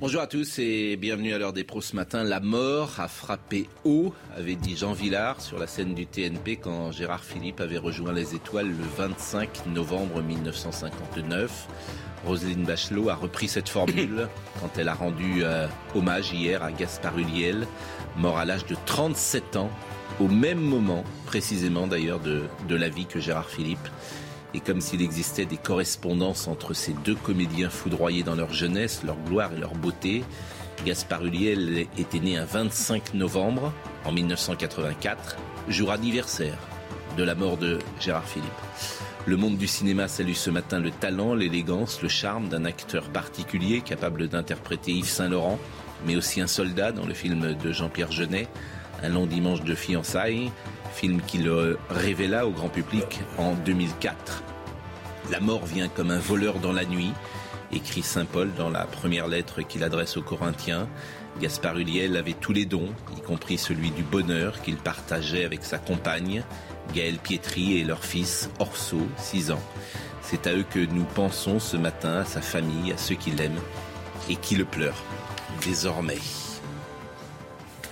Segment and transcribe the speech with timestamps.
[0.00, 2.24] Bonjour à tous et bienvenue à l'heure des pros ce matin.
[2.24, 6.90] La mort a frappé haut, avait dit Jean Villard sur la scène du TNP quand
[6.90, 11.68] Gérard Philippe avait rejoint les étoiles le 25 novembre 1959.
[12.24, 14.26] Roselyne Bachelot a repris cette formule
[14.62, 17.66] quand elle a rendu euh, hommage hier à Gaspard Ulliel,
[18.16, 19.70] mort à l'âge de 37 ans,
[20.18, 23.86] au même moment précisément d'ailleurs de, de la vie que Gérard Philippe.
[24.54, 29.16] Et comme s'il existait des correspondances entre ces deux comédiens foudroyés dans leur jeunesse, leur
[29.16, 30.24] gloire et leur beauté,
[30.84, 33.72] Gaspard Ulliel était né un 25 novembre
[34.04, 35.36] en 1984,
[35.68, 36.58] jour anniversaire
[37.16, 38.50] de la mort de Gérard Philippe.
[39.26, 43.82] Le monde du cinéma salue ce matin le talent, l'élégance, le charme d'un acteur particulier
[43.82, 45.58] capable d'interpréter Yves Saint-Laurent,
[46.06, 48.48] mais aussi un soldat dans le film de Jean-Pierre Jeunet,
[49.02, 50.50] Un long dimanche de fiançailles,
[50.92, 54.42] film qui le révéla au grand public en 2004.
[55.30, 57.12] La mort vient comme un voleur dans la nuit,
[57.72, 60.88] écrit Saint Paul dans la première lettre qu'il adresse aux Corinthiens.
[61.40, 65.78] Gaspard Ulliel avait tous les dons, y compris celui du bonheur qu'il partageait avec sa
[65.78, 66.42] compagne,
[66.94, 69.62] Gaël Pietri et leur fils Orso, 6 ans.
[70.22, 73.60] C'est à eux que nous pensons ce matin, à sa famille, à ceux qui l'aiment
[74.28, 75.04] et qui le pleurent
[75.64, 76.18] désormais.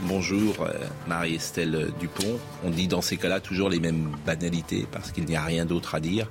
[0.02, 0.72] Bonjour euh,
[1.08, 2.38] Marie-Estelle Dupont.
[2.62, 5.96] On dit dans ces cas-là toujours les mêmes banalités parce qu'il n'y a rien d'autre
[5.96, 6.30] à dire.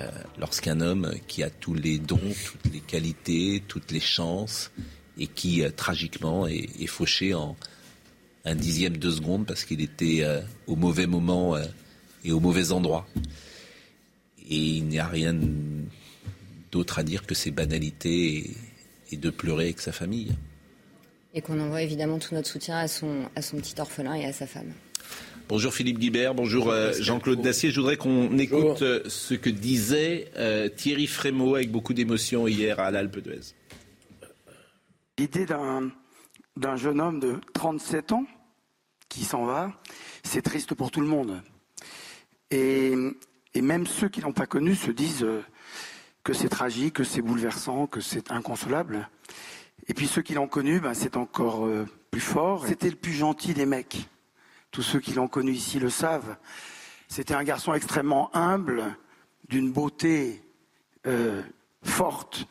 [0.00, 4.70] Euh, Lorsqu'un homme qui a tous les dons, toutes les qualités, toutes les chances
[5.18, 7.54] et qui euh, tragiquement est, fauché en
[8.46, 10.24] un dixième de seconde parce qu'il était
[10.66, 11.56] au mauvais moment
[12.24, 13.06] et au mauvais endroit.
[14.48, 15.36] Et il n'y a rien
[16.72, 18.50] d'autre à dire que ces banalités
[19.12, 20.34] et de pleurer avec sa famille.
[21.34, 24.32] Et qu'on envoie évidemment tout notre soutien à son, à son petit orphelin et à
[24.32, 24.72] sa femme.
[25.48, 27.70] Bonjour Philippe Guibert, bonjour, bonjour Jean-Claude Dacier.
[27.70, 32.80] Je voudrais qu'on écoute euh, ce que disait euh, Thierry Frémaux avec beaucoup d'émotion hier
[32.80, 33.54] à l'Alpe d'Huez.
[35.18, 38.24] L'idée d'un jeune homme de 37 ans
[39.08, 39.72] qui s'en va,
[40.22, 41.42] c'est triste pour tout le monde.
[42.50, 42.94] Et,
[43.54, 45.42] et même ceux qui l'ont pas connu se disent euh,
[46.24, 49.08] que c'est tragique, que c'est bouleversant, que c'est inconsolable.
[49.88, 52.66] Et puis ceux qui l'ont connu, ben, c'est encore euh, plus fort.
[52.66, 54.08] C'était le plus gentil des mecs.
[54.70, 56.36] Tous ceux qui l'ont connu ici le savent.
[57.08, 58.96] C'était un garçon extrêmement humble,
[59.48, 60.42] d'une beauté
[61.06, 61.42] euh,
[61.82, 62.46] forte.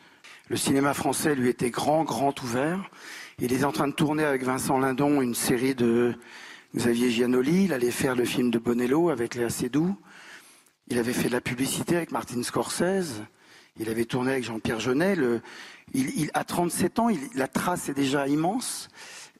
[0.48, 2.90] Le cinéma français lui était grand, grand ouvert.
[3.38, 6.14] Il est en train de tourner avec Vincent Lindon une série de
[6.76, 7.64] Xavier Giannoli.
[7.64, 9.96] Il allait faire le film de Bonello avec Léa Seydoux.
[10.88, 13.22] Il avait fait de la publicité avec Martin Scorsese.
[13.80, 15.16] Il avait tourné avec Jean-Pierre Jeunet.
[15.94, 18.88] Il, à 37 ans, la trace est déjà immense.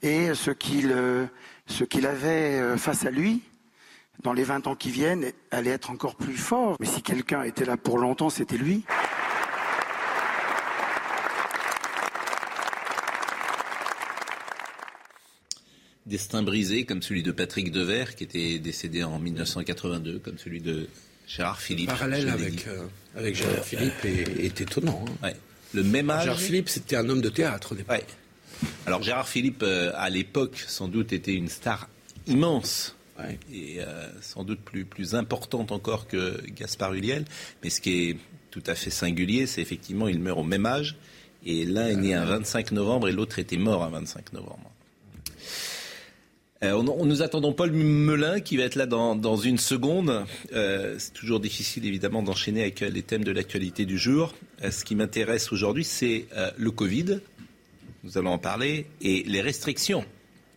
[0.02, 1.26] Et ce qu'il euh,
[1.88, 3.42] qu avait face à lui,
[4.22, 6.76] dans les 20 ans qui viennent, allait être encore plus fort.
[6.80, 8.84] Mais si quelqu'un était là pour longtemps, c'était lui.
[16.06, 20.88] Destin brisé, comme celui de Patrick Devers, qui était décédé en 1982, comme celui de
[21.36, 21.90] Gérard Philippe.
[21.90, 25.04] Le parallèle avec, euh, avec Gérard Philippe est, est étonnant.
[25.08, 25.28] Hein.
[25.28, 25.36] Ouais.
[25.72, 26.24] Le même âge.
[26.24, 27.96] Gérard Philippe, c'était un homme de théâtre au départ.
[27.96, 28.04] Ouais.
[28.86, 31.88] Alors Gérard Philippe, euh, à l'époque, sans doute était une star
[32.26, 32.96] immense.
[33.18, 33.38] Ouais.
[33.52, 37.24] Et euh, sans doute plus, plus importante encore que Gaspard Ulliel.
[37.62, 38.16] Mais ce qui est
[38.50, 40.96] tout à fait singulier, c'est effectivement, il meurt au même âge.
[41.46, 44.71] Et l'un est né un 25 novembre et l'autre était mort un 25 novembre.
[46.62, 50.24] Euh, on, on, nous attendons Paul Melun qui va être là dans, dans une seconde.
[50.52, 54.34] Euh, c'est toujours difficile évidemment d'enchaîner avec les thèmes de l'actualité du jour.
[54.62, 57.20] Euh, ce qui m'intéresse aujourd'hui, c'est euh, le Covid.
[58.04, 60.04] Nous allons en parler et les restrictions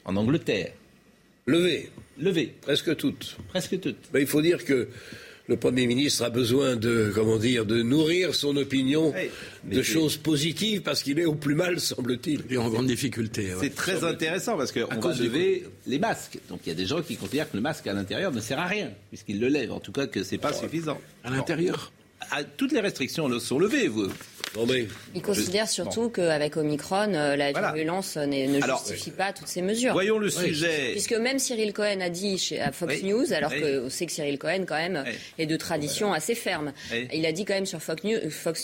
[0.05, 0.73] en Angleterre.
[1.47, 1.89] Levées.
[2.19, 2.53] Levées.
[2.61, 3.37] Presque toutes.
[3.49, 4.09] Presque toutes.
[4.13, 4.87] Mais il faut dire que
[5.47, 9.29] le Premier ministre a besoin de, comment dire, de nourrir son opinion hey,
[9.63, 12.43] de choses positives parce qu'il est au plus mal, semble-t-il.
[12.49, 13.53] Il est en grande difficulté.
[13.53, 13.59] Ouais.
[13.61, 16.39] C'est très intéressant parce qu'on va lever les masques.
[16.49, 18.59] Donc il y a des gens qui considèrent que le masque à l'intérieur ne sert
[18.59, 19.71] à rien puisqu'ils le lèvent.
[19.71, 20.99] En tout cas que c'est pas oh, suffisant.
[21.23, 21.91] À l'intérieur
[22.57, 23.87] Toutes les restrictions sont levées.
[23.87, 24.09] Vous,
[25.13, 29.93] Il considère surtout qu'avec Omicron, euh, la virulence ne justifie pas toutes ces mesures.
[29.93, 30.91] Voyons le sujet.
[30.91, 34.37] Puisque même Cyril Cohen a dit chez, à Fox News, alors qu'on sait que Cyril
[34.37, 35.03] Cohen, quand même,
[35.37, 36.73] est de tradition assez ferme.
[37.13, 38.03] Il a dit quand même sur Fox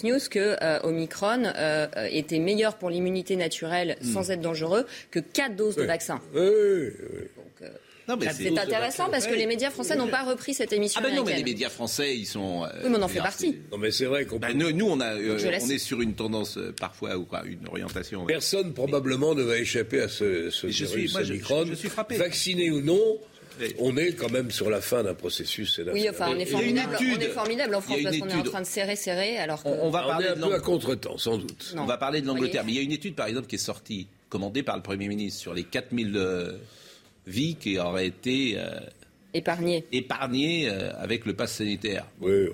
[0.03, 4.13] News, que euh, Omicron euh, était meilleur pour l'immunité naturelle hmm.
[4.13, 6.21] sans être dangereux que 4 doses de vaccin.
[6.33, 7.67] Oui, oui,
[8.19, 11.01] c'est intéressant parce que les médias français n'ont pas repris cette émission.
[11.03, 12.63] Ah ben non, mais les médias français, ils sont.
[12.63, 13.57] Euh, oui, mais on en fait partie.
[13.71, 14.39] Non, mais c'est vrai qu'on.
[14.39, 17.67] Ben, nous, on a, euh, on est sur une tendance euh, parfois ou quoi, une
[17.67, 18.25] orientation.
[18.25, 22.17] Personne probablement ne va échapper à ce, ce je suis, moi, je, je, suis frappé.
[22.17, 22.99] Vacciné ou non.
[23.77, 25.79] On est quand même sur la fin d'un processus.
[25.93, 28.61] Oui, enfin, on est formidable, on est formidable en France parce qu'on est en train
[28.61, 29.37] de serrer, serrer.
[29.37, 31.75] Alors on, va parler un peu à contre-temps, sans doute.
[31.77, 32.63] On va parler de l'Angleterre.
[32.65, 35.07] Mais il y a une étude, par exemple, qui est sortie, commandée par le Premier
[35.07, 36.17] ministre, sur les 4000
[37.27, 38.79] vie qui aurait été euh,
[39.35, 42.05] euh, avec le pass sanitaire.
[42.19, 42.47] Oui.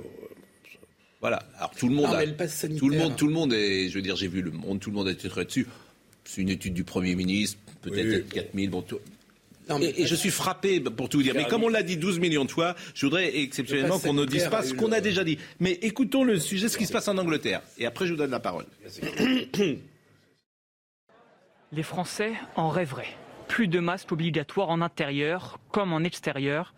[1.20, 1.42] Voilà.
[1.58, 2.26] Alors tout le monde, a,
[2.78, 4.92] tout le monde, tout le monde est, je veux dire, j'ai vu le monde, tout
[4.92, 5.68] le monde a été très dessus.
[6.24, 8.70] C'est une étude du Premier ministre, peut-être 4000.
[8.70, 8.84] Bon,
[9.82, 11.34] et, je suis frappé pour tout dire.
[11.36, 14.48] Mais comme on l'a dit 12 millions de fois, je voudrais exceptionnellement qu'on ne dise
[14.48, 15.40] pas ce qu'on a déjà dit.
[15.60, 17.62] Mais écoutons le sujet, ce qui se passe en Angleterre.
[17.78, 18.66] Et après, je vous donne la parole.
[21.74, 23.16] Les Français en rêveraient
[23.48, 26.74] plus de masques obligatoires en intérieur comme en extérieur,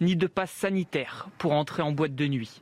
[0.00, 2.60] ni de passe sanitaire pour entrer en boîte de nuit.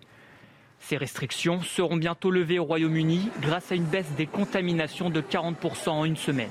[0.79, 5.91] Ces restrictions seront bientôt levées au Royaume-Uni grâce à une baisse des contaminations de 40%
[5.91, 6.51] en une semaine.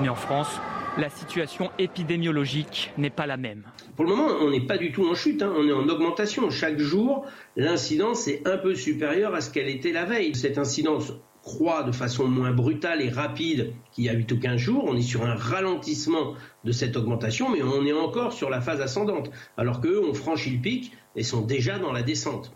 [0.00, 0.60] Mais en France,
[0.98, 3.64] la situation épidémiologique n'est pas la même.
[3.96, 5.52] Pour le moment, on n'est pas du tout en chute, hein.
[5.56, 6.50] on est en augmentation.
[6.50, 10.34] Chaque jour, l'incidence est un peu supérieure à ce qu'elle était la veille.
[10.34, 11.12] Cette incidence
[11.46, 14.84] croît de façon moins brutale et rapide qu'il y a 8 ou 15 jours.
[14.84, 16.34] On est sur un ralentissement
[16.64, 20.50] de cette augmentation, mais on est encore sur la phase ascendante, alors qu'eux ont franchi
[20.50, 22.50] le pic et sont déjà dans la descente.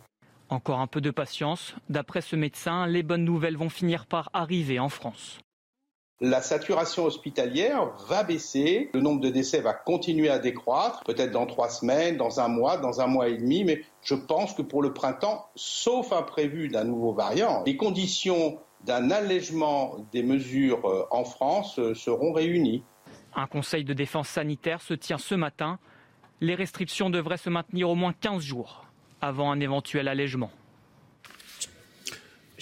[0.48, 1.76] Encore un peu de patience.
[1.88, 5.38] D'après ce médecin, les bonnes nouvelles vont finir par arriver en France.
[6.22, 11.46] La saturation hospitalière va baisser, le nombre de décès va continuer à décroître, peut-être dans
[11.46, 14.82] trois semaines, dans un mois, dans un mois et demi, mais je pense que pour
[14.82, 21.24] le printemps, sauf imprévu d'un nouveau variant, les conditions d'un allègement des mesures euh, en
[21.24, 22.82] France euh, seront réunies.
[23.34, 25.78] Un conseil de défense sanitaire se tient ce matin.
[26.40, 28.86] Les restrictions devraient se maintenir au moins 15 jours
[29.20, 30.50] avant un éventuel allègement.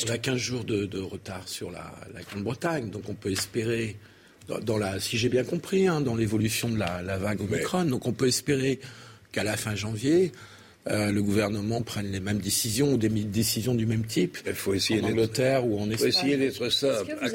[0.06, 1.92] On a 15 jours de, retard sur la,
[2.30, 3.96] Grande-Bretagne, donc on peut espérer,
[4.62, 8.06] dans, la, si j'ai bien compris, hein, dans l'évolution de la, la vague Omicron, donc
[8.06, 8.78] on peut espérer
[9.32, 10.32] qu'à la fin janvier,
[10.90, 14.74] euh, le gouvernement prenne les mêmes décisions ou des décisions du même type il faut
[14.74, 15.92] essayer en Angleterre ou en Espagne.
[15.92, 17.16] Il faut essayer d'être simple.
[17.20, 17.28] À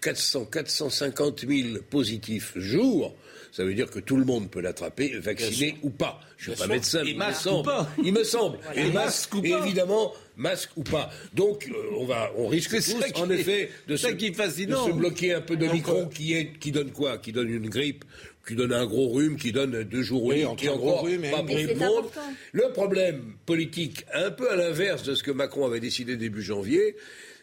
[0.00, 3.14] 400, 450 000 positifs jour,
[3.52, 6.20] ça veut dire que tout le monde peut l'attraper, vacciné ou pas.
[6.36, 7.70] Je ne suis pas médecin, mais il me semble.
[8.02, 8.58] Il me semble.
[8.74, 9.64] Et masque ou pas.
[9.64, 11.10] évidemment, masque ou pas.
[11.34, 15.40] Donc, euh, on, va, on risque tous, en effet, de se, de se, bloquer un
[15.40, 17.18] peu de micro qui, est, qui donne quoi?
[17.18, 18.04] Qui donne une grippe
[18.46, 21.42] qui donne un gros rhume, qui donne deux jours oui, qui un gros rhume pas
[21.42, 22.04] pour le monde.
[22.52, 26.96] Le problème politique, un peu à l'inverse de ce que Macron avait décidé début janvier,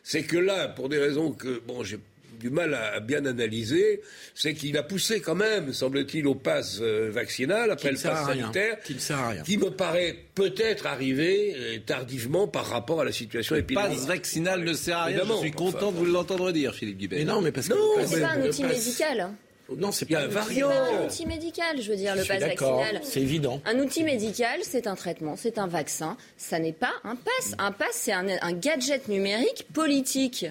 [0.03, 2.00] c'est que là, pour des raisons que bon, j'ai
[2.39, 4.01] du mal à, bien analyser,
[4.33, 8.80] c'est qu'il a poussé quand même, semble-t-il, au pass euh, vaccinal, après le pass sanitaire,
[9.45, 13.92] qui, me paraît peut-être arriver euh, tardivement par rapport à la situation épidémique.
[13.92, 16.98] Le pass vaccinal ne sert à rien, je suis content de vous l'entendre dire, Philippe
[16.98, 17.19] Guibert.
[17.19, 17.75] Mais non, mais parce que...
[18.07, 19.31] c'est pas un outil médical.
[19.78, 20.70] Non, c'est pas un variant.
[20.70, 23.02] un outil médical, je veux dire, le pass vaccinal.
[23.04, 23.62] C'est évident.
[23.66, 26.18] Un outil médical, c'est un traitement, c'est un vaccin.
[26.38, 27.56] Ça n'est pas un pass.
[27.58, 30.46] Un pass, c'est un, gadget numérique politique.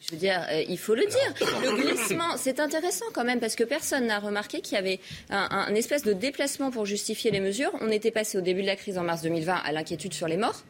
[0.00, 1.34] Je veux dire, euh, il faut le dire.
[1.62, 5.48] Le glissement, c'est intéressant quand même parce que personne n'a remarqué qu'il y avait un,
[5.50, 7.72] un, espèce de déplacement pour justifier les mesures.
[7.80, 10.36] On était passé au début de la crise en mars 2020 à l'inquiétude sur les
[10.36, 10.62] morts.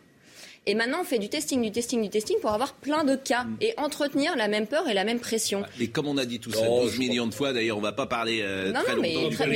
[0.67, 3.45] Et maintenant, on fait du testing, du testing, du testing pour avoir plein de cas
[3.45, 3.57] mm.
[3.61, 5.62] et entretenir la même peur et la même pression.
[5.81, 7.93] Et comme on a dit tout ça 12 millions de fois, d'ailleurs, on ne va
[7.93, 9.47] pas parler euh, non, très non, mais longtemps très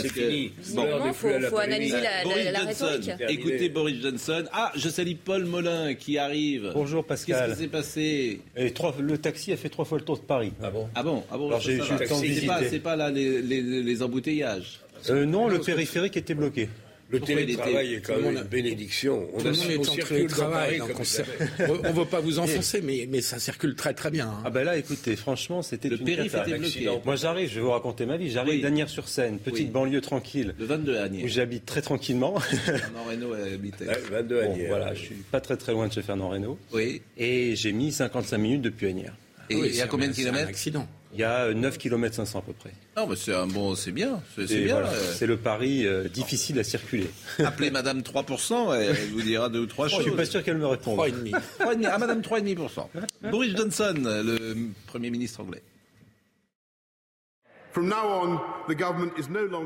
[0.00, 0.52] C'est fini.
[0.74, 3.10] Bon, il faut, analyser la, la, rhétorique.
[3.28, 4.44] Écoutez Boris Johnson.
[4.52, 6.72] Ah, je salue Paul Molin qui arrive.
[6.74, 7.48] Bonjour Pascal.
[7.48, 8.40] Qu'est-ce qui s'est passé?
[8.56, 10.52] Et trois, Le taxi a fait trois fois le tour de Paris.
[10.62, 10.88] Ah bon?
[10.94, 12.68] Ah bon, ah bon Alors j'ai eu le temps de visiter.
[12.68, 16.68] C'est pas, là les, les, les embouteillages euh, Non, le périphérique était bloqué.
[17.10, 19.28] Le télétravail est quand même une bénédiction.
[19.34, 23.74] On, a, est en télétravail, on ne veut pas vous enfoncer, mais, mais ça circule
[23.74, 24.28] très très bien.
[24.28, 24.42] Hein.
[24.44, 27.04] Ah ben là, écoutez, franchement, c'était une catastrophe.
[27.04, 30.54] Moi j'arrive, je vais vous raconter ma vie, j'arrive d'Anières-sur-Seine, petite banlieue tranquille.
[30.58, 31.24] Le 22 Agnières.
[31.24, 32.38] Où j'habite très tranquillement.
[32.40, 33.86] Fernand Reynaud habitait.
[34.10, 34.68] 22 Agnières.
[34.68, 36.58] voilà, je suis pas très très loin de chez Fernand Reynaud.
[36.72, 37.02] Oui.
[37.16, 39.14] Et j'ai mis 55 minutes depuis Agnières.
[39.50, 40.86] Et il y a combien de kilomètres accident.
[41.12, 42.70] Il y a 9 km 500 à peu près.
[42.96, 44.76] Non, mais c'est un bon, c'est bien, c'est bien.
[44.76, 45.12] Euh.
[45.16, 47.10] C'est le pari euh, difficile à circuler.
[47.40, 50.04] Appelez Madame 3%, elle vous dira deux ou trois choses.
[50.04, 50.98] Je suis pas sûr qu'elle me réponde.
[51.00, 51.86] 3,5.
[51.90, 52.86] Ah, Madame 3,5%.
[53.30, 55.62] Boris Johnson, le Premier ministre anglais.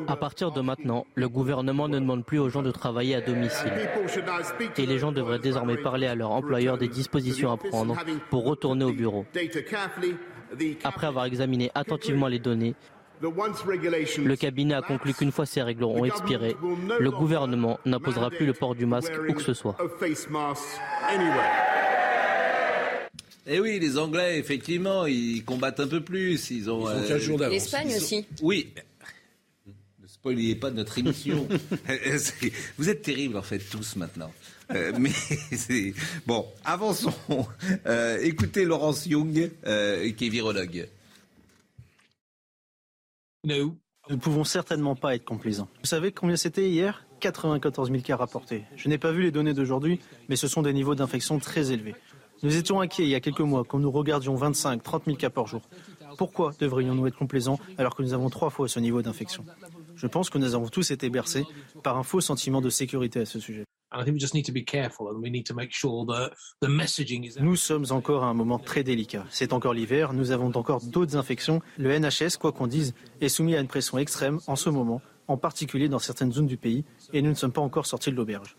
[0.08, 3.72] À partir de maintenant, le gouvernement ne demande plus aux gens de travailler à domicile.
[4.76, 7.96] Et les gens devraient désormais parler à leur employeur des dispositions à prendre
[8.30, 9.24] pour retourner au bureau.
[10.84, 12.74] Après avoir examiné attentivement les données,
[13.20, 16.56] le cabinet a conclu qu'une fois ces règles ont expiré,
[16.98, 19.76] le gouvernement n'imposera plus le port du masque où que ce soit.
[23.46, 26.50] Eh oui, les Anglais, effectivement, ils combattent un peu plus.
[26.50, 28.26] Ils ont, euh, L'Espagne aussi.
[28.40, 28.72] Oui.
[29.66, 31.46] Ne spoiliez pas notre émission.
[32.78, 34.32] Vous êtes terribles, en fait, tous maintenant.
[34.70, 35.10] Euh, mais
[35.56, 35.92] c'est
[36.26, 36.46] bon.
[36.64, 37.14] Avançons.
[37.86, 40.88] Euh, écoutez Laurence Young, qui est virologue.
[43.44, 43.76] Nous
[44.08, 45.68] ne pouvons certainement pas être complaisants.
[45.80, 47.04] Vous savez combien c'était hier?
[47.20, 48.64] 94 000 cas rapportés.
[48.76, 51.94] Je n'ai pas vu les données d'aujourd'hui, mais ce sont des niveaux d'infection très élevés.
[52.44, 55.30] Nous étions inquiets il y a quelques mois quand nous regardions 25, 30 000 cas
[55.30, 55.62] par jour.
[56.18, 59.46] Pourquoi devrions-nous être complaisants alors que nous avons trois fois ce niveau d'infection?
[59.96, 61.46] Je pense que nous avons tous été bercés
[61.82, 63.64] par un faux sentiment de sécurité à ce sujet.
[67.40, 69.24] Nous sommes encore à un moment très délicat.
[69.30, 71.62] C'est encore l'hiver, nous avons encore d'autres infections.
[71.78, 75.38] Le NHS, quoi qu'on dise, est soumis à une pression extrême en ce moment, en
[75.38, 76.84] particulier dans certaines zones du pays,
[77.14, 78.58] et nous ne sommes pas encore sortis de l'auberge.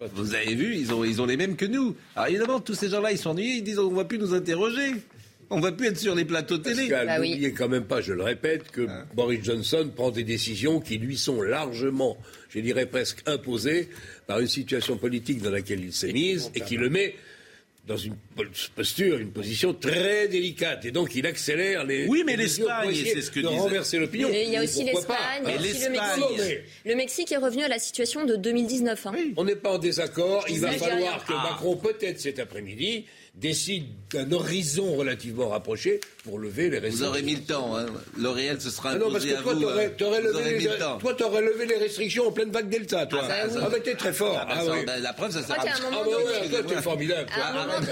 [0.00, 1.94] Vous avez vu, ils ont, ils ont les mêmes que nous.
[2.16, 4.34] Alors évidemment, tous ces gens-là, ils sont ennuyés, ils disent on ne va plus nous
[4.34, 4.90] interroger.
[5.50, 6.88] On ne va plus être sur les plateaux télé.
[6.88, 9.04] Bah n'oubliez quand même pas, je le répète, que hein.
[9.14, 12.16] Boris Johnson prend des décisions qui lui sont largement,
[12.48, 13.88] je dirais presque imposées
[14.26, 17.14] par une situation politique dans laquelle il s'est mis et qui le met
[17.86, 18.14] dans une
[18.74, 20.86] posture, une position très délicate.
[20.86, 22.06] Et donc, il accélère les.
[22.06, 24.28] Oui, mais l'Espagne, c'est ce que de renverser l'opinion.
[24.32, 26.60] il y a aussi l'Espagne, il y a aussi le Mexique.
[26.86, 29.06] Le Mexique est revenu à la situation de 2019.
[29.06, 29.14] Hein.
[29.36, 30.46] On n'est pas en désaccord.
[30.48, 36.70] Il va falloir que Macron, peut-être cet après-midi, décide d'un horizon relativement rapproché pour lever
[36.70, 37.06] les restrictions.
[37.06, 37.84] Vous aurez mis le temps, hein.
[38.18, 39.54] L'Oréal, ce sera imposé ah non, parce que toi,
[39.96, 43.20] tu aurais, levé, les, toi, t'aurais levé les restrictions en pleine vague Delta, toi.
[43.24, 44.38] Ah, ça, ah t'es très fort.
[44.40, 45.02] Ah, bah, ah oui.
[45.02, 47.28] la preuve, ça sert à Ah, bah ouais, toi, t'es formidable.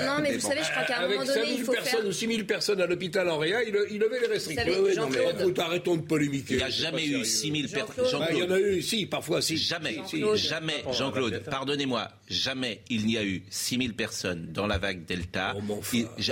[0.07, 2.27] non, mais vous savez, je crois qu'à un moment donné, il faut personnes ou 6
[2.27, 4.73] 000 personnes à l'hôpital en réa, il, il levait les restrictions.
[4.83, 6.55] Oui, non, mais arrêtons de polémiquer.
[6.55, 8.27] Il n'y a jamais eu 6 000 personnes.
[8.31, 9.59] Il y en a eu, si, parfois, si.
[9.59, 9.99] Jamais,
[10.35, 15.55] jamais, Jean-Claude, pardonnez-moi, jamais il n'y a eu 6 000 personnes dans la vague Delta.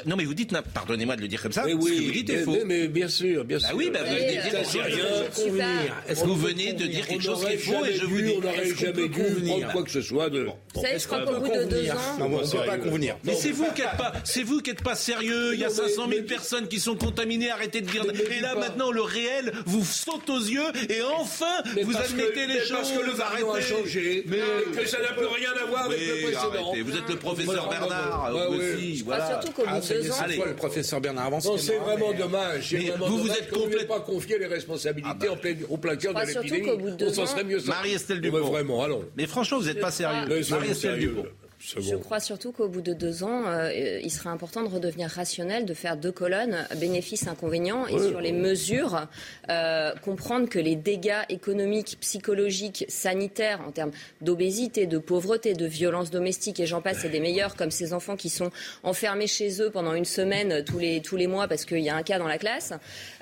[0.07, 2.45] Non, mais vous dites, pardonnez-moi de le dire comme ça, mais oui, vous dites est
[2.45, 2.57] faux.
[2.67, 3.77] Mais, bien sûr, bien bah sûr.
[3.77, 7.45] oui, bah, vous venez de dire rien Est-ce que vous venez de dire quelque chose
[7.45, 10.03] qui est faux et je vous dis, on n'aurait jamais dû prendre quoi que ce
[10.03, 10.49] soit de.
[10.75, 11.95] Vous savez, je crois qu'au bout de deux ans.
[12.21, 13.17] on ne peut pas convenir.
[13.25, 15.55] Mais c'est vous qui n'êtes pas, c'est vous qui n'êtes pas sérieux.
[15.55, 17.51] Il y a 500 000 personnes qui sont contaminées.
[17.51, 18.05] Arrêtez de dire.
[18.31, 21.47] Et là, maintenant, le réel vous saute aux yeux et enfin,
[21.83, 22.71] vous admettez les choses.
[22.71, 24.25] Parce que le variant a changé.
[24.27, 24.39] Mais
[24.77, 26.73] que ça n'a plus rien à voir avec le précédent.
[26.85, 28.99] Vous êtes le professeur Bernard aussi.
[28.99, 30.47] Surtout qu'au bout de deux ans.
[30.47, 31.49] le professeur Bernard avance.
[31.81, 32.75] Non, c'est vraiment dommage.
[32.99, 35.51] Vous vous êtes complètement pas confié les responsabilités ah bah.
[35.69, 36.97] au plein cœur de l'épidémie.
[37.01, 38.51] On s'en serait mieux Marie-Estelle Dupont.
[38.51, 39.05] Vraiment, allons.
[39.17, 40.29] Mais franchement, vous n'êtes pas sérieux.
[40.51, 41.27] Marie-Estelle Dupont.
[41.61, 45.67] Je crois surtout qu'au bout de deux ans, euh, il serait important de redevenir rationnel,
[45.67, 49.07] de faire deux colonnes, bénéfices, inconvénients, et sur les mesures,
[49.51, 53.91] euh, comprendre que les dégâts économiques, psychologiques, sanitaires, en termes
[54.23, 58.17] d'obésité, de pauvreté, de violence domestique, et j'en passe, c'est des meilleurs, comme ces enfants
[58.17, 58.51] qui sont
[58.83, 61.97] enfermés chez eux pendant une semaine tous les, tous les mois parce qu'il y a
[61.97, 62.73] un cas dans la classe,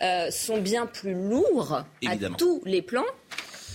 [0.00, 3.04] euh, sont bien plus lourds à tous les plans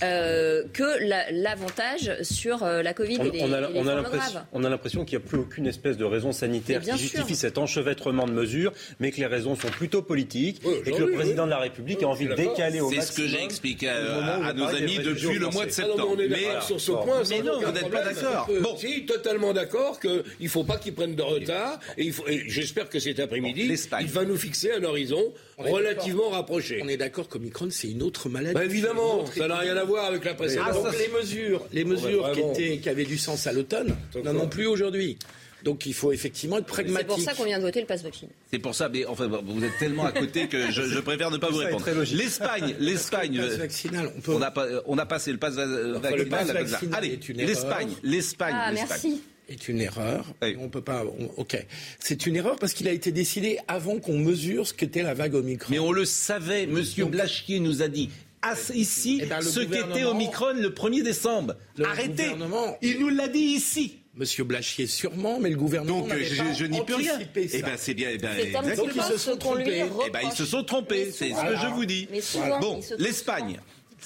[0.02, 5.04] euh, que l'avantage sur euh, la Covid on, et les, on a, on a l'impression
[5.04, 8.72] qu'il n'y a plus aucune espèce de raison sanitaire qui justifie cet enchevêtrement de mesures,
[8.98, 12.08] mais que les raisons sont plutôt politiques et que le président de la République a
[12.08, 13.02] envie de décaler au maximum.
[13.02, 16.16] C'est ce que j'ai expliqué à, nos amis depuis le mois de septembre.
[16.16, 18.48] mais, sur ce point, mais non, vous n'êtes pas d'accord.
[18.62, 22.12] Bon, si, totalement d'accord qu'il ne faut pas qu'ils prennent de retard et,
[22.46, 23.70] j'espère que cet après-midi,
[24.00, 26.80] il va nous fixer un horizon relativement rapproché.
[26.82, 28.54] On est d'accord qu'Omicron, c'est une autre maladie.
[28.54, 30.66] Bah, évidemment, ça n'a rien à voir avec la précédente.
[30.70, 34.48] Ah, les mesures, les mesures qui, étaient, qui avaient du sens à l'automne n'en ont
[34.48, 35.18] plus aujourd'hui.
[35.64, 36.98] Donc il faut effectivement être pragmatique.
[37.00, 38.26] C'est pour ça qu'on vient de voter le pass vaccin.
[38.50, 41.48] C'est pour ça, mais enfin, vous êtes tellement à côté que je, préfère ne pas
[41.50, 41.84] vous répondre.
[42.12, 43.40] L'Espagne, l'Espagne.
[44.14, 44.32] on, peut...
[44.32, 44.52] on, a,
[44.84, 46.78] on a passé le pass vaccinal.
[46.92, 48.54] Allez, l'Espagne, l'Espagne.
[48.54, 50.26] Ah, merci est une erreur.
[50.58, 51.04] On peut pas.
[51.36, 51.66] ok,
[51.98, 55.34] c'est une erreur parce qu'il a été décidé avant qu'on mesure ce qu'était la vague
[55.34, 55.70] Omicron.
[55.70, 56.66] Mais on le savait.
[56.66, 58.10] Monsieur Blachier nous a dit
[58.74, 61.54] ici eh ben, ce qu'était Omicron le 1er décembre.
[61.82, 62.30] Arrêtez
[62.82, 66.00] Il nous l'a dit ici Monsieur Blachier sûrement, mais le gouvernement.
[66.00, 67.18] Donc je, n'y peux rien.
[67.34, 68.10] Eh ben c'est bien.
[68.12, 68.30] Eh ben,
[68.76, 69.84] Donc ils se sont trompés.
[70.06, 71.10] Eh ben, ils se sont trompés.
[71.10, 72.08] C'est ce que je vous dis.
[72.60, 73.58] bon, l'Espagne.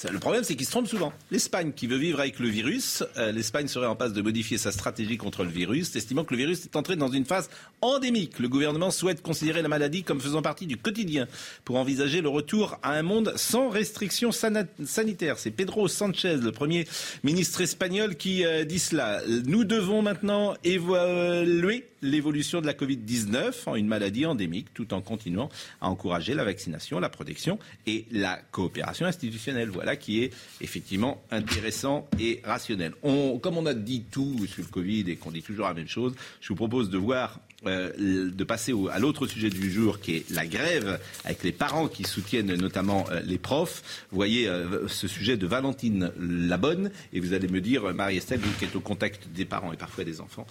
[0.05, 1.13] Le problème, c'est qu'ils se trompent souvent.
[1.31, 4.71] L'Espagne, qui veut vivre avec le virus, euh, l'Espagne serait en passe de modifier sa
[4.71, 7.51] stratégie contre le virus, estimant que le virus est entré dans une phase
[7.81, 8.39] endémique.
[8.39, 11.27] Le gouvernement souhaite considérer la maladie comme faisant partie du quotidien
[11.65, 15.39] pour envisager le retour à un monde sans restrictions sanitaires.
[15.39, 16.87] C'est Pedro Sanchez, le premier
[17.25, 19.21] ministre espagnol, qui euh, dit cela.
[19.47, 25.49] Nous devons maintenant évaluer l'évolution de la Covid-19 en une maladie endémique, tout en continuant
[25.81, 29.71] à encourager la vaccination, la protection et la coopération institutionnelle.
[29.71, 32.93] Voilà qui est effectivement intéressant et rationnel.
[33.03, 35.89] On, comme on a dit tout sur le Covid et qu'on dit toujours la même
[35.89, 40.15] chose, je vous propose de voir euh, de passer à l'autre sujet du jour qui
[40.15, 44.07] est la grève avec les parents qui soutiennent notamment euh, les profs.
[44.11, 48.65] Vous voyez euh, ce sujet de Valentine Labonne et vous allez me dire, Marie-Estelle, qui
[48.65, 50.47] est au contact des parents et parfois des enfants,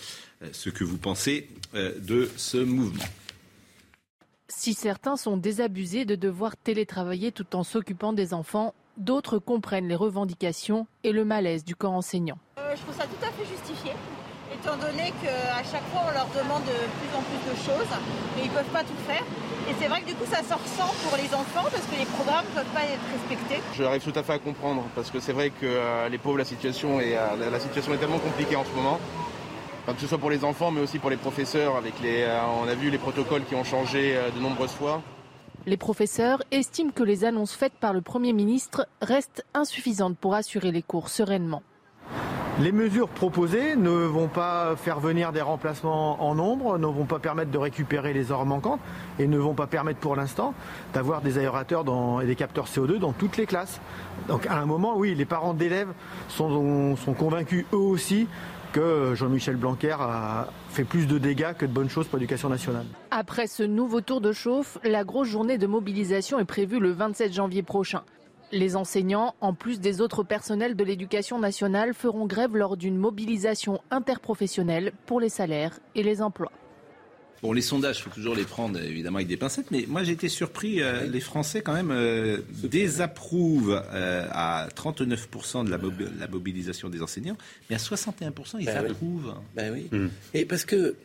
[0.52, 3.06] ce que vous pensez de ce mouvement.
[4.50, 9.96] Si certains sont désabusés de devoir télétravailler tout en s'occupant des enfants, d'autres comprennent les
[9.96, 12.38] revendications et le malaise du corps enseignant.
[12.58, 13.92] je trouve ça tout à fait justifié
[14.54, 17.92] étant donné qu'à chaque fois on leur demande de plus en plus de choses,
[18.36, 19.24] mais ils ne peuvent pas tout faire.
[19.70, 22.06] Et c'est vrai que du coup ça se ressent pour les enfants parce que les
[22.06, 23.62] programmes ne peuvent pas être respectés.
[23.74, 26.38] Je arrive tout à fait à comprendre parce que c'est vrai que euh, les pauvres,
[26.38, 29.00] la situation, est, euh, la situation est tellement compliquée en ce moment.
[29.88, 31.76] que ce soit pour les enfants mais aussi pour les professeurs.
[31.76, 35.02] Avec les, euh, on a vu les protocoles qui ont changé de nombreuses fois.
[35.68, 40.72] Les professeurs estiment que les annonces faites par le Premier ministre restent insuffisantes pour assurer
[40.72, 41.62] les cours sereinement.
[42.62, 47.20] Les mesures proposées ne vont pas faire venir des remplacements en nombre, ne vont pas
[47.20, 48.80] permettre de récupérer les heures manquantes
[49.20, 50.54] et ne vont pas permettre pour l'instant
[50.94, 51.84] d'avoir des aérateurs
[52.24, 53.82] et des capteurs CO2 dans toutes les classes.
[54.30, 55.92] Donc à un moment, oui, les parents d'élèves
[56.30, 58.30] sont, sont convaincus eux aussi
[58.72, 62.86] que Jean-Michel Blanquer a fait plus de dégâts que de bonnes choses pour l'éducation nationale.
[63.12, 67.34] Après ce nouveau tour de chauffe, la grosse journée de mobilisation est prévue le 27
[67.34, 68.04] janvier prochain.
[68.52, 73.82] Les enseignants, en plus des autres personnels de l'éducation nationale, feront grève lors d'une mobilisation
[73.92, 76.52] interprofessionnelle pour les salaires et les emplois.
[77.42, 80.14] Bon, les sondages, il faut toujours les prendre évidemment avec des pincettes, mais moi j'ai
[80.14, 86.90] été surpris, euh, les Français quand même euh, désapprouvent euh, à 39% de la, mobilisation
[86.90, 87.38] des enseignants,
[87.70, 89.36] mais à 61% ils ben approuvent.
[89.56, 89.88] Ben oui.
[89.92, 90.10] Hmm.
[90.34, 90.96] Et parce que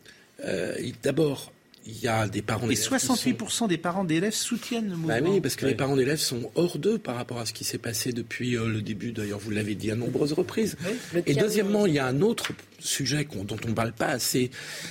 [1.03, 1.53] d'abord,
[1.87, 5.21] il y a des parents Et 68% des parents d'élèves soutiennent le mouvement.
[5.21, 7.65] Bah oui, parce que les parents d'élèves sont hors d'eux par rapport à ce qui
[7.65, 10.77] s'est passé depuis euh, le début, d'ailleurs vous l'avez dit à nombreuses reprises.
[11.27, 14.51] Et deuxièmement, il y a un autre sujet dont on ne parle pas assez,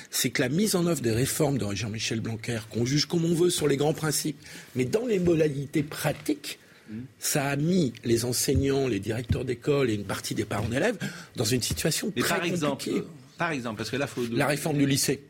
[0.10, 3.34] c'est que la mise en œuvre des réformes de Jean-Michel Blanquer, qu'on juge comme on
[3.34, 4.38] veut sur les grands principes,
[4.76, 6.60] mais dans les modalités pratiques,
[7.20, 10.98] ça a mis les enseignants, les directeurs d'école et une partie des parents d'élèves
[11.38, 12.90] dans une situation très par exemple,
[13.38, 14.24] Par exemple, parce que là, faut...
[14.30, 15.22] La réforme du lycée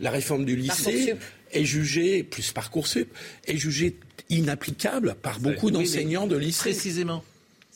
[0.00, 1.14] la réforme du lycée
[1.52, 3.08] est jugée, plus Parcoursup,
[3.46, 3.96] est jugée
[4.28, 6.70] inapplicable par beaucoup d'enseignants de lycée.
[6.70, 7.24] Précisément.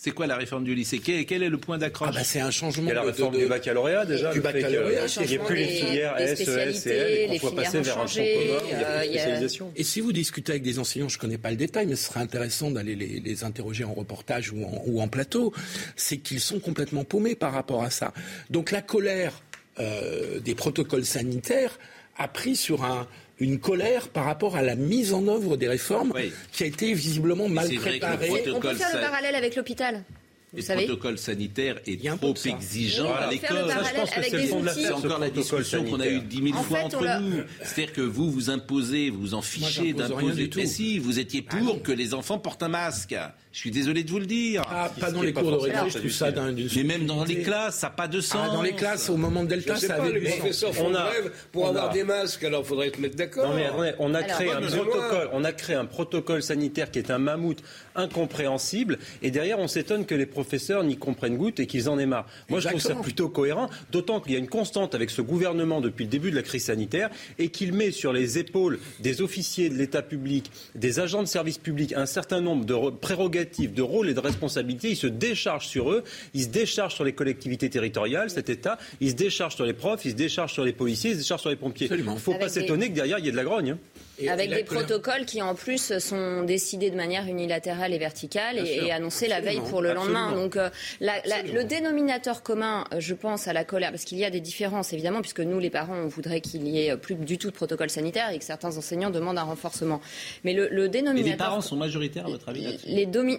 [0.02, 2.50] C'est quoi la réforme du lycée quel, est le point d'accroche ah bah C'est un
[2.50, 2.84] changement.
[2.84, 4.32] Il y a la réforme du baccalauréat déjà.
[4.32, 5.04] Du baccalauréat.
[5.20, 8.06] Il n'y a plus les filières S, ES, CL, et qu'on soit passer vers un
[8.06, 9.72] champ commun, il y a plus de spécialisation.
[9.76, 12.06] Et si vous discutez avec des enseignants, je ne connais pas le détail, mais ce
[12.06, 15.52] serait intéressant d'aller les, interroger en reportage ou en, ou en plateau,
[15.96, 18.14] c'est qu'ils sont complètement paumés par rapport à ça.
[18.48, 19.42] Donc la colère
[19.80, 21.78] euh, des protocoles sanitaires
[22.16, 23.06] a pris sur un,
[23.40, 26.12] une colère par rapport à la mise en œuvre des réformes
[26.52, 28.44] qui a été visiblement mal préparée.
[28.54, 30.04] On peut faire le parallèle avec l'hôpital.
[30.52, 33.56] Le protocole sanitaire est trop exigeant à l'école.
[33.68, 37.42] je pense que c'est encore la discussion qu'on a eue dix mille fois entre nous.
[37.62, 40.50] C'est-à-dire que vous vous imposez, vous vous en fichez d'imposer.
[40.56, 43.14] Mais si, vous étiez ah pour que les enfants portent un masque.
[43.52, 44.62] Je suis désolé de vous le dire.
[44.70, 46.30] Ah, pas dans les cours de récré, tout ça
[46.76, 48.48] Mais même dans les classes, ça n'a pas de sens.
[48.48, 50.34] Ah, dans les classes, au moment de Delta, ça avait du sens.
[50.34, 53.48] Les professeurs font grève pour avoir des masques, alors il faudrait se mettre d'accord.
[53.48, 57.10] Non, mais on a créé un protocole, on a créé un protocole sanitaire qui est
[57.10, 57.60] un mammouth
[57.96, 62.06] incompréhensible, et derrière, on s'étonne que les professeurs n'y comprennent goutte et qu'ils en aient
[62.06, 62.26] marre.
[62.48, 65.80] Moi, je trouve ça plutôt cohérent, d'autant qu'il y a une constante avec ce gouvernement
[65.80, 67.10] depuis le début de la crise sanitaire,
[67.40, 71.58] et qu'il met sur les épaules des officiers de l'État public, des agents de service
[71.58, 74.90] public, un certain nombre de prérogatives de rôle et de responsabilité.
[74.90, 79.10] Il se décharge sur eux, il se décharge sur les collectivités territoriales, cet État, il
[79.10, 81.50] se décharge sur les profs, il se décharge sur les policiers, il se décharge sur
[81.50, 81.88] les pompiers.
[81.90, 83.70] Il ne faut pas s'étonner que derrière, il y ait de la grogne.
[83.70, 83.78] Hein.
[84.28, 89.28] Avec des protocoles qui en plus sont décidés de manière unilatérale et verticale et, annoncés
[89.28, 90.32] la veille pour le lendemain.
[90.32, 94.30] Donc euh, le dénominateur commun, euh, je pense, à la colère, parce qu'il y a
[94.30, 97.48] des différences évidemment, puisque nous les parents, on voudrait qu'il y ait plus du tout
[97.48, 100.00] de protocole sanitaire et que certains enseignants demandent un renforcement.
[100.44, 101.26] Mais le, dénominateur.
[101.26, 103.38] Et les parents sont majoritaires à votre avis Les domi...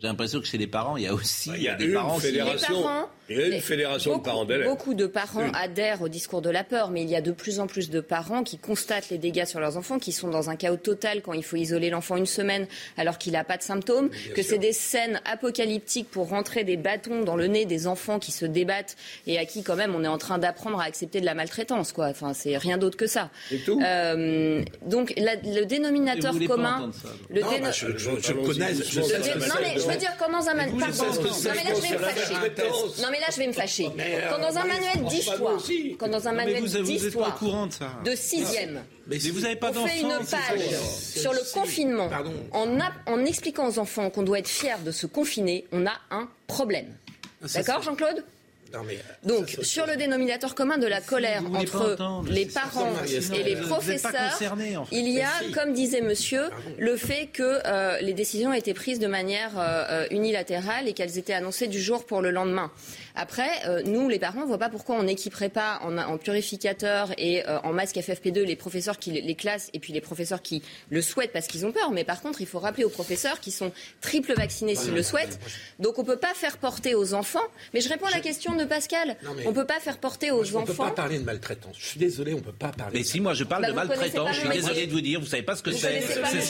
[0.00, 1.92] J'ai l'impression que chez les parents, il y a aussi bah, il y a des
[1.92, 4.68] parents Les parents Il y a une fédération beaucoup, de parents d'élèves.
[4.68, 7.58] Beaucoup de parents adhèrent au discours de la peur, mais il y a de plus
[7.60, 10.56] en plus de parents qui constatent les dégâts sur leurs enfants, qui sont dans un
[10.56, 14.10] chaos total quand il faut isoler l'enfant une semaine alors qu'il n'a pas de symptômes,
[14.34, 18.32] que c'est des scènes apocalyptiques pour rentrer des bâtons dans le nez des enfants qui
[18.32, 21.26] se débattent et à qui quand même on est en train d'apprendre à accepter de
[21.26, 22.06] la maltraitance, quoi.
[22.06, 23.30] Enfin, c'est rien d'autre que ça.
[23.50, 26.90] Et tout euh, donc la, le dénominateur commun,
[27.30, 28.74] le non, bah, je, je, je connais.
[28.74, 29.00] Je.
[29.00, 30.86] Non mais je veux dire quand dans un pardon, non
[31.54, 32.34] mais là je vais me fâcher.
[33.02, 33.88] Non mais là je vais me fâcher.
[34.30, 35.58] Quand dans un manuel d'histoire,
[35.98, 37.38] quand dans un manuel d'histoire
[38.04, 42.08] de sixième, mais vous n'avez pas on fait une page sur le confinement.
[42.52, 46.28] En, en expliquant aux enfants qu'on doit être fier de se confiner, on a un
[46.46, 46.86] problème.
[47.54, 48.24] D'accord Jean-Claude?
[48.72, 51.96] Non, mais, Donc, ça, ça, sur le dénominateur commun de la colère entre
[52.28, 52.92] les parents
[53.32, 54.96] et les professeurs, en fait.
[54.96, 58.98] il y a, comme disait monsieur, le fait que euh, les décisions aient été prises
[58.98, 62.72] de manière euh, unilatérale et qu'elles étaient annoncées du jour pour le lendemain.
[63.16, 66.18] Après, euh, nous, les parents, on ne voit pas pourquoi on n'équiperait pas en, en,
[66.18, 70.42] purificateur et euh, en masque FFP2 les professeurs qui les classent et puis les professeurs
[70.42, 71.90] qui le souhaitent parce qu'ils ont peur.
[71.92, 75.40] Mais par contre, il faut rappeler aux professeurs qui sont triple vaccinés s'ils le souhaitent.
[75.78, 77.46] Donc on ne peut pas faire porter aux enfants.
[77.72, 79.16] Mais je réponds à la question de Pascal.
[79.24, 80.58] Non, on ne peut pas faire porter aux enfants.
[80.58, 81.76] On ne peut pas parler de maltraitance.
[81.78, 82.98] Je suis désolé, on ne peut pas parler.
[82.98, 85.26] Mais si moi je parle bah, de maltraitance, je suis désolé de vous dire, vous
[85.26, 86.02] savez pas ce que c'est.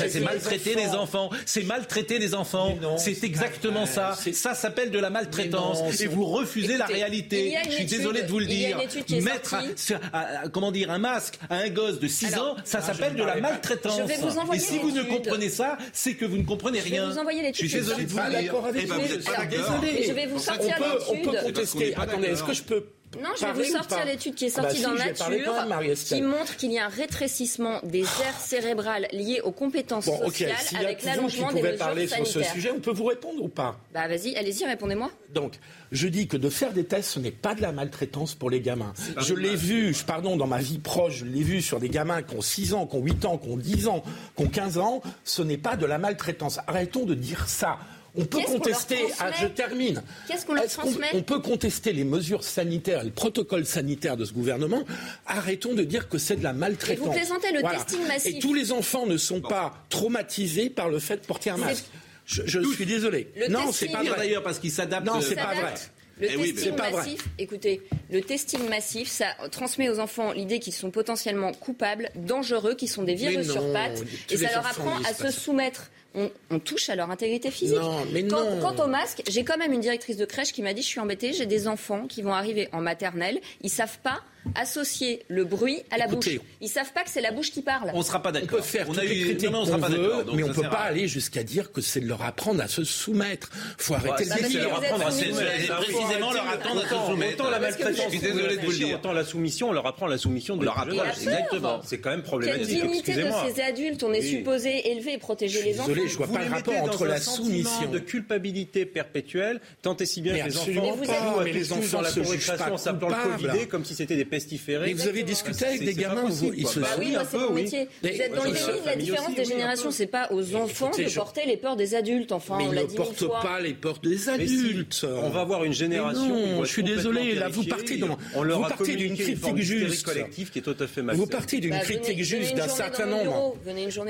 [0.08, 1.30] C'est maltraiter les enfants.
[1.44, 2.76] C'est maltraiter les enfants.
[2.98, 4.16] C'est exactement ça.
[4.32, 6.00] Ça s'appelle de la maltraitance.
[6.00, 7.54] Et vous refusez la réalité.
[7.66, 8.78] Je suis désolé de vous le dire.
[9.22, 13.22] Mettre un, comment dire un masque à un gosse de 6 ans, ça s'appelle de
[13.22, 14.10] la maltraitance.
[14.52, 17.12] Et si vous ne comprenez ça, c'est que vous ne comprenez rien.
[17.52, 18.54] Je suis désolé de vous le dire.
[18.74, 20.04] Eh ben, vous êtes pas désolé.
[20.06, 21.06] Je vais vous sortir l'étude.
[21.08, 21.94] On peut contester.
[21.96, 22.84] Attendez, est-ce que je peux
[23.22, 26.22] non, je vais vous sortir l'étude qui est sortie bah, dans si, Nature, même, qui
[26.22, 30.76] montre qu'il y a un rétrécissement des aires cérébrales liées aux compétences bon, sociales si
[30.76, 32.32] avec l'allongement des mesures parler sanitaires.
[32.32, 33.78] sur ce sujet, on peut vous répondre ou pas?
[33.92, 35.10] Bah vas-y, allez-y, répondez-moi.
[35.30, 35.54] Donc,
[35.92, 38.60] je dis que de faire des tests, ce n'est pas de la maltraitance pour les
[38.60, 38.92] gamins.
[39.18, 42.34] Je l'ai vu, pardon, dans ma vie proche, je l'ai vu sur des gamins qui
[42.34, 44.02] ont 6 ans, qui ont 8 ans, qui ont 10 ans,
[44.36, 46.58] qui ont 15 ans, ce n'est pas de la maltraitance.
[46.66, 47.78] Arrêtons de dire ça.
[48.16, 50.02] On peut contester, ah, je termine.
[50.26, 54.24] Qu'est-ce qu'on leur transmet on, on, peut contester les mesures sanitaires, le protocole sanitaire de
[54.24, 54.84] ce gouvernement?
[55.26, 57.04] Arrêtons de dire que c'est de la maltraitance.
[57.04, 57.78] Et vous plaisantez le voilà.
[57.78, 58.36] testing massif.
[58.36, 61.84] Et tous les enfants ne sont pas traumatisés par le fait de porter un masque.
[62.24, 63.30] Je, je suis désolé.
[63.36, 64.16] Le non, c'est pas vrai.
[64.16, 65.06] d'ailleurs parce qu'ils s'adaptent.
[65.06, 65.74] Non, c'est pas vrai.
[66.18, 66.92] Le Eh oui, testing vrai.
[66.92, 72.74] massif, écoutez, le testing massif, ça transmet aux enfants l'idée qu'ils sont potentiellement coupables, dangereux,
[72.74, 75.90] qu'ils sont des virus sur pattes, et ça leur apprend à se soumettre.
[76.14, 77.78] On, on touche à leur intégrité physique.
[77.78, 80.82] Non, mais quant au masque, j'ai quand même une directrice de crèche qui m'a dit
[80.82, 84.22] je suis embêtée, j'ai des enfants qui vont arriver en maternelle, ils savent pas
[84.54, 86.46] associer le bruit à la Écoutez, bouche.
[86.60, 87.90] Ils savent pas que c'est la bouche qui parle.
[87.94, 88.58] On sera pas On d'accord.
[88.58, 90.54] peut faire On toutes a les critiques on qu'on sera pas veut, mais on ça
[90.54, 93.50] peut pas à aller jusqu'à dire que c'est de leur apprendre à se soumettre.
[93.78, 94.68] faut arrêter ça, le c'est délire.
[94.68, 95.50] leur apprendre à se soumettre.
[95.60, 97.34] C'est précisément leur apprendre à se soumettre.
[97.40, 98.96] Autant la maltraitance, Je suis désolé de vous le dire.
[98.96, 101.80] autant la soumission, on leur apprend la soumission On leur apprend, exactement.
[101.84, 102.66] C'est quand même Quelle problématique.
[102.66, 103.44] dignité de Excusez-moi.
[103.54, 105.88] ces adultes on est supposé élever et protéger les enfants.
[105.88, 107.90] Désolé, je vois pas le rapport entre la soumission.
[107.90, 112.46] de culpabilité perpétuelle, tant et si bien que les enfants, mais les enfants se jugent
[112.56, 113.16] pas le.
[113.36, 114.86] Covidé comme si c'était des pestiférés.
[114.88, 117.24] Mais vous avez discuté avec des gamins, vous, ils se Bah Ah oui, moi, un
[117.24, 117.62] c'est peu, mon oui.
[117.62, 117.88] métier.
[118.02, 119.90] Vous êtes dans le déni de la différence aussi, des oui, générations.
[119.90, 122.32] C'est pas aux enfants Écoutez, de je- porter les peurs des adultes.
[122.32, 125.06] Enfin, Mais on l'a ne portent pas les portes des si, adultes.
[125.08, 126.28] on va avoir une génération.
[126.56, 129.56] Non, je suis désolé, là, vous partez dans- On leur vous a partez d'une critique
[129.58, 130.04] juste.
[130.04, 133.56] collective qui est tout à fait Vous partez d'une Bah, critique juste d'un certain nombre.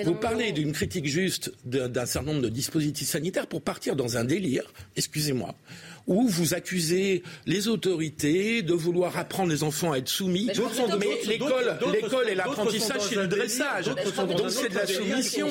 [0.05, 4.25] Vous parlez d'une critique juste d'un certain nombre de dispositifs sanitaires pour partir dans un
[4.25, 5.55] délire, excusez-moi,
[6.07, 10.49] où vous accusez les autorités de vouloir apprendre les enfants à être soumis.
[10.99, 13.87] Mais l'école, l'école et l'apprentissage, c'est le dressage.
[13.87, 13.99] Donc
[14.51, 15.49] c'est de la soumission.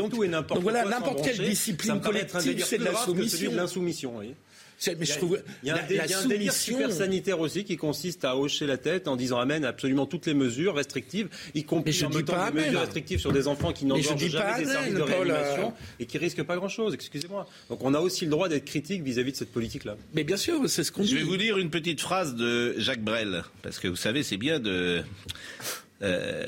[0.00, 3.50] Donc- tout et n'importe donc voilà, n'importe quelle discipline collective, c'est de la soumission.
[4.86, 6.14] Mais Il y je a- trouve il y a un, la- dé- la il y
[6.14, 9.64] a un délire super sanitaire aussi qui consiste à hocher la tête en disant amen
[9.64, 12.66] à absolument toutes les mesures restrictives, y compris je en dis mettant pas des amen.
[12.68, 16.42] mesures restrictives sur des enfants qui n'engorgent jamais des services de réanimation et qui risquent
[16.44, 17.46] pas grand-chose, excusez-moi.
[17.68, 19.96] Donc on a aussi le droit d'être critique vis-à-vis de cette politique-là.
[20.14, 21.08] Mais bien sûr, c'est ce qu'on dit.
[21.10, 24.38] Je vais vous lire une petite phrase de Jacques Brel, parce que vous savez, c'est
[24.38, 25.02] bien de.
[26.02, 26.46] Euh,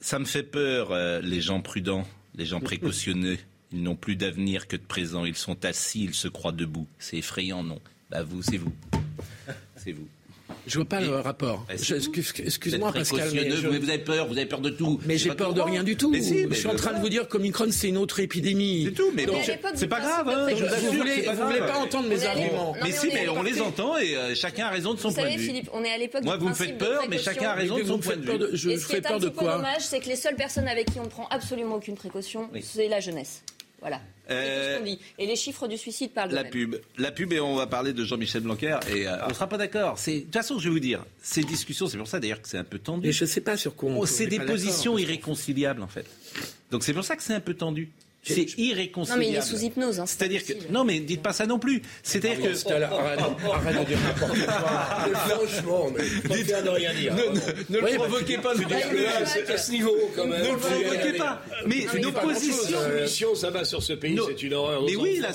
[0.00, 3.38] ça me fait peur, euh, les gens prudents, les gens précautionneux.
[3.74, 5.24] Ils n'ont plus d'avenir que de présent.
[5.24, 6.86] Ils sont assis, ils se croient debout.
[6.98, 7.80] C'est effrayant, non?
[8.10, 8.72] Bah vous, c'est vous.
[9.76, 10.06] C'est vous.
[10.66, 11.66] Je vois pas le rapport.
[11.68, 15.00] Bah, Excuse-moi, Pascal, mais je- vous, vous avez peur, vous avez peur de tout.
[15.04, 16.10] Mais j'ai peur de rien du tout.
[16.10, 18.84] Mais si, mais je suis en train de vous dire qu'Omicron, c'est une autre épidémie.
[18.86, 20.28] C'est tout, mais bon, Mais c'est pas grave.
[20.28, 21.70] Hein, je vous vous voulez, pas vous voulez grave.
[21.72, 22.72] pas entendre mes arguments.
[22.72, 25.08] Non, Mais mais si, mais on les entend et euh, chacun a raison de son
[25.08, 25.46] Vous point savez, de vue.
[25.48, 27.84] Philippe, on est à l'époque Moi, vous me faites peur, mais chacun a raison de
[27.84, 28.50] son point de peur vue.
[28.52, 29.56] de, je Et ce qui fais est peur un de quoi?
[29.56, 32.88] dommage, c'est que les seules personnes avec qui on ne prend absolument aucune précaution, c'est
[32.88, 33.42] la jeunesse.
[33.84, 34.00] Voilà.
[35.18, 36.76] Et les chiffres du suicide parlent de La pub.
[36.96, 38.78] La pub, et on va parler de Jean-Michel Blanquer.
[38.88, 39.96] Et on ne sera pas d'accord.
[39.96, 42.56] De toute façon, je vais vous dire, ces discussions, c'est pour ça d'ailleurs que c'est
[42.56, 43.06] un peu tendu.
[43.06, 43.98] Mais je ne sais pas sur quoi on.
[43.98, 46.06] Oh, c'est des positions irréconciliables, en fait.
[46.70, 47.90] Donc c'est pour ça que c'est un peu tendu.
[48.24, 49.22] C'est irréconciliable.
[49.22, 50.00] Non, mais il est sous hypnose.
[50.00, 50.52] Hein, C'est-à-dire que.
[50.70, 51.82] Non, mais dites pas ça non plus.
[52.02, 52.72] C'est-à-dire que.
[52.72, 55.14] Arrête, de dire n'importe quoi.
[55.28, 57.14] Franchement, mais dites de rien dire.
[57.68, 58.52] Ne, le provoquez pas.
[59.26, 60.42] C'est à ce niveau, quand même.
[60.42, 61.42] Ne le provoquez pas.
[61.66, 62.80] Mais nos positions.
[62.80, 64.82] La soumission, ça va sur ce pays, c'est une horreur.
[64.84, 65.30] Mais oui, la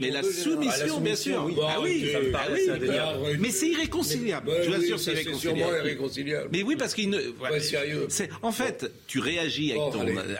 [0.00, 1.50] Mais la soumission, bien sûr.
[1.68, 3.36] Ah oui, ça me paraît.
[3.38, 4.50] Mais c'est irréconciliable.
[4.62, 5.36] Je vous assure, c'est irréconciliable.
[5.36, 6.48] C'est sûrement irréconciliable.
[6.52, 7.20] Mais oui, parce qu'il ne.
[7.60, 8.08] Sérieux.
[8.42, 9.74] En fait, tu réagis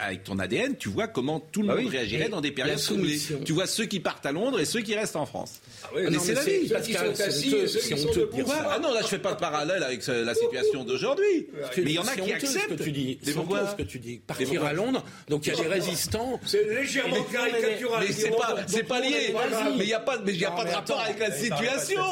[0.01, 3.19] avec ton ADN, tu vois comment tout le monde réagirait dans des périodes troublées.
[3.45, 5.61] Tu vois ceux qui partent à Londres et ceux qui restent en France.
[5.85, 6.69] Ah oui, mais c'est la vie.
[6.69, 8.45] Parce qu'ils sont assis et ceux qui sont debout.
[8.49, 11.49] Ah non, là je fais pas de parallèle avec la situation d'aujourd'hui.
[11.77, 12.71] Mais il y en a qui acceptent.
[12.71, 13.19] ce que tu dis.
[13.23, 14.21] C'est ce que tu dis.
[14.27, 16.41] Partir à Londres, donc il y a des résistants.
[16.47, 18.05] C'est légèrement caricatural.
[18.07, 19.35] Mais c'est pas, c'est pas lié.
[19.77, 22.03] Mais il y a pas, mais il y a pas de rapport avec la situation.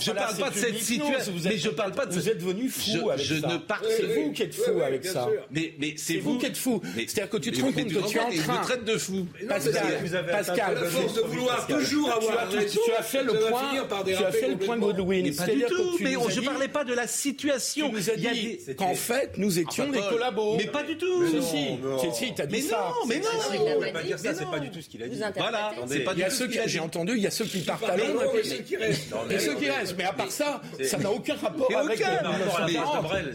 [0.00, 1.32] Je parle pas de cette situation.
[1.44, 2.14] Mais je parle pas de.
[2.14, 3.34] Vous êtes venu fou avec ça.
[3.34, 3.86] Je ne parle.
[3.88, 5.28] C'est vous qui êtes fou avec ça.
[5.50, 6.80] Mais mais c'est vous qui êtes fou.
[6.96, 8.76] C'est-à-dire que tu te rends compte que tu es en train.
[8.86, 9.26] De fou.
[9.48, 14.04] Pascal, force de vouloir toujours avoir tu as fait le point.
[14.04, 15.34] Tu as fait le point Godwin.
[15.34, 15.98] Pas du tout.
[16.00, 17.90] Mais je parlais pas de la situation.
[17.90, 20.56] Tu nous as dit qu'en fait nous étions des collabos.
[20.56, 21.26] Mais pas du tout.
[21.28, 22.92] Si si, t'as dit ça.
[23.08, 24.02] Mais non, mais non.
[24.02, 24.34] dire ça.
[24.34, 25.20] C'est pas du tout ce qu'il a dit.
[25.36, 25.72] Voilà.
[25.88, 27.14] Il y a ceux qui j'ai entendu.
[27.16, 29.14] Il y a ceux qui partent à Londres et ceux qui restent.
[29.30, 29.94] Et ceux qui restent.
[29.98, 32.02] Mais à part ça, ça n'a aucun rapport avec.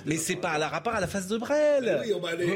[0.06, 2.02] Mais c'est pas à rapport à la phase de Brel.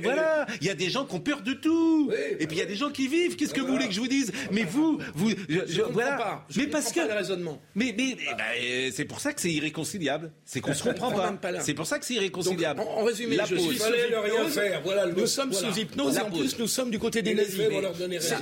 [0.03, 0.45] Voilà.
[0.61, 2.11] Il y a des gens qui ont peur de tout.
[2.39, 3.35] Et puis il y a des gens qui vivent.
[3.35, 4.31] Qu'est-ce que vous voulez que je vous dise?
[4.51, 6.45] Mais vous, vous, je, voilà.
[6.55, 7.61] mais parce que raisonnement.
[7.73, 10.31] Mais mais, eh ben, c'est pour ça que c'est irréconciliable.
[10.45, 11.59] C'est qu'on se comprend pas.
[11.61, 12.81] C'est pour ça que c'est irréconciliable.
[12.81, 14.59] en, résumé, je suis sous hypnose.
[14.83, 17.61] Voilà, nous sommes sous hypnose et en plus nous sommes du côté des nazis.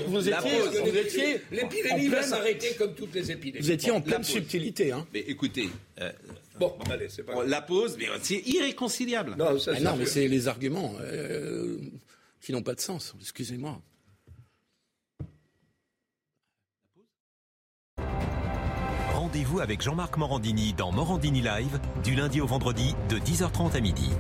[0.08, 3.64] Vous étiez, l'épidémie va s'arrêter comme toutes les épidémies.
[3.64, 4.92] Vous étiez en pleine subtilité.
[4.92, 5.06] Hein.
[5.14, 5.70] Mais écoutez.
[6.60, 9.36] Bon, allez, c'est pas La pause, mais c'est irréconciliable.
[9.38, 11.78] Non, ça, non mais c'est les arguments euh,
[12.42, 13.16] qui n'ont pas de sens.
[13.20, 13.82] Excusez-moi.
[19.34, 24.12] Rendez-vous avec Jean-Marc Morandini dans Morandini Live du lundi au vendredi de 10h30 à midi.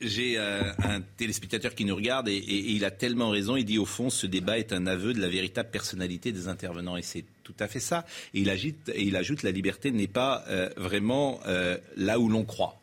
[0.00, 3.54] J'ai euh, un téléspectateur qui nous regarde et, il a tellement raison.
[3.56, 6.96] Il dit au fond, ce débat est un aveu de la véritable personnalité des intervenants
[6.96, 8.06] et c'est tout à fait ça.
[8.32, 12.44] Et il, agite, il ajoute la liberté n'est pas euh, vraiment euh, là où l'on
[12.44, 12.80] croit.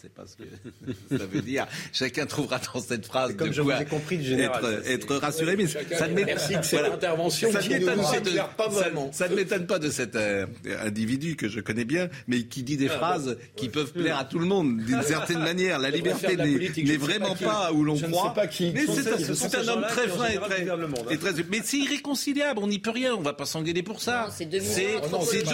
[0.00, 0.44] Sais pas ce que
[1.18, 1.66] ça veut dire.
[1.92, 5.56] Chacun trouvera dans cette phrase comme je vous ai compris de être, être rassuré.
[5.56, 10.46] Mais ça ne Merci de cette intervention ça pas ne m'étonne pas de cet euh,
[10.82, 14.24] individu que je connais bien, mais qui dit des ah, phrases qui peuvent plaire à
[14.24, 15.78] tout le monde d'une certaine manière.
[15.78, 18.34] La liberté n'est vraiment pas où l'on croit.
[18.34, 18.72] Pas qui.
[18.72, 20.62] Mais c'est un, homme très fin et très,
[21.10, 21.32] et très.
[21.50, 22.60] Mais c'est irréconciliable.
[22.62, 23.14] On n'y peut rien.
[23.14, 24.28] On ne va pas s'engueuler pour ça.
[24.30, 24.60] C'est deux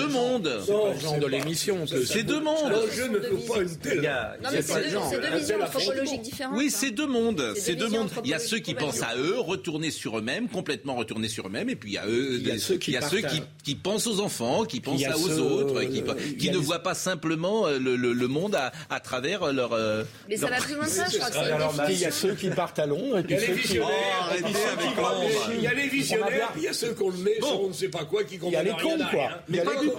[0.09, 0.61] mondes.
[0.65, 1.85] C'est le genre de l'émission.
[1.87, 2.75] C'est deux mondes.
[2.93, 4.03] Je ne veux pas une telle
[4.61, 6.57] c'est deux, visions anthropologiques différentes.
[6.57, 7.55] Oui, c'est deux mondes.
[7.57, 8.11] C'est deux mondes.
[8.25, 11.69] Il y a ceux qui pensent à eux, retourner sur eux-mêmes, complètement retourner sur eux-mêmes,
[11.69, 12.97] et puis il y a eux, il y a ceux qui,
[13.63, 15.83] qui, pensent aux enfants, qui pensent aux autres,
[16.39, 19.73] qui, ne voient pas simplement euh, le, monde à, travers leur.
[19.73, 22.11] Euh, Mais ça va plus loin que ça, je crois que c'est Il y a
[22.11, 23.79] ceux qui partent à Londres, et puis ceux qui.
[25.55, 27.69] Il y a les visionnaires, puis il y a ceux qu'on le met sur on
[27.69, 28.77] ne sait pas quoi, qui comprennent rien.
[28.79, 29.31] Il y a les cons, quoi.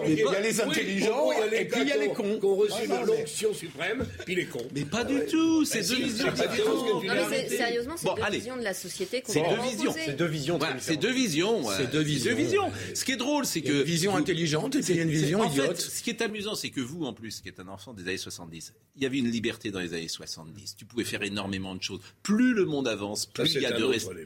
[0.08, 2.38] Il y a les intelligents, et puis il y a les cons.
[2.40, 4.68] Qui ont reçu l'onction suprême, puis les cons.
[4.76, 7.34] Mais pas du tout, c'est deux visions différentes.
[7.48, 9.94] Sérieusement, c'est deux visions de la société qu'on C'est deux visions.
[9.96, 10.60] C'est deux visions.
[10.80, 11.64] C'est deux visions.
[11.78, 12.72] C'est deux visions.
[12.94, 13.78] Ce qui est drôle, c'est que.
[13.78, 15.80] Une vision intelligente et puis une vision idiote.
[15.80, 18.18] Ce qui est amusant, c'est que vous, en plus, qui êtes un enfant des années
[18.18, 20.76] 70, il y avait une liberté dans les années 70.
[20.76, 22.02] Tu pouvais faire énormément de choses.
[22.22, 24.26] Plus le monde avance, plus il y a de restrictions.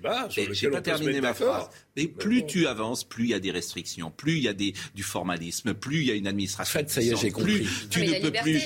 [0.52, 1.70] J'ai pas terminé ma phrase.
[1.96, 4.74] Mais plus tu avances, plus il y a des restrictions, plus il y a des,
[4.96, 6.80] du formalisme, plus il y a une administration.
[6.80, 7.68] En fait, ça y est, j'ai compris.
[7.90, 8.62] tu ne peux plus.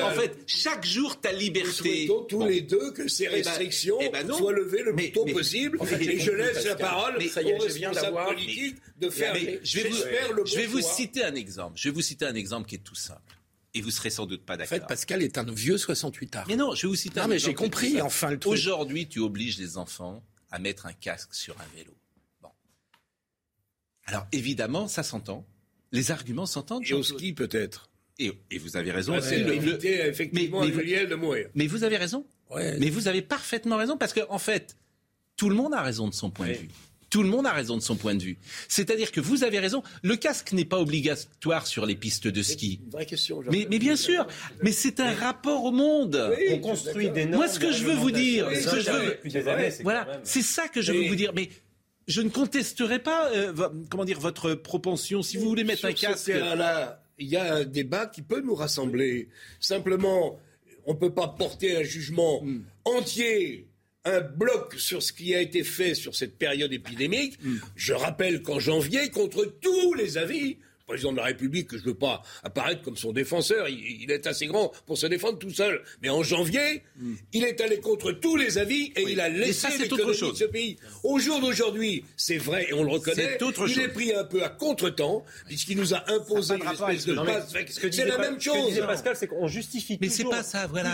[0.00, 2.06] En fait, chaque jour, ta liberté.
[2.08, 5.12] Nous tous les deux que ces eh ben, restrictions eh ben soient levées le plus
[5.12, 5.78] tôt possible.
[6.00, 9.34] et je laisse la parole aux responsables politiques de faire.
[9.62, 11.74] je vais vous, je vais vous citer un exemple.
[11.76, 13.20] Je vais vous citer un exemple qui est tout simple.
[13.76, 14.76] Et vous serez sans doute pas d'accord.
[14.76, 16.44] En fait, Pascal est un vieux 68 ans.
[16.46, 18.52] Mais non, je vais vous citer non, mais j'ai compris, enfin, le truc.
[18.52, 21.92] Aujourd'hui, tu obliges les enfants à mettre un casque sur un vélo.
[22.40, 22.50] Bon.
[24.06, 25.44] Alors, évidemment, ça s'entend.
[25.90, 26.84] Les arguments s'entendent.
[26.86, 27.90] Et au ski, peut-être.
[28.18, 29.20] Et, vous avez raison.
[29.20, 31.48] c'est effectivement mais, mais, de mourir.
[31.54, 32.24] Mais vous avez raison.
[32.54, 34.76] Mais vous avez parfaitement raison parce qu'en en fait,
[35.36, 36.68] tout le monde a raison de son point de vue.
[37.10, 38.38] Tout le monde a raison de son point de vue.
[38.68, 39.84] C'est-à-dire que vous avez raison.
[40.02, 42.80] Le casque n'est pas obligatoire sur les pistes de ski.
[42.84, 43.40] Une vraie question.
[43.52, 44.26] Mais, mais, bien sûr.
[44.64, 46.34] Mais c'est un rapport au monde.
[46.50, 47.44] On construit des normes.
[47.44, 50.82] Moi, ce que je veux vous dire, ce que je veux, voilà, c'est ça que
[50.82, 51.32] je veux vous dire.
[51.36, 51.50] Mais
[52.08, 53.30] je ne contesterai pas,
[53.90, 55.22] comment dire, votre propension.
[55.22, 56.28] Si vous voulez mettre un casque.
[56.28, 59.28] là il y a un débat qui peut nous rassembler.
[59.60, 60.38] Simplement,
[60.86, 62.62] on ne peut pas porter un jugement hmm.
[62.84, 63.68] entier
[64.04, 67.38] un bloc sur ce qui a été fait sur cette période épidémique.
[67.42, 67.56] Hmm.
[67.74, 71.88] Je rappelle qu'en janvier, contre tous les avis, président de la République, que je ne
[71.88, 75.82] veux pas apparaître comme son défenseur, il, est assez grand pour se défendre tout seul.
[76.02, 77.14] Mais en janvier, hmm.
[77.32, 80.76] il est allé contre tous les avis et il a laissé l'économie de ce pays.
[81.02, 84.42] Au jour d'aujourd'hui, c'est vrai et on le reconnaît, autre il est pris un peu
[84.42, 87.16] à contre-temps, puisqu'il nous a imposé une espèce de
[87.90, 88.54] C'est la même chose.
[88.54, 90.90] Ce que disait Pascal, c'est qu'on justifie Mais c'est pas ça, voilà.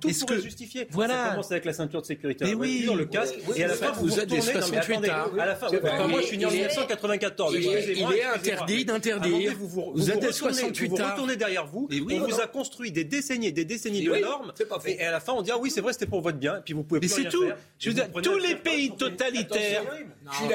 [0.00, 0.88] tout pour le justifier.
[0.90, 1.24] Voilà.
[1.24, 2.88] Ça commence avec la ceinture de sécurité, mais oui.
[2.92, 5.68] le casque, et à la fin, vous, êtes des 68 À la fin,
[6.08, 7.54] moi je suis né en 1994.
[7.54, 12.40] Il est interdit d'interdire vous, vous, vous, êtes retournez, vous retournez derrière vous, on vous
[12.40, 14.52] a construit des décennies et des décennies de normes,
[14.86, 16.62] et à la fin on dit ah oui c'est vrai c'était pour votre bien, et
[16.62, 17.44] puis vous pouvez mais c'est tout.
[17.78, 19.84] Je veux dire, tous les pays totalitaires.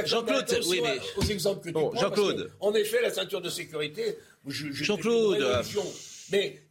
[0.06, 2.52] Jean-Claude, oui mais aux exemples que tu Jean-Claude.
[2.60, 4.18] En effet, la ceinture de sécurité.
[4.48, 5.44] Jean-Claude.
[6.32, 6.62] Mais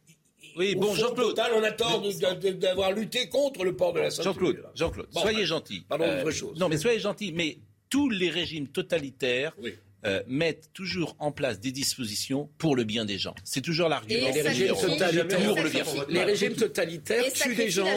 [0.55, 1.39] oui, bon, Jean-Claude.
[1.55, 2.01] on a tort
[2.55, 4.33] d'avoir lutté contre le port de la ceinture.
[4.33, 5.85] Jean-Claude, Jean-Claude, soyez gentil.
[5.87, 6.57] Pardon, euh, chose.
[6.57, 7.33] Non, mais soyez gentil.
[7.33, 7.57] Mais
[7.89, 9.55] tous les régimes totalitaires
[10.05, 13.33] euh, mettent toujours en place des dispositions pour le bien des gens.
[13.43, 14.29] C'est toujours l'argument.
[14.33, 17.87] Les régimes totalitaires, les régimes totalitaires tuent des gens.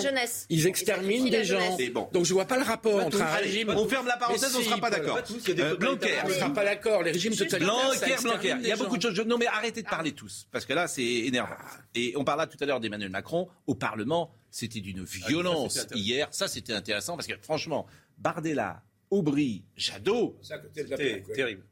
[0.48, 1.76] Ils exterminent des gens.
[2.12, 3.70] Donc je vois pas le rapport entre un régime.
[3.70, 5.18] On ferme la parenthèse, on ne sera pas d'accord.
[5.48, 7.02] Euh, Blanquer, on ne sera pas d'accord.
[7.02, 7.90] Les régimes totalitaires.
[7.90, 8.54] Blanquer, Blanquer.
[8.60, 9.18] Il y a beaucoup de choses.
[9.26, 11.56] Non mais arrêtez de parler tous, parce que là c'est énervant.
[11.94, 14.30] Et on parla tout à l'heure d'Emmanuel Macron au Parlement.
[14.50, 16.28] C'était d'une ah, violence hier.
[16.30, 21.64] Ça c'était intéressant parce que franchement, Bardella, Aubry, Jadot, c'était terrible.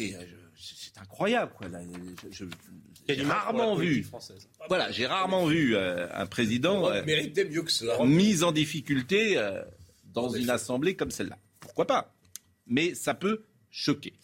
[0.00, 0.24] Euh,
[0.56, 1.52] c'est incroyable.
[3.08, 4.06] j'ai rarement vu.
[4.68, 7.02] Voilà, j'ai rarement vu euh, un président euh,
[8.04, 9.38] mis en difficulté
[10.12, 11.38] dans une assemblée comme celle-là.
[11.60, 12.14] Pourquoi pas?
[12.66, 14.14] Mais ça peut choquer.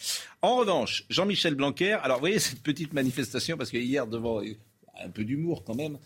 [0.41, 4.41] En revanche, Jean-Michel Blanquer, alors vous voyez cette petite manifestation, parce que hier, devant
[5.03, 5.99] un peu d'humour quand même,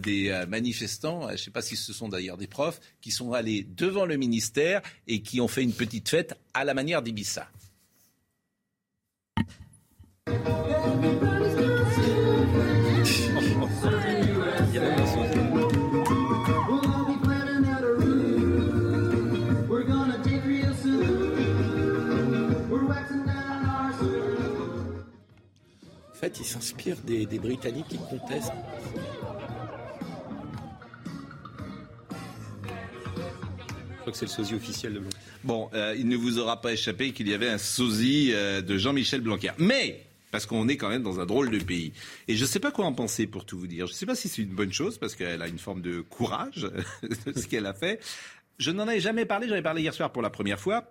[0.00, 3.66] des manifestants, je ne sais pas si ce sont d'ailleurs des profs, qui sont allés
[3.76, 7.48] devant le ministère et qui ont fait une petite fête à la manière d'Ibissa.
[26.22, 28.52] En fait, il s'inspire des, Britanniques qui contestent.
[33.90, 35.16] Je crois que c'est le sosie officiel de Blanquer.
[35.42, 38.78] Bon, euh, il ne vous aura pas échappé qu'il y avait un sosie euh, de
[38.78, 39.50] Jean-Michel Blanquer.
[39.58, 41.92] Mais parce qu'on est quand même dans un drôle de pays.
[42.26, 43.86] Et je ne sais pas quoi en penser, pour tout vous dire.
[43.86, 46.00] Je ne sais pas si c'est une bonne chose, parce qu'elle a une forme de
[46.00, 46.66] courage
[47.26, 48.00] de ce qu'elle a fait.
[48.58, 50.90] Je n'en avais jamais parlé, j'en ai parlé hier soir pour la première fois.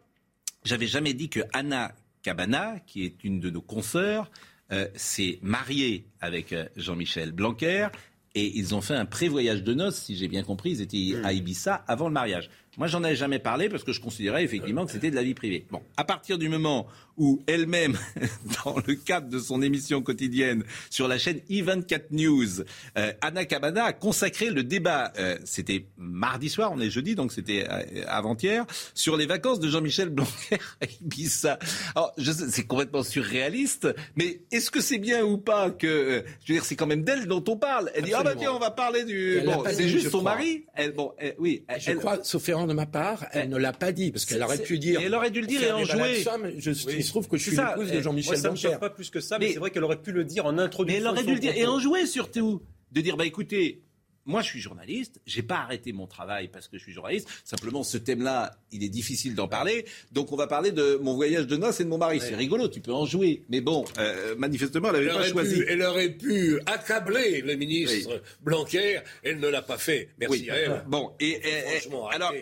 [0.64, 4.30] J'avais jamais dit que Anna Cabana, qui est une de nos consoeurs,
[4.72, 7.88] euh, s'est mariée avec euh, Jean-Michel Blanquer.
[8.36, 10.72] Et ils ont fait un prévoyage de noces, si j'ai bien compris.
[10.72, 12.50] Ils étaient à Ibiza avant le mariage.
[12.78, 15.34] Moi, j'en avais jamais parlé parce que je considérais effectivement que c'était de la vie
[15.34, 15.66] privée.
[15.72, 17.98] Bon, à partir du moment où elle-même,
[18.66, 22.62] dans le cadre de son émission quotidienne sur la chaîne E24 News,
[22.98, 27.34] euh, Anna Cabana a consacré le débat, euh, c'était mardi soir, on est jeudi, donc
[27.34, 31.60] c'était euh, avant-hier, sur les vacances de Jean-Michel Blanquer à Ibiza.
[31.94, 36.66] Alors, c'est complètement surréaliste, mais est-ce que c'est bien ou pas que, je veux dire,
[36.66, 37.92] c'est quand même d'elle dont on parle.
[37.96, 39.42] Elle dit, ah bah tiens, on va parler du...
[39.44, 40.66] Bon, c'est juste son mari.
[40.74, 41.66] Elle, bon, oui.
[41.78, 44.58] Je crois, sauf erreur de ma part, elle ne l'a pas dit, parce qu'elle aurait
[44.58, 45.02] pu dire...
[45.04, 46.24] elle aurait dû le dire et en jouer.
[46.58, 48.62] Je, Il se trouve que je suis l'épouse de Jean-Michel Blanquer.
[48.62, 50.46] Ça ne me pas plus que ça, mais, c'est vrai qu'elle aurait pu le dire
[50.46, 51.02] en introduction.
[51.02, 52.62] Mais elle aurait dû le dire et en jouer surtout.
[52.92, 53.84] De dire, bah écoutez,
[54.26, 55.20] moi, je suis journaliste.
[55.26, 57.28] J'ai pas arrêté mon travail parce que je suis journaliste.
[57.44, 59.86] Simplement, ce thème-là, il est difficile d'en parler.
[60.12, 62.20] Donc, on va parler de mon voyage de noces et de mon mari.
[62.20, 63.44] C'est rigolo, tu peux en jouer.
[63.50, 65.64] Mais bon, euh, manifestement, elle n'avait pas choisi.
[65.68, 69.00] elle aurait pu accabler le ministre Blanquer.
[69.24, 70.10] Elle ne l'a pas fait.
[70.20, 70.84] Merci à elle.
[70.88, 71.42] Bon, et,
[71.80, 72.34] franchement, alors,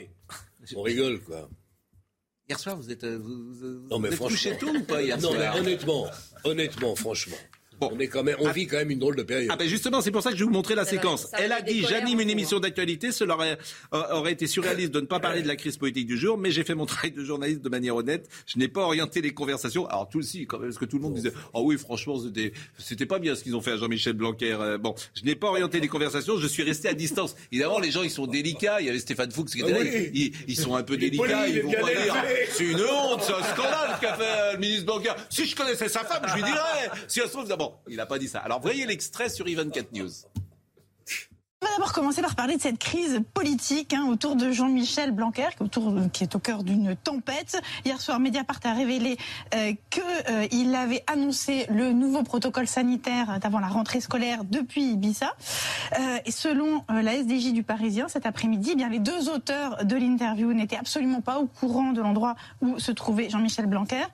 [0.75, 1.49] on rigole, quoi.
[2.49, 5.33] Hier soir, vous êtes, euh, vous, non, mais êtes couché tôt ou pas hier Non,
[5.33, 6.07] mais honnêtement,
[6.43, 7.37] honnêtement, franchement.
[7.79, 7.89] Bon.
[7.93, 8.51] On, est quand même, on ah.
[8.51, 9.49] vit quand même une drôle de période.
[9.51, 11.29] Ah ben justement, c'est pour ça que je vais vous montrer la séquence.
[11.33, 13.57] Elle a dit, j'anime une émission d'actualité, cela aurait,
[13.93, 16.51] euh, aurait, été surréaliste de ne pas parler de la crise politique du jour, mais
[16.51, 18.27] j'ai fait mon travail de journaliste de manière honnête.
[18.45, 19.87] Je n'ai pas orienté les conversations.
[19.87, 22.51] Alors tout aussi, quand même, parce que tout le monde disait, oh oui, franchement, c'était,
[22.77, 24.57] c'était pas bien ce qu'ils ont fait à Jean-Michel Blanquer.
[24.59, 27.35] Euh, bon, je n'ai pas orienté les conversations, je suis resté à distance.
[27.51, 28.81] Évidemment, les gens, ils sont délicats.
[28.81, 29.79] Il y avait Stéphane Fuchs qui était là.
[30.47, 31.47] Ils, sont un peu délicats.
[31.47, 32.15] Ils vont pas dire,
[32.51, 35.11] c'est une honte, c'est un scandale qu'a fait le ministre Blanquer.
[35.29, 36.89] Si je connaissais sa femme, je lui dirais.
[37.07, 37.47] Si elle se trouve,
[37.87, 38.39] il a pas dit ça.
[38.39, 40.11] Alors voyez l'extrait sur Even 4 News.
[41.61, 45.49] On va d'abord commencer par parler de cette crise politique hein, autour de Jean-Michel Blanquer,
[46.13, 47.61] qui est au cœur d'une tempête.
[47.83, 49.17] Hier soir, Mediapart a révélé
[49.53, 55.35] euh, qu'il euh, avait annoncé le nouveau protocole sanitaire avant la rentrée scolaire depuis Ibiza.
[55.99, 59.83] Euh, et selon euh, la SDJ du Parisien, cet après-midi, eh bien les deux auteurs
[59.83, 64.05] de l'interview n'étaient absolument pas au courant de l'endroit où se trouvait Jean-Michel Blanquer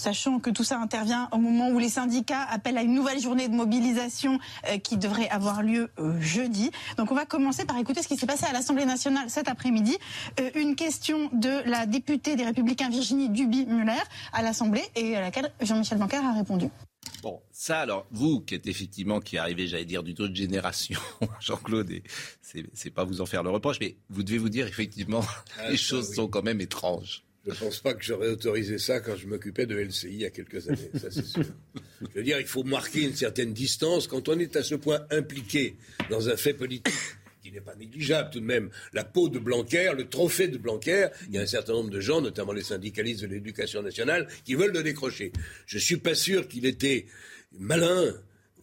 [0.00, 3.48] sachant que tout ça intervient au moment où les syndicats appellent à une nouvelle journée
[3.48, 4.38] de mobilisation
[4.68, 6.70] euh, qui devrait avoir lieu euh, jeudi.
[6.96, 9.96] Donc on va commencer par écouter ce qui s'est passé à l'Assemblée nationale cet après-midi.
[10.40, 15.52] Euh, une question de la députée des Républicains Virginie Duby-Muller à l'Assemblée et à laquelle
[15.60, 16.68] Jean-Michel Blanquer a répondu.
[17.22, 20.98] Bon, ça alors, vous qui êtes effectivement, qui arrivez, j'allais dire, d'une autre génération,
[21.40, 21.90] Jean-Claude,
[22.40, 25.22] c'est pas vous en faire le reproche, mais vous devez vous dire effectivement,
[25.58, 27.22] ah, les choses sont quand même étranges.
[27.50, 30.24] Je ne pense pas que j'aurais autorisé ça quand je m'occupais de LCI il y
[30.24, 31.44] a quelques années, ça c'est sûr.
[32.00, 35.00] Je veux dire, il faut marquer une certaine distance quand on est à ce point
[35.10, 35.76] impliqué
[36.08, 36.94] dans un fait politique
[37.42, 38.70] qui n'est pas négligeable tout de même.
[38.92, 42.00] La peau de Blanquer, le trophée de Blanquer, il y a un certain nombre de
[42.00, 45.32] gens, notamment les syndicalistes de l'éducation nationale, qui veulent le décrocher.
[45.66, 47.06] Je ne suis pas sûr qu'il était
[47.58, 48.14] malin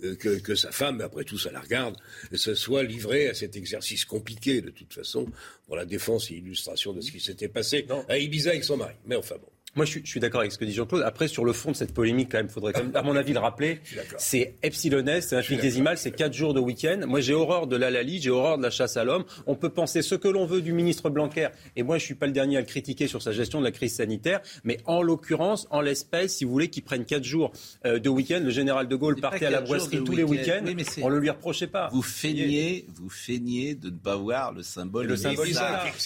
[0.04, 1.98] euh, que, sa femme, après tout, ça la regarde,
[2.34, 5.28] se soit livrée à cet exercice compliqué, de toute façon,
[5.66, 8.95] pour la défense et illustration de ce qui s'était passé à Ibiza avec son mari.
[9.06, 9.50] Mais enfin bon.
[9.78, 11.04] Moi, je suis, d'accord avec ce que dit Jean-Claude.
[11.04, 13.34] Après, sur le fond de cette polémique, quand même, faudrait quand même, à mon avis,
[13.34, 13.80] le rappeler.
[14.18, 17.02] C'est epsilonès, c'est infinitésimal, c'est quatre jours de week-end.
[17.06, 19.24] Moi, j'ai horreur de l'Alali, j'ai horreur de la chasse à l'homme.
[19.46, 21.50] On peut penser ce que l'on veut du ministre Blanquer.
[21.76, 23.72] Et moi, je suis pas le dernier à le critiquer sur sa gestion de la
[23.72, 24.42] crise sanitaire.
[24.64, 27.52] Mais en l'occurrence, en l'espèce, si vous voulez qu'il prenne quatre jours
[27.86, 30.66] euh, de week-end, le général de Gaulle partait à la boisserie tous les week-ends.
[31.04, 31.90] on le lui reprochait pas.
[31.94, 35.06] Vous feignez, vous feignez de ne pas voir le symbole.
[35.06, 35.50] Le symbole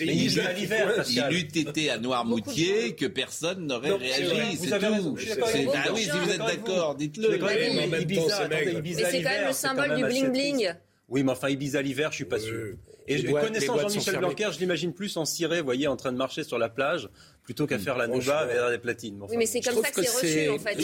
[0.02, 5.16] Il eût été à Noirmoutier que personne n'aurait réagi vous avez raison.
[5.18, 7.38] Ah oui, si vous êtes d'accord, dites-le.
[7.38, 10.76] Mais c'est quand même le symbole du bling-bling.
[11.12, 12.78] Oui, mais enfin, Ibiza l'hiver, je suis pas sûr.
[13.08, 16.46] Et connaissant Jean-Michel Blanquer, je l'imagine plus en ciré, vous voyez, en train de marcher
[16.46, 17.10] sur la plage,
[17.44, 19.22] plutôt qu'à faire la nova vers des platines.
[19.30, 20.82] oui, mais c'est comme ça que c'est reçu, en fait.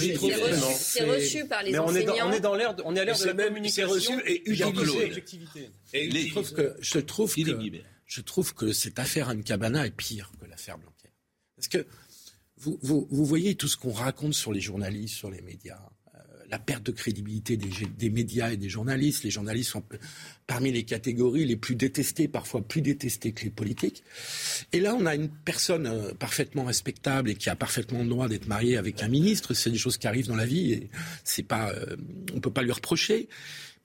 [0.75, 2.28] c'est reçu, par les enseignants.
[2.28, 3.88] On est dans l'air, on est à l'ère de la communication.
[3.88, 5.71] reçu et utilisé.
[5.93, 9.91] Et je trouve que, je trouve que, je trouve que cette affaire Anne Cabana est
[9.91, 11.09] pire que l'affaire Blanquer.
[11.55, 11.86] Parce que
[12.60, 15.80] vous, vous, voyez tout ce qu'on raconte sur les journalistes, sur les médias,
[16.16, 19.24] euh, la perte de crédibilité des, des, médias et des journalistes.
[19.24, 19.84] Les journalistes sont
[20.48, 24.04] parmi les catégories les plus détestées, parfois plus détestées que les politiques.
[24.72, 28.30] Et là, on a une personne euh, parfaitement respectable et qui a parfaitement le droit
[28.30, 29.54] d'être mariée avec un ministre.
[29.54, 30.89] C'est des choses qui arrivent dans la vie et
[31.26, 31.98] c'est pas, euh,
[32.34, 33.28] on peut pas lui reprocher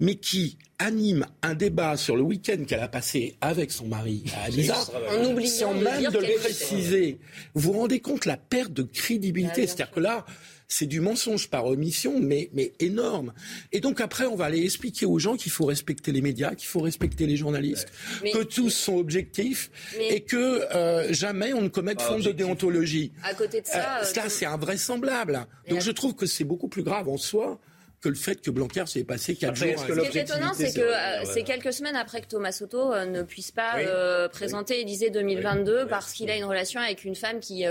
[0.02, 4.50] mais qui anime un débat sur le week-end qu'elle a passé avec son mari à
[4.50, 7.18] Ibiza, sans même de le préciser.
[7.54, 10.26] Vous vous rendez compte la perte de crédibilité C'est-à-dire que là,
[10.72, 13.34] c'est du mensonge par omission, mais, mais énorme.
[13.72, 16.68] Et donc après, on va aller expliquer aux gens qu'il faut respecter les médias, qu'il
[16.68, 17.88] faut respecter les journalistes,
[18.22, 23.12] que tous sont objectifs et que euh, jamais on ne commette faute de déontologie.
[23.22, 25.46] À côté de ça, euh, cela c'est invraisemblable.
[25.68, 27.60] Donc je trouve que c'est beaucoup plus grave en soi
[28.02, 29.68] que le fait que Blanquer s'est passé quatre jours.
[29.78, 33.06] Ce qui est étonnant, c'est que euh, c'est quelques semaines après que Thomas Soto euh,
[33.06, 37.38] ne puisse pas euh, présenter Élysée 2022 parce qu'il a une relation avec une femme
[37.38, 37.64] qui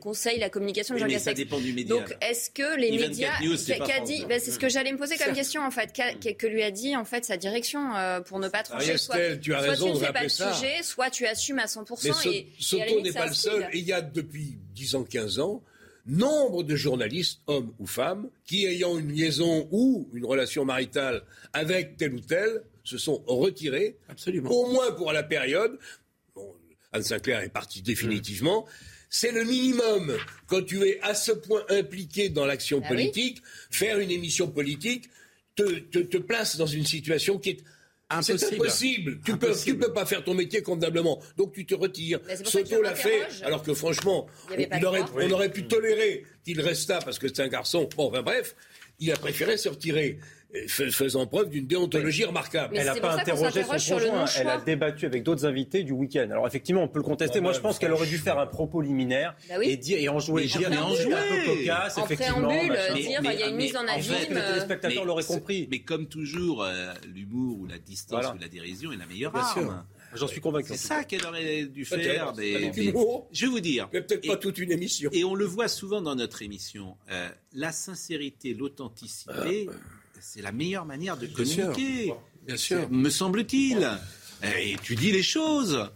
[0.00, 1.40] conseille la communication de Jean Castex.
[1.86, 5.34] Donc, est-ce que les médias, qu'a dit, ben, c'est ce que j'allais me poser comme
[5.34, 7.80] question en fait, que lui a dit en fait sa direction
[8.26, 8.96] pour ne pas trancher.
[8.98, 12.28] Soit, tu as raison tu ne fais pas le sujet, soit tu assumes à 100%.
[12.28, 13.68] et, Soto n'est pas le seul.
[13.72, 15.62] Il y a depuis 10 ans, 15 ans
[16.06, 21.96] nombre de journalistes, hommes ou femmes, qui ayant une liaison ou une relation maritale avec
[21.96, 24.50] tel ou tel, se sont retirés, Absolument.
[24.50, 25.78] au moins pour la période.
[26.34, 26.54] Bon,
[26.92, 28.66] Anne Sinclair est partie définitivement.
[29.10, 30.16] C'est le minimum.
[30.46, 35.08] Quand tu es à ce point impliqué dans l'action ah politique, faire une émission politique
[35.56, 37.64] te, te place dans une situation qui est
[38.22, 39.20] c'est impossible.
[39.24, 41.20] Tu peux, tu peux pas faire ton métier convenablement.
[41.36, 42.20] Donc tu te retires.
[42.44, 47.40] Soto l'a fait, alors que franchement, on aurait, pu tolérer qu'il restât parce que c'est
[47.40, 47.88] un garçon.
[47.96, 48.54] Bon, enfin bref,
[49.00, 50.18] il a préféré se retirer
[50.68, 52.76] faisant preuve d'une déontologie remarquable.
[52.76, 56.28] elle n'a pas interrogé son conjoint, elle a débattu avec d'autres invités du week-end.
[56.30, 57.40] Alors effectivement, on peut le contester.
[57.40, 60.18] Moi, je pense qu'elle aurait dû faire un propos liminaire bah et dire et en
[60.18, 61.14] jouer, en jouer.
[61.14, 62.48] un peu cocasse, en effectivement.
[62.48, 64.34] Préambule, dire il y a une mise en abîme.
[64.34, 65.68] les téléspectateurs l'auraient compris.
[65.70, 69.84] Mais comme toujours, euh, l'humour ou la distance ou la dérision est la meilleure arme.
[70.14, 70.68] J'en suis convaincu.
[70.68, 72.32] C'est ça qu'elle aurait dû faire.
[72.36, 72.72] Mais,
[73.32, 73.88] je vais vous dire.
[73.90, 75.10] Peut-être pas toute une émission.
[75.12, 76.96] Et on le voit souvent dans notre émission.
[77.10, 79.74] Euh, la sincérité, l'authenticité, ah,
[80.28, 82.12] c'est la meilleure manière de communiquer.
[82.46, 82.90] Bien sûr.
[82.90, 83.88] Me semble-t-il.
[84.42, 85.88] Et tu dis les choses.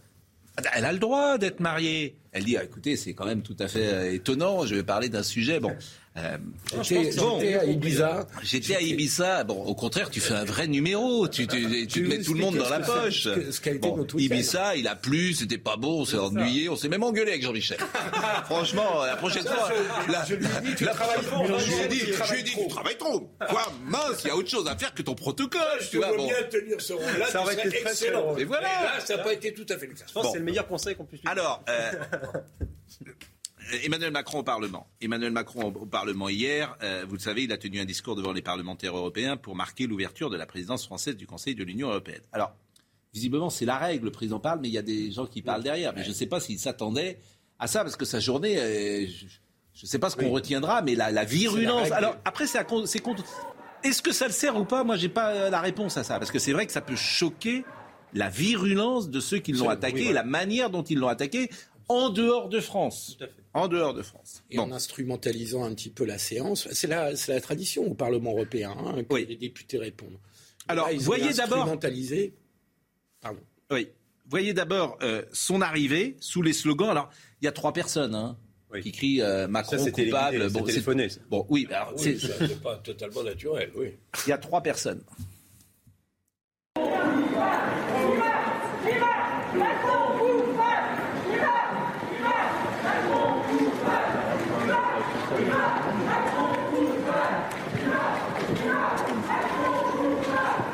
[0.72, 2.16] Elle a le droit d'être mariée.
[2.32, 5.22] Elle dit, ah, écoutez, c'est quand même tout à fait étonnant, je vais parler d'un
[5.22, 5.58] sujet.
[5.58, 5.72] Bon,
[6.16, 6.36] euh,
[6.82, 8.26] J'étais à Ibiza.
[8.42, 9.44] J'étais à Ibiza.
[9.44, 11.28] Bon, au contraire, tu fais un vrai numéro.
[11.28, 13.28] Tu, tu, mets tout le monde dans la poche.
[13.28, 17.30] Ce Ibiza, il a plu, c'était pas beau, on s'est ennuyé, on s'est même engueulé
[17.30, 17.78] avec Jean-Michel.
[18.46, 19.70] Franchement, la prochaine fois.
[20.28, 21.46] je lui ai dit, tu travailles trop.
[21.46, 23.30] Je lui ai dit, tu travailles trop.
[23.48, 25.60] Quoi, mince, il y a autre chose à faire que ton protocole.
[25.90, 26.26] Tu vois, bon.
[26.26, 28.36] bien tenir ce rôle-là, ça aurait été excellent.
[28.36, 28.66] Et voilà.
[28.66, 30.04] là, ça n'a pas été tout à fait le cas.
[30.08, 31.92] Je pense que c'est le meilleur conseil qu'on puisse lui Alors, euh,
[33.84, 34.88] Emmanuel Macron au Parlement.
[35.00, 38.32] Emmanuel Macron au Parlement hier, euh, vous le savez, il a tenu un discours devant
[38.32, 42.22] les parlementaires européens pour marquer l'ouverture de la présidence française du Conseil de l'Union européenne.
[42.32, 42.52] Alors,
[43.12, 45.62] visiblement, c'est la règle, le président parle, mais il y a des gens qui parlent
[45.62, 45.92] derrière.
[45.94, 47.18] Mais je ne sais pas s'il s'attendait
[47.58, 49.06] à ça, parce que sa journée, euh,
[49.74, 51.90] je ne sais pas ce qu'on retiendra, mais la, virulence.
[51.92, 53.24] Alors, après, c'est contre.
[53.82, 54.84] Est-ce que ça le sert ou pas?
[54.84, 56.96] Moi, j'ai pas euh, la réponse à ça, parce que c'est vrai que ça peut
[56.96, 57.64] choquer
[58.12, 61.48] la virulence de ceux qui l'ont attaqué et la manière dont ils l'ont attaqué
[61.90, 63.18] en dehors de France.
[63.52, 64.44] En dehors de France.
[64.48, 66.68] Et en instrumentalisant un petit peu la séance.
[66.70, 70.18] C'est la, la, tradition au Parlement européen hein, que les députés répondent.
[70.68, 71.66] Alors, voyez d'abord.
[73.20, 73.40] Pardon.
[73.72, 73.88] Oui.
[74.28, 76.90] Voyez d'abord euh, son arrivée sous les slogans.
[76.90, 77.10] Alors,
[77.42, 78.36] il y a trois personnes hein,
[78.80, 80.48] qui crient euh, Macron ça, coupable.
[80.50, 81.08] Bon, téléphoné.
[81.28, 83.72] Bon, oui, alors, oui, c'est pas totalement naturel.
[83.74, 83.96] Oui.
[84.26, 85.02] Il y a trois personnes.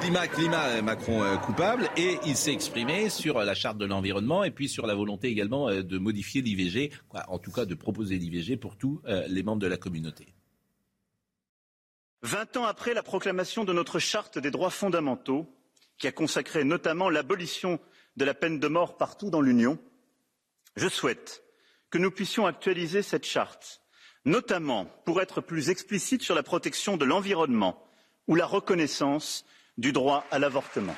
[0.06, 4.44] Climat, climat, euh, Macron euh, coupable, et il s'est exprimé sur la charte de l'environnement
[4.44, 6.92] et puis sur la volonté également euh, de modifier l'IVG,
[7.26, 10.28] en tout cas de proposer l'IVG pour tous les membres de la communauté.
[12.22, 15.52] Vingt ans après la proclamation de notre charte des droits fondamentaux,
[15.98, 17.80] qui a consacré notamment l'abolition
[18.16, 19.76] de la peine de mort partout dans l'Union,
[20.76, 21.42] je souhaite
[21.90, 23.80] que nous puissions actualiser cette charte,
[24.24, 27.82] notamment pour être plus explicite sur la protection de l'environnement
[28.28, 29.44] ou la reconnaissance
[29.78, 30.96] du droit à l'avortement.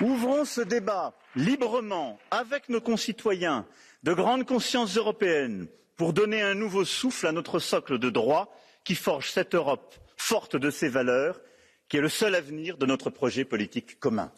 [0.00, 3.66] Ouvrons ce débat librement avec nos concitoyens
[4.02, 8.94] de grande conscience européenne pour donner un nouveau souffle à notre socle de droit qui
[8.94, 11.40] forge cette Europe forte de ses valeurs,
[11.88, 14.32] qui est le seul avenir de notre projet politique commun.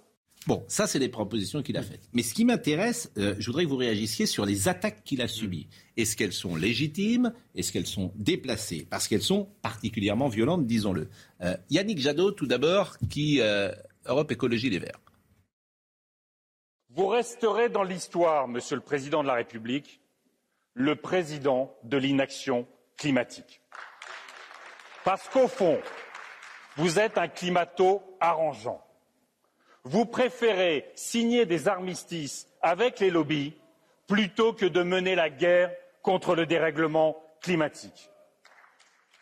[0.47, 2.09] Bon, ça, c'est les propositions qu'il a faites.
[2.13, 5.27] Mais ce qui m'intéresse, euh, je voudrais que vous réagissiez sur les attaques qu'il a
[5.27, 5.67] subies.
[5.97, 7.33] Est-ce qu'elles sont légitimes?
[7.57, 8.87] Est-ce qu'elles sont déplacées?
[8.89, 11.09] Parce qu'elles sont particulièrement violentes, disons-le.
[11.41, 13.73] Euh, Yannick Jadot, tout d'abord, qui euh,
[14.05, 15.01] Europe Écologie Les Verts.
[16.91, 20.01] Vous resterez dans l'histoire, Monsieur le Président de la République,
[20.75, 23.63] le président de l'inaction climatique.
[25.05, 25.79] Parce qu'au fond,
[26.77, 28.86] vous êtes un climato-arrangeant
[29.87, 33.55] vous préférez signer des armistices avec les lobbies
[34.09, 35.73] plutôt que de mener la guerre
[36.03, 38.11] contre le dérèglement climatique.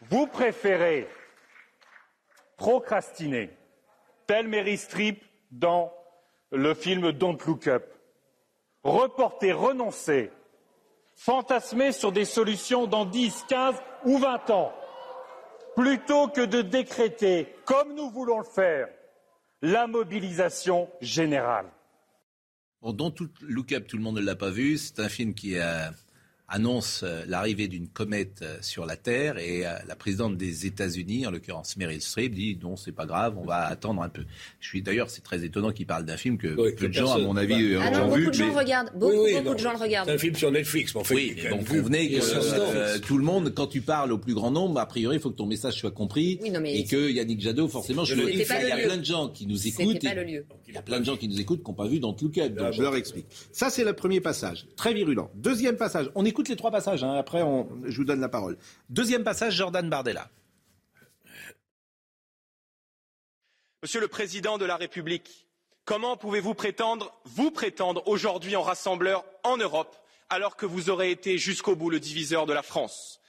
[0.09, 1.07] Vous préférez
[2.57, 3.51] procrastiner,
[4.27, 5.93] tel Mary Streep dans
[6.51, 7.85] le film Don't Look Up,
[8.85, 10.31] reporter, renoncer,
[11.15, 14.73] fantasmer sur des solutions dans dix, quinze ou vingt ans,
[15.77, 18.89] plutôt que de décréter, comme nous voulons le faire,
[19.65, 21.65] la mobilisation générale.
[22.83, 24.77] Bon, dans tout Look Up, tout le monde ne l'a pas vu.
[24.77, 25.91] C'est un film qui a
[26.55, 31.27] annonce euh, l'arrivée d'une comète euh, sur la Terre et euh, la présidente des États-Unis,
[31.27, 34.23] en l'occurrence Meryl Streep, dit non, c'est pas grave, on va attendre un peu.
[34.61, 37.19] Je suis d'ailleurs, c'est très étonnant qu'il parle d'un film que peu de gens, à
[37.19, 38.27] mon avis, ah ont vu.
[38.27, 38.93] Beaucoup de gens regardent.
[38.95, 40.09] Beaucoup, beaucoup de gens le regardent.
[40.09, 41.15] C'est un film sur Netflix, mais en fait.
[41.15, 44.79] Oui, donc vous venez que tout le monde, quand tu parles au plus grand nombre,
[44.79, 48.15] a priori, il faut que ton message soit compris et que Yannick Jadot, forcément, je
[48.15, 50.03] le dis, il y a plein de gens qui nous écoutent.
[50.69, 52.27] Il y a plein de gens qui nous écoutent qui n'ont pas vu dans tout
[52.27, 53.27] le cas, donc je leur explique.
[53.51, 55.31] Ça, c'est le premier passage, très virulent.
[55.35, 57.05] Deuxième passage, on écoute les trois passages.
[57.05, 57.15] Hein.
[57.15, 57.41] Après,
[57.85, 58.57] je vous donne la parole.
[58.89, 60.29] Deuxième passage, Jordan Bardella.
[63.83, 65.47] Monsieur le Président de la République,
[65.85, 69.95] comment pouvez-vous prétendre, vous prétendre aujourd'hui en rassembleur en Europe,
[70.31, 73.21] alors que vous aurez été jusqu'au bout le diviseur de la France,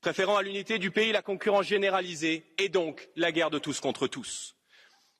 [0.00, 4.06] préférant à l'unité du pays la concurrence généralisée et donc la guerre de tous contre
[4.06, 4.56] tous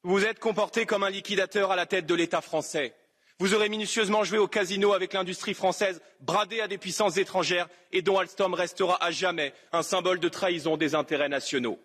[0.04, 2.94] Vous vous êtes comporté comme un liquidateur à la tête de l'État français
[3.38, 8.02] vous aurez minutieusement joué au casino avec l'industrie française bradée à des puissances étrangères et
[8.02, 11.78] dont Alstom restera à jamais un symbole de trahison des intérêts nationaux.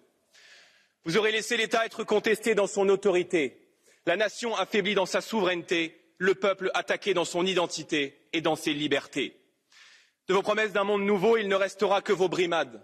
[1.05, 3.59] Vous aurez laissé l'État être contesté dans son autorité,
[4.05, 8.73] la nation affaiblie dans sa souveraineté, le peuple attaqué dans son identité et dans ses
[8.73, 9.37] libertés.
[10.27, 12.81] De vos promesses d'un monde nouveau, il ne restera que vos brimades,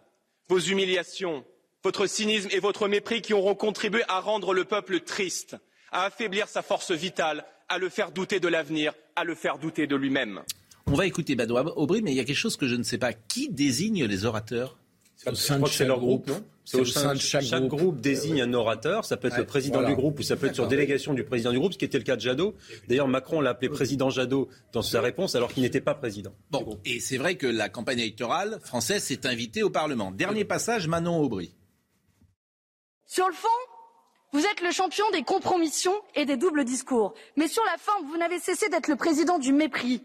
[0.47, 1.45] vos humiliations,
[1.83, 5.55] votre cynisme et votre mépris qui auront contribué à rendre le peuple triste,
[5.91, 9.87] à affaiblir sa force vitale, à le faire douter de l'avenir, à le faire douter
[9.87, 10.41] de lui-même.
[10.87, 12.97] On va écouter Badoua Aubry, mais il y a quelque chose que je ne sais
[12.97, 13.13] pas.
[13.13, 14.77] Qui désigne les orateurs?
[15.25, 16.43] Je crois que c'est leur groupe, non?
[16.73, 17.99] Au sein de chaque, groupe.
[17.99, 19.03] désigne un orateur.
[19.03, 21.51] Ça peut être le président du groupe ou ça peut être sur délégation du président
[21.51, 22.55] du groupe, ce qui était le cas de Jadot.
[22.87, 26.31] D'ailleurs, Macron l'a appelé président Jadot dans sa réponse alors qu'il n'était pas président.
[26.51, 30.11] Bon, et c'est vrai que la campagne électorale française s'est invitée au Parlement.
[30.11, 31.55] Dernier passage, Manon Aubry.
[33.05, 33.47] Sur le fond,
[34.31, 37.13] vous êtes le champion des compromissions et des doubles discours.
[37.35, 40.03] Mais sur la forme, vous n'avez cessé d'être le président du mépris.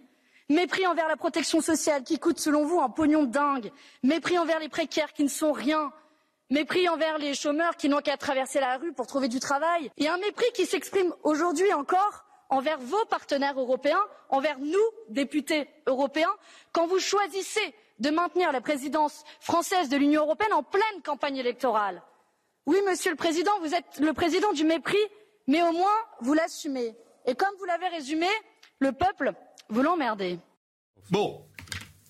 [0.49, 3.71] Mépris envers la protection sociale qui coûte selon vous un pognon de dingue.
[4.03, 5.93] Mépris envers les précaires qui ne sont rien.
[6.51, 9.91] Mépris envers les chômeurs qui n'ont qu'à traverser la rue pour trouver du travail.
[9.99, 16.33] Et un mépris qui s'exprime aujourd'hui encore envers vos partenaires européens, envers nous, députés européens,
[16.73, 22.03] quand vous choisissez de maintenir la présidence française de l'Union européenne en pleine campagne électorale.
[22.67, 24.97] Oui, Monsieur le Président, vous êtes le président du mépris,
[25.47, 26.97] mais au moins vous l'assumez.
[27.27, 28.27] Et comme vous l'avez résumé,
[28.79, 29.33] le peuple
[29.69, 30.39] vous l'emmerdez.
[31.11, 31.45] Bon,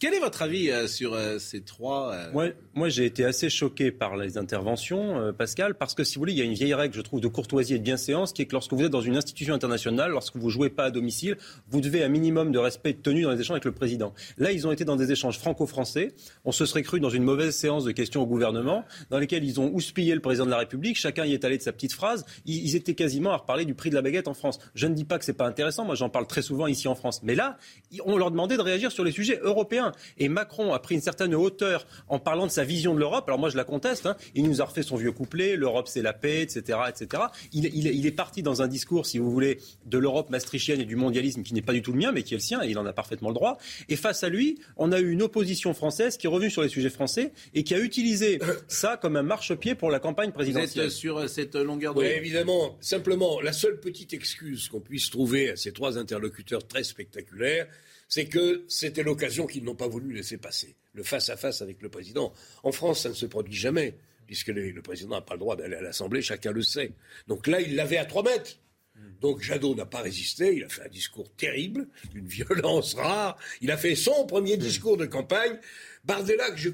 [0.04, 3.90] quel est votre avis euh, sur euh, ces trois euh, Moi, j'ai été assez choqué
[3.90, 6.94] par les interventions, Pascal, parce que si vous voulez, il y a une vieille règle,
[6.94, 9.16] je trouve, de courtoisie et de bienséance, qui est que lorsque vous êtes dans une
[9.16, 11.38] institution internationale, lorsque vous jouez pas à domicile,
[11.70, 14.12] vous devez un minimum de respect de tenue dans les échanges avec le président.
[14.36, 16.12] Là, ils ont été dans des échanges franco-français.
[16.44, 19.58] On se serait cru dans une mauvaise séance de questions au gouvernement, dans lesquelles ils
[19.58, 20.98] ont houspillé le président de la République.
[20.98, 22.26] Chacun y est allé de sa petite phrase.
[22.44, 24.58] Ils, étaient quasiment à reparler du prix de la baguette en France.
[24.74, 25.86] Je ne dis pas que c'est pas intéressant.
[25.86, 27.22] Moi, j'en parle très souvent ici en France.
[27.22, 27.56] Mais là,
[28.04, 29.93] on leur demandait de réagir sur les sujets européens.
[30.18, 33.24] Et Macron a pris une certaine hauteur en parlant de sa vision de l'Europe.
[33.28, 34.06] Alors moi, je la conteste.
[34.06, 34.16] Hein.
[34.34, 37.24] Il nous a refait son vieux couplet, l'Europe c'est la paix, etc., etc.
[37.52, 40.96] Il, il, est parti dans un discours, si vous voulez, de l'Europe maastrichtienne et du
[40.96, 42.78] mondialisme qui n'est pas du tout le mien, mais qui est le sien, et il
[42.78, 43.58] en a parfaitement le droit.
[43.88, 46.68] Et face à lui, on a eu une opposition française qui est revenue sur les
[46.68, 48.38] sujets français et qui a utilisé
[48.68, 50.86] ça comme un marchepied pour la campagne présidentielle.
[50.86, 52.76] Vous êtes sur cette longueur de Oui, évidemment.
[52.80, 57.66] Simplement, la seule petite excuse qu'on puisse trouver à ces trois interlocuteurs très spectaculaires,
[58.08, 62.32] c'est que c'était l'occasion qu'ils n'ont pas voulu laisser passer, le face-à-face avec le président.
[62.62, 63.94] En France, ça ne se produit jamais,
[64.26, 66.92] puisque le président n'a pas le droit d'aller à l'Assemblée, chacun le sait.
[67.26, 68.58] Donc là, il l'avait à trois mètres.
[69.20, 73.38] Donc Jadot n'a pas résisté, il a fait un discours terrible, d'une violence rare.
[73.60, 75.58] Il a fait son premier discours de campagne.
[76.04, 76.70] Bardella, que je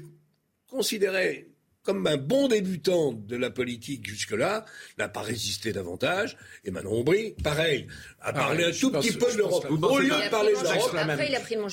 [0.67, 1.47] considérais
[1.83, 4.65] comme un bon débutant de la politique jusque-là,
[4.97, 6.37] n'a pas résisté davantage.
[6.63, 7.87] Et Manon Aubry, pareil,
[8.21, 9.65] a ah, parlé un tout petit peu de l'Europe.
[9.69, 10.95] Au lieu de parler de l'Europe,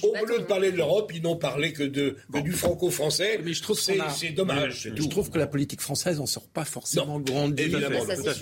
[0.03, 3.41] au lieu de parler de l'Europe, ils n'ont parlé que, de, du franco-français.
[3.45, 4.89] Mais je trouve c'est dommage.
[4.95, 7.71] Je, je trouve que la politique française n'en sort pas forcément grandie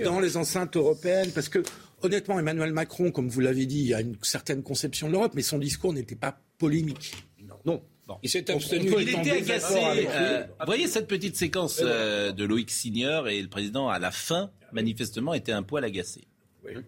[0.05, 1.63] dans les enceintes européennes, parce que
[2.03, 5.59] honnêtement, Emmanuel Macron, comme vous l'avez dit, a une certaine conception de l'Europe, mais son
[5.59, 7.13] discours n'était pas polémique.
[7.41, 7.57] Non.
[7.65, 7.83] non.
[8.23, 8.93] Il s'est abstenu.
[8.99, 10.09] Il était agacé.
[10.09, 14.11] Euh, vous voyez cette petite séquence euh, de Loïc Signeur et le président, à la
[14.11, 16.23] fin, manifestement, était un poil agacé.
[16.65, 16.83] Oui.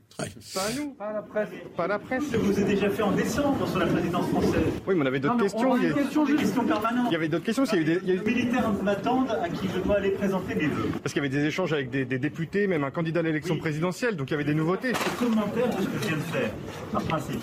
[0.55, 1.49] Pas à nous, pas à la presse.
[1.77, 2.25] Pas la presse.
[2.31, 4.62] Ça vous est déjà fait en décembre sur la présidence française.
[4.87, 5.77] Oui, mais on avait d'autres questions.
[5.77, 5.93] il y a...
[5.93, 7.07] des questions permanentes.
[7.09, 7.64] Il y avait d'autres questions.
[7.64, 10.66] Il y a eu des, Les militaires m'attendent à qui je dois aller présenter mes
[10.66, 10.89] vœux.
[11.03, 14.16] Parce qu'il y avait des échanges avec des, députés, même un candidat à l'élection présidentielle,
[14.16, 14.93] donc il y avait des nouveautés.
[14.95, 16.51] C'est commentaire de ce que je viens de faire,
[16.91, 17.41] par principe.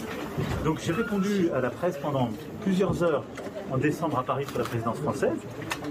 [0.66, 2.30] Donc j'ai répondu à la presse pendant
[2.62, 3.24] plusieurs heures
[3.72, 5.38] en décembre à Paris sur la présidence française.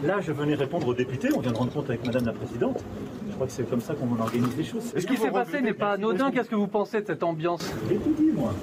[0.02, 1.28] Là, je venais répondre aux députés.
[1.34, 2.82] On vient de rendre compte avec Madame la Présidente.
[3.28, 4.92] Je crois que c'est comme ça qu'on organise les choses.
[4.96, 6.30] Ce qui s'est passé n'est pas anodin.
[6.30, 7.64] Qu'est-ce que vous pensez de cette ambiance?
[7.88, 8.54] J'ai tout dit, moi.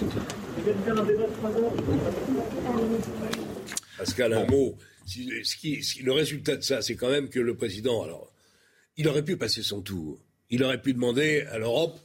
[0.00, 1.72] Je viens de faire un débat de trois heures.
[3.98, 4.74] Pascal, un mot.
[5.16, 8.32] le résultat de ça, c'est quand même que le président, alors,
[8.96, 10.18] il aurait pu passer son tour.
[10.50, 11.98] Il aurait pu demander à l'Europe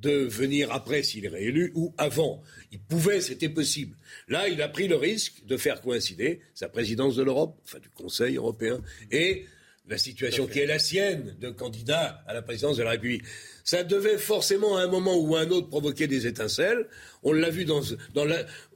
[0.00, 2.42] de venir après s'il est réélu ou avant.
[2.72, 3.96] Il pouvait, c'était possible.
[4.28, 7.90] Là, il a pris le risque de faire coïncider sa présidence de l'Europe, enfin du
[7.90, 8.80] Conseil européen,
[9.10, 9.46] et
[9.90, 13.24] la situation qui est la sienne de candidat à la présidence de la République.
[13.64, 16.86] Ça devait forcément à un moment ou à un autre provoquer des étincelles.
[17.22, 17.82] On l'a vu dans,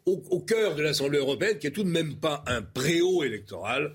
[0.06, 3.94] au, cœur de l'Assemblée européenne, qui est tout de même pas un préau électoral.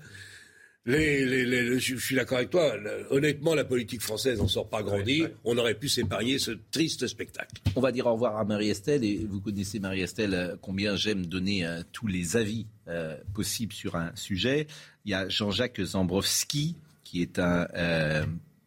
[0.86, 2.72] Les, je suis d'accord avec toi.
[3.10, 5.24] honnêtement, la politique française n'en sort pas grandie.
[5.44, 7.60] On aurait pu s'épargner ce triste spectacle.
[7.76, 9.04] On va dire au revoir à Marie-Estelle.
[9.04, 13.94] Et vous connaissez, Marie-Estelle, euh, combien j'aime donner euh, tous les avis euh, possibles sur
[13.94, 14.66] un sujet.
[15.04, 17.66] Il y a Jean-Jacques Zambrowski, qui est un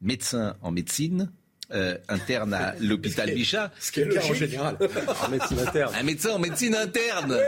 [0.01, 1.31] médecin en médecine,
[1.73, 3.71] euh, interne à l'hôpital Bichat.
[3.79, 4.77] Ce qui est le cas en général,
[5.25, 5.95] en médecine interne.
[5.99, 7.39] Un médecin en médecine interne.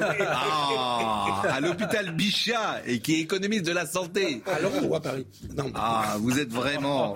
[0.00, 4.42] Ah, à l'hôpital Bichat et qui est économiste de la santé.
[4.46, 5.26] Alors on voit Paris?
[5.56, 5.72] Non.
[5.74, 7.14] Ah, vous êtes vraiment.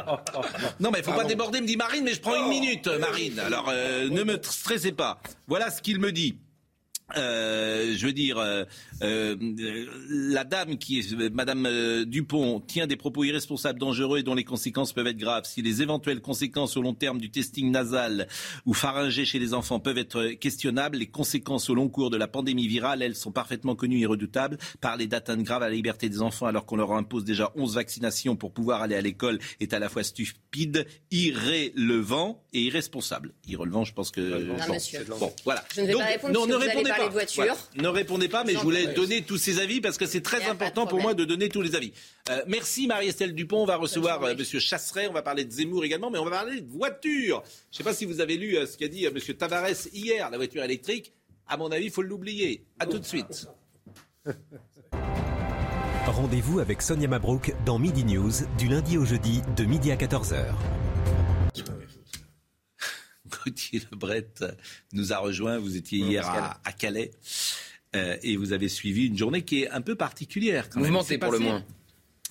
[0.80, 3.38] Non, mais il faut pas déborder, me dit Marine, mais je prends une minute, Marine.
[3.40, 5.20] Alors euh, ne me stressez pas.
[5.46, 6.38] Voilà ce qu'il me dit.
[7.16, 8.64] Euh, je veux dire, euh,
[9.02, 9.36] euh,
[10.11, 11.68] la dame qui est Madame
[12.04, 15.44] Dupont tient des propos irresponsables, dangereux et dont les conséquences peuvent être graves.
[15.44, 18.28] Si les éventuelles conséquences au long terme du testing nasal
[18.66, 22.28] ou pharyngé chez les enfants peuvent être questionnables, les conséquences au long cours de la
[22.28, 24.59] pandémie virale, elles sont parfaitement connues et redoutables.
[24.80, 28.36] Parler d'atteinte grave à la liberté des enfants alors qu'on leur impose déjà 11 vaccinations
[28.36, 33.32] pour pouvoir aller à l'école est à la fois stupide, irrélevant et irresponsable.
[33.46, 34.20] Irrelevant, je pense que.
[34.20, 35.64] Non, bon, voilà.
[35.74, 36.90] Je ne vais pas répondre non, ne répondez
[37.76, 40.86] ne répondez pas, mais je voulais donner tous ces avis parce que c'est très important
[40.86, 41.92] pour moi de donner tous les avis.
[42.30, 43.62] Euh, merci Marie-Estelle Dupont.
[43.62, 44.30] On va recevoir M.
[44.30, 45.09] Euh, Monsieur Chasseret.
[45.09, 47.42] On va parler de Zemmour également, mais on va parler de voiture.
[47.70, 50.30] Je ne sais pas si vous avez lu euh, ce qu'a dit Monsieur Tavares hier,
[50.30, 51.12] la voiture électrique.
[51.46, 52.64] À mon avis, il faut l'oublier.
[52.78, 53.49] À tout de suite.
[56.07, 60.55] Rendez-vous avec Sonia Mabrouk dans Midi News du lundi au jeudi de midi à 14h.
[63.49, 64.28] Gauthier Lebret
[64.92, 65.59] nous a rejoint.
[65.59, 66.26] Vous étiez hier
[66.64, 67.11] à, Calais.
[67.96, 70.68] Euh, et vous avez suivi une journée qui est un peu particulière.
[70.68, 71.64] Quand Mouvementée pour le moins.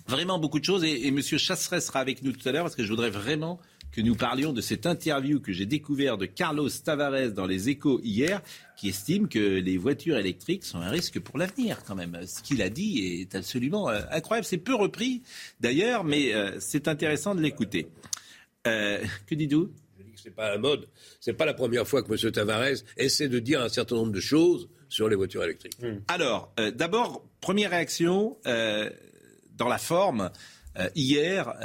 [0.07, 0.83] Vraiment beaucoup de choses.
[0.83, 1.21] Et, et M.
[1.21, 3.59] Chasseret sera avec nous tout à l'heure parce que je voudrais vraiment
[3.91, 7.99] que nous parlions de cette interview que j'ai découvert de Carlos Tavares dans les échos
[8.03, 8.41] hier,
[8.75, 12.19] qui estime que les voitures électriques sont un risque pour l'avenir quand même.
[12.27, 14.45] Ce qu'il a dit est absolument euh, incroyable.
[14.45, 15.23] C'est peu repris
[15.59, 17.87] d'ailleurs, mais euh, c'est intéressant de l'écouter.
[18.63, 19.71] que dites-vous?
[20.27, 20.89] C'est pas la mode.
[21.21, 22.31] C'est pas la première fois que M.
[22.33, 25.79] Tavares essaie de dire un certain nombre de choses sur les voitures électriques.
[25.81, 25.99] Hmm.
[26.09, 28.89] Alors, euh, d'abord, première réaction euh,
[29.55, 30.29] dans la forme.
[30.77, 31.55] Euh, hier,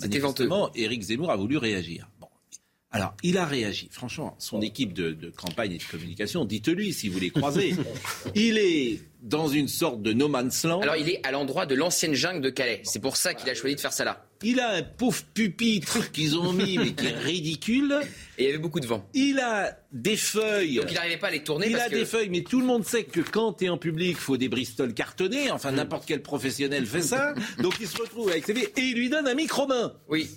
[0.00, 2.08] manifestement, Éric Zemmour a voulu réagir.
[2.92, 3.88] Alors, il a réagi.
[3.92, 7.74] Franchement, son équipe de, de campagne et de communication, dites-lui si vous les croisez,
[8.34, 10.80] il est dans une sorte de no man's land.
[10.80, 12.80] Alors, il est à l'endroit de l'ancienne jungle de Calais.
[12.84, 14.24] C'est pour ça qu'il a choisi de faire ça là.
[14.42, 18.00] Il a un pauvre pupitre qu'ils ont mis, mais qui est ridicule.
[18.38, 19.06] Et il y avait beaucoup de vent.
[19.12, 20.76] Il a des feuilles.
[20.76, 21.68] Donc il n'arrivait pas à les tourner.
[21.68, 24.12] Il a des feuilles, mais tout le monde sait que quand tu es en public,
[24.12, 25.50] il faut des Bristol cartonnés.
[25.50, 27.34] Enfin, n'importe quel professionnel fait ça.
[27.58, 29.92] Donc il se retrouve avec ses et il lui donne un micro-main.
[30.08, 30.30] Oui.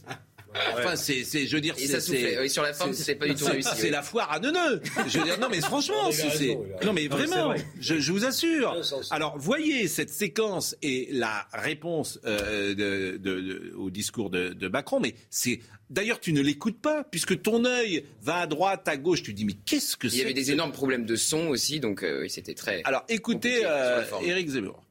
[0.77, 3.45] Enfin, c'est, c'est, je veux dire, c'est, oui, sur la forme, c'était pas du tout
[3.45, 3.69] réussi.
[3.75, 4.81] C'est la foire à neuneux.
[5.07, 8.75] Je veux dire, non, mais franchement, c'est, non, mais vraiment, je, je, vous assure.
[9.11, 14.99] Alors, voyez cette séquence et la réponse euh, de, de, au discours de, de Macron,
[14.99, 19.21] mais c'est D'ailleurs, tu ne l'écoutes pas, puisque ton œil va à droite, à gauche.
[19.21, 21.79] Tu dis, mais qu'est-ce que c'est Il y avait des énormes problèmes de son aussi,
[21.79, 22.81] donc euh, c'était très.
[22.83, 24.83] Alors, écoutez euh, Éric Zemmour.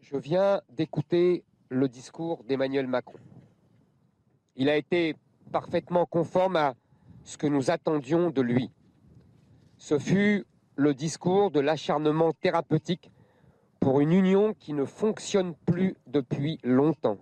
[0.00, 3.20] Je viens d'écouter le discours d'Emmanuel Macron.
[4.60, 5.14] Il a été
[5.52, 6.74] parfaitement conforme à
[7.22, 8.72] ce que nous attendions de lui.
[9.76, 13.12] Ce fut le discours de l'acharnement thérapeutique
[13.78, 17.18] pour une union qui ne fonctionne plus depuis longtemps.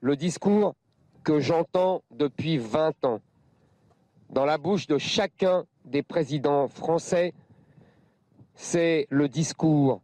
[0.00, 0.74] Le discours
[1.24, 3.20] que j'entends depuis 20 ans
[4.30, 7.34] dans la bouche de chacun des présidents français,
[8.54, 10.00] c'est le discours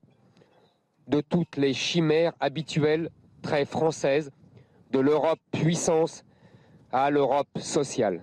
[1.09, 3.09] de toutes les chimères habituelles,
[3.41, 4.31] très françaises,
[4.91, 6.26] de l'Europe puissance
[6.93, 8.23] à l'Europe sociale.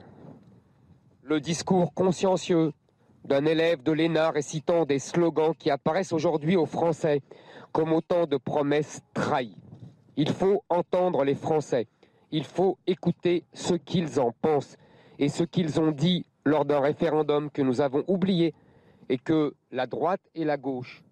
[1.22, 2.74] Le discours consciencieux
[3.26, 7.22] d'un élève de l'ENA récitant des slogans qui apparaissent aujourd'hui aux Français
[7.72, 9.58] comme autant de promesses trahies.
[10.16, 11.88] Il faut entendre les Français,
[12.32, 14.78] il faut écouter ce qu'ils en pensent
[15.20, 18.54] et ce qu'ils ont dit lors d'un référendum que nous avons oublié
[19.10, 21.04] et que la droite et la gauche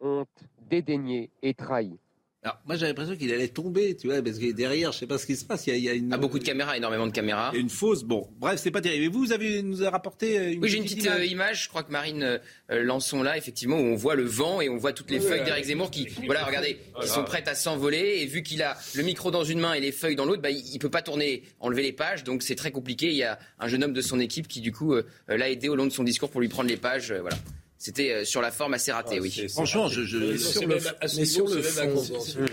[0.00, 0.26] ont
[0.68, 1.98] dédaigné et trahi.
[2.44, 5.16] Alors, moi, j'ai l'impression qu'il allait tomber, tu vois, parce que derrière, je sais pas
[5.16, 5.66] ce qui se passe.
[5.66, 6.12] Il y a, une.
[6.12, 7.52] Ah, beaucoup de caméras, énormément de caméras.
[7.54, 8.04] une fausse.
[8.04, 9.04] Bon, bref, c'est pas terrible.
[9.04, 10.62] Et vous, vous avez nous a rapporté euh, une.
[10.62, 11.64] Oui, j'ai une petite euh, image.
[11.64, 14.76] Je crois que Marine euh, Lançon là, effectivement, où on voit le vent et on
[14.76, 18.18] voit toutes les feuilles d'Éric Zemmour qui, voilà, regardez, qui sont prêtes à s'envoler.
[18.20, 20.50] Et vu qu'il a le micro dans une main et les feuilles dans l'autre, bah,
[20.50, 22.24] il, peut pas tourner, enlever les pages.
[22.24, 23.06] Donc, c'est très compliqué.
[23.06, 24.94] Il y a un jeune homme de son équipe qui, du coup,
[25.28, 27.10] l'a aidé au long de son discours pour lui prendre les pages.
[27.10, 27.38] voilà.
[27.84, 29.46] C'était euh, sur la forme assez raté, ah, oui.
[29.50, 30.78] Franchement, je, je sur le,
[31.18, 32.02] mais sur le fond,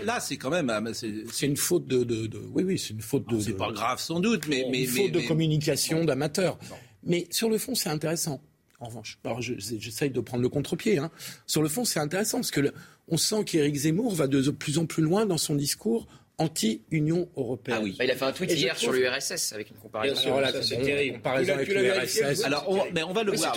[0.04, 3.00] là, c'est quand même, ah, c'est une faute de, de, de, oui, oui, c'est une
[3.00, 3.40] faute de.
[3.40, 6.58] C'est pas grave sans doute, mais, mais une faute de communication d'amateurs.
[7.02, 8.42] Mais sur le fond, c'est intéressant.
[8.78, 10.98] En revanche, j'essaye de prendre le contre-pied.
[10.98, 11.10] Hein.
[11.46, 12.70] Sur le fond, c'est intéressant parce que
[13.08, 16.08] on sent qu'Éric Zemmour va de plus en plus loin dans son discours
[16.38, 17.78] anti-Union européenne.
[17.80, 17.94] Ah oui.
[17.98, 20.40] Bah, il a fait un tweet hier sur l'URSS avec une comparaison.
[20.62, 21.16] c'est terrible.
[21.16, 22.44] Comparaison avec l'URSS.
[22.44, 23.54] Alors, on, mais on va le voir.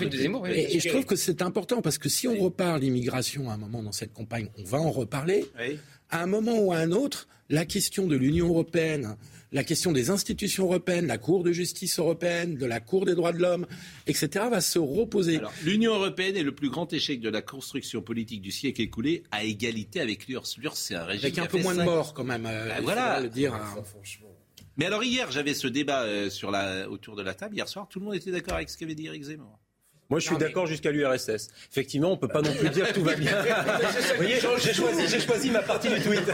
[0.47, 3.81] et, je trouve que c'est important parce que si on repart l'immigration à un moment
[3.83, 5.45] dans cette campagne, on va en reparler.
[6.11, 9.15] À un moment ou à un autre, la question de l'Union européenne,
[9.55, 13.31] la question des institutions européennes, la Cour de justice européenne, de la Cour des droits
[13.31, 13.65] de l'homme,
[14.05, 15.39] etc., va se reposer.
[15.63, 19.45] L'Union européenne est le plus grand échec de la construction politique du siècle écoulé, à
[19.45, 20.57] égalité avec l'URSS.
[20.57, 21.23] L'URSS, c'est un régime.
[21.23, 22.45] Avec un peu moins de morts, quand même.
[22.45, 23.21] Euh, ben voilà.
[23.21, 23.53] Le dire.
[23.53, 23.75] Hein.
[24.75, 27.55] Mais alors, hier, j'avais ce débat euh, sur la, autour de la table.
[27.55, 29.57] Hier soir, tout le monde était d'accord avec ce qu'avait dit Eric Zemmour.
[30.09, 31.49] Moi, je suis d'accord jusqu'à l'URSS.
[31.71, 33.31] Effectivement, on peut pas non plus dire tout va bien.
[33.41, 36.21] Vous voyez, j'ai choisi, j'ai choisi ma partie du tweet.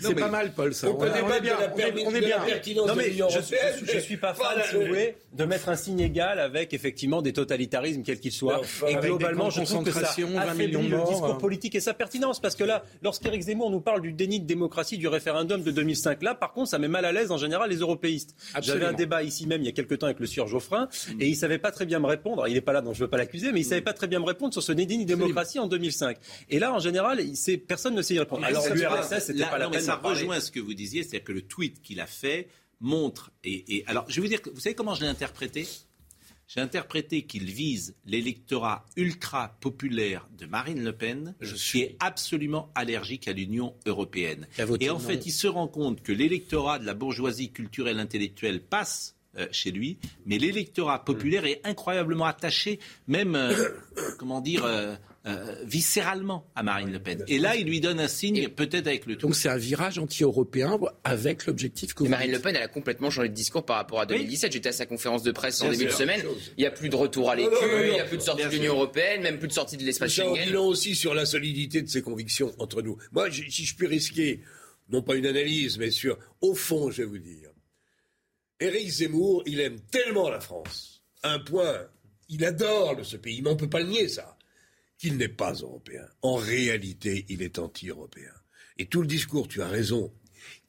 [0.00, 0.72] C'est pas mal, Paul.
[0.72, 0.88] Ça.
[0.88, 1.56] On, on, est bien.
[2.06, 2.38] On est bien.
[2.86, 6.38] Non mais je, je, suis pas fan, si vous voulez, de mettre un signe égal
[6.38, 8.60] avec effectivement des totalitarismes quels qu'ils soient.
[8.88, 12.64] Et globalement, je trouve que ça affaiblit le discours politique et sa pertinence, parce que
[12.64, 16.52] là, lorsqu'Éric Zemmour nous parle du déni de démocratie du référendum de 2005, là, par
[16.52, 18.34] contre, ça met mal à l'aise en général les européistes.
[18.60, 21.26] J'avais un débat ici même il y a quelques temps avec le sieur Geoffrin, et
[21.26, 22.46] il savait pas très bien me répondre.
[22.46, 24.06] Il n'est pas là, donc je ne veux pas l'accuser, mais il savait pas très
[24.06, 26.18] bien me répondre sur ce déni de démocratie en 2005.
[26.50, 27.18] Et là, en général,
[27.66, 28.44] personne ne sait y répondre.
[28.44, 29.80] Alors l'URSS, c'était pas la peine.
[29.80, 32.48] Mais ça rejoint ce que vous disiez, c'est-à-dire que le tweet qu'il a fait
[32.80, 33.32] montre.
[33.44, 35.66] Et, et, alors, je vais vous dire, vous savez comment je l'ai interprété?
[36.46, 42.70] J'ai interprété qu'il vise l'électorat ultra populaire de Marine Le Pen, je qui est absolument
[42.74, 44.46] allergique à l'Union européenne.
[44.80, 49.13] Et en fait, il se rend compte que l'électorat de la bourgeoisie culturelle intellectuelle passe
[49.36, 52.78] euh, chez lui, mais l'électorat populaire est incroyablement attaché,
[53.08, 53.52] même, euh,
[54.18, 54.94] comment dire, euh,
[55.64, 57.24] viscéralement à Marine Le Pen.
[57.26, 59.26] Et là, il lui donne un signe, peut-être avec le tout.
[59.26, 63.28] Donc c'est un virage anti-européen avec l'objectif que Marine Le Pen, elle a complètement changé
[63.28, 64.52] de discours par rapport à 2017.
[64.52, 66.22] J'étais à sa conférence de presse en début de semaine.
[66.56, 67.50] Il n'y a plus de retour à l'écu,
[67.86, 70.12] il n'y a plus de sortie de l'Union européenne, même plus de sortie de l'espace
[70.12, 70.44] Schengen.
[70.44, 72.98] bilan aussi sur la solidité de ses convictions entre nous.
[73.10, 74.42] Moi, si je puis risquer,
[74.90, 77.48] non pas une analyse, mais sur, au fond, je vais vous dire,
[78.60, 81.88] Éric Zemmour, il aime tellement la France, un point,
[82.28, 84.38] il adore ce pays, mais on ne peut pas le nier ça,
[84.98, 86.06] qu'il n'est pas européen.
[86.22, 88.32] En réalité, il est anti-européen.
[88.78, 90.12] Et tout le discours, tu as raison,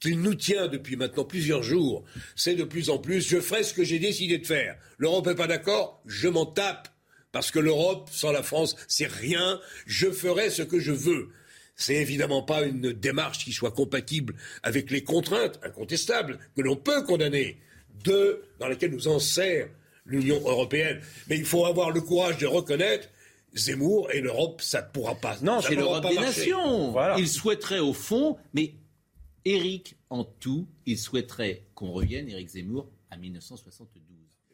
[0.00, 3.74] qu'il nous tient depuis maintenant plusieurs jours, c'est de plus en plus, je ferai ce
[3.74, 4.76] que j'ai décidé de faire.
[4.98, 6.88] L'Europe n'est pas d'accord, je m'en tape.
[7.32, 9.60] Parce que l'Europe, sans la France, c'est rien.
[9.84, 11.28] Je ferai ce que je veux.
[11.74, 17.04] C'est évidemment pas une démarche qui soit compatible avec les contraintes incontestables que l'on peut
[17.04, 17.60] condamner
[18.04, 19.68] de, dans laquelle nous en sert
[20.04, 21.00] l'Union européenne.
[21.28, 23.08] Mais il faut avoir le courage de reconnaître
[23.54, 25.36] Zemmour et l'Europe, ça ne pourra pas.
[25.42, 26.94] Non, c'est l'Europe des nations.
[27.16, 28.74] Il souhaiterait au fond, mais
[29.44, 34.02] Éric, en tout, il souhaiterait qu'on revienne, Éric Zemmour, à 1972.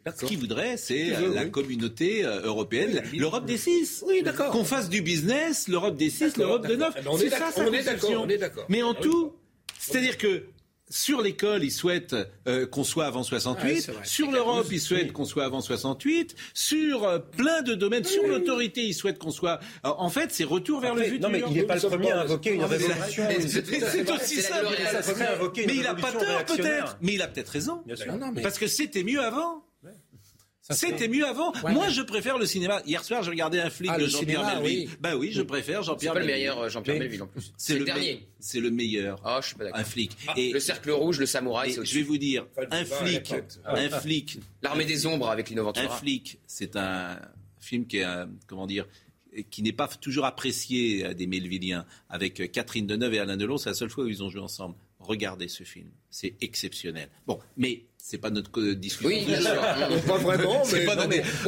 [0.05, 4.03] Ce qu'il voudrait, c'est la communauté euh, européenne, l'Europe des six.
[4.07, 4.51] Oui, d'accord.
[4.51, 6.95] Qu'on fasse du business, l'Europe des six, l'Europe de neuf.
[7.18, 8.11] C'est ça, on est d'accord.
[8.24, 8.66] On est d'accord.
[8.68, 9.36] Mais en tout,
[9.78, 10.45] c'est-à-dire que
[10.93, 12.14] sur l'école, ils souhaitent
[12.47, 13.90] euh, qu'on soit avant 68.
[14.05, 16.36] sur l'Europe, ils souhaitent qu'on soit avant 68.
[16.53, 19.59] Sur euh, plein de domaines, sur l'autorité, ils souhaitent qu'on soit.
[19.86, 21.20] Euh, en fait, c'est retour vers le futur.
[21.20, 23.24] Non, mais il n'est pas le premier à invoquer une révolution.
[23.43, 24.61] C'est aussi ça.
[25.57, 26.99] Mais il n'a pas tort, peut-être.
[27.01, 27.82] Mais il a peut-être raison.
[28.43, 29.64] Parce que c'était mieux avant.
[30.70, 31.52] C'était mieux avant.
[31.72, 32.82] Moi, je préfère le cinéma.
[32.86, 34.88] Hier soir, je regardais un flic ah, de Jean-Pierre Melville.
[34.88, 34.96] Oui.
[35.00, 36.12] Bah oui, je préfère Jean-Pierre.
[36.12, 37.52] C'est pas le meilleur euh, Jean-Pierre Melville en plus.
[37.56, 38.28] C'est le, dernier.
[38.38, 39.20] C'est le meilleur.
[39.24, 39.80] Ah, je suis pas d'accord.
[39.80, 40.16] Un flic.
[40.28, 41.76] Ah, et le cercle rouge, le samouraï.
[41.82, 43.34] je vais vous dire, un flic,
[43.64, 44.38] un flic.
[44.62, 47.18] L'armée des ombres avec Lino Un flic, c'est un
[47.58, 48.06] film qui est,
[48.46, 48.86] comment dire,
[49.50, 53.58] qui n'est pas toujours apprécié euh, des Melvilliens, avec euh, Catherine Deneuve et Alain Delon.
[53.58, 54.74] C'est la seule fois où ils ont joué ensemble.
[54.98, 57.08] Regardez ce film, c'est exceptionnel.
[57.26, 59.09] Bon, mais c'est pas notre discussion.
[59.09, 59.24] Oui,
[60.09, 60.64] pas vraiment.
[60.72, 60.96] Mais pas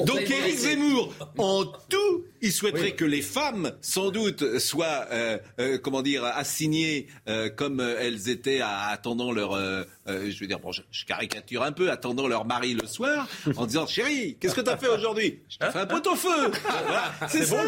[0.06, 5.78] Donc Éric Zemmour, en tout, il souhaiterait que les femmes, sans doute, soient, euh, euh,
[5.78, 9.58] comment dire, assignées euh, comme elles étaient à, attendant leur,
[10.06, 13.88] je veux dire, bon, je, caricature un peu, attendant leur mari le soir, en disant,
[13.88, 15.40] chérie, qu'est-ce que tu as fait aujourd'hui?
[15.48, 16.52] Je t'ai fait un pot-au-feu.
[17.28, 17.64] c'est ça.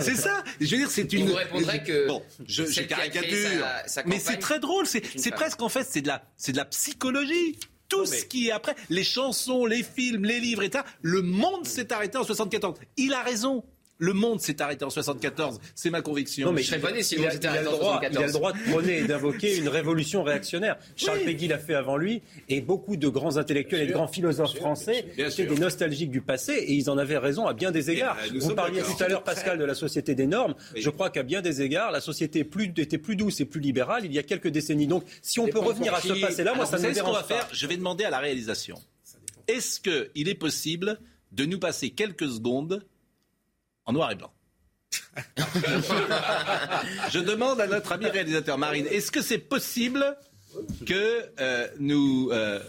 [0.00, 0.42] c'est ça.
[0.60, 1.20] Je veux dire, c'est une.
[1.20, 2.08] Il vous répondrait que.
[2.08, 3.64] Bon, je, je caricature,
[4.06, 4.86] mais c'est très drôle.
[4.86, 7.56] C'est presque en fait, c'est de la, c'est de la psychologie
[7.88, 10.84] tout ce qui est après, les chansons, les films, les livres, etc.
[11.02, 12.78] Le monde s'est arrêté en 74.
[12.96, 13.64] Il a raison.
[14.00, 16.46] Le monde s'est arrêté en 74, c'est ma conviction.
[16.46, 18.12] Non, mais je serais pas né si le monde s'était arrêté en 74.
[18.12, 20.76] Il a le droit de prôner et d'invoquer une révolution réactionnaire.
[20.94, 24.54] Charles Péguy l'a fait avant lui, et beaucoup de grands intellectuels et de grands philosophes
[24.54, 28.16] français étaient des nostalgiques du passé, et ils en avaient raison à bien des égards.
[28.32, 30.54] Euh, Vous parliez tout à l'heure, Pascal, de la société des normes.
[30.76, 34.04] Je crois qu'à bien des égards, la société plus, était plus douce et plus libérale
[34.04, 34.86] il y a quelques décennies.
[34.86, 37.48] Donc, si on peut revenir à ce passé-là, moi, ça ne me dérange pas.
[37.52, 38.78] Je vais demander à la réalisation.
[39.48, 41.00] Est-ce qu'il est possible
[41.32, 42.84] de nous passer quelques secondes
[43.88, 44.30] en noir et blanc.
[47.10, 50.16] Je demande à notre ami réalisateur Marine, est-ce que c'est possible
[50.86, 52.60] que euh, nous euh,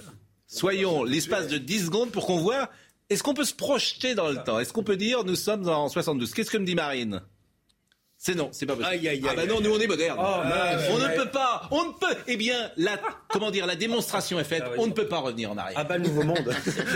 [0.47, 2.69] soyons l'espace de 10 secondes pour qu'on voit,
[3.09, 4.59] est-ce qu'on peut se projeter dans le temps?
[4.59, 7.21] Est-ce qu'on peut dire nous sommes en 72 Qu'est-ce que me dit Marine?
[8.21, 9.07] C'est non, c'est pas possible.
[9.29, 10.17] ah bah non, nous on est moderne.
[10.21, 10.41] Oh,
[10.91, 12.19] on ne peut pas, on ne peut.
[12.27, 12.99] Eh bien, la,
[13.29, 14.63] comment dire, la démonstration est faite.
[14.65, 15.79] Ah on ne peut pas revenir en arrière.
[15.79, 16.43] Ah bah le nouveau monde.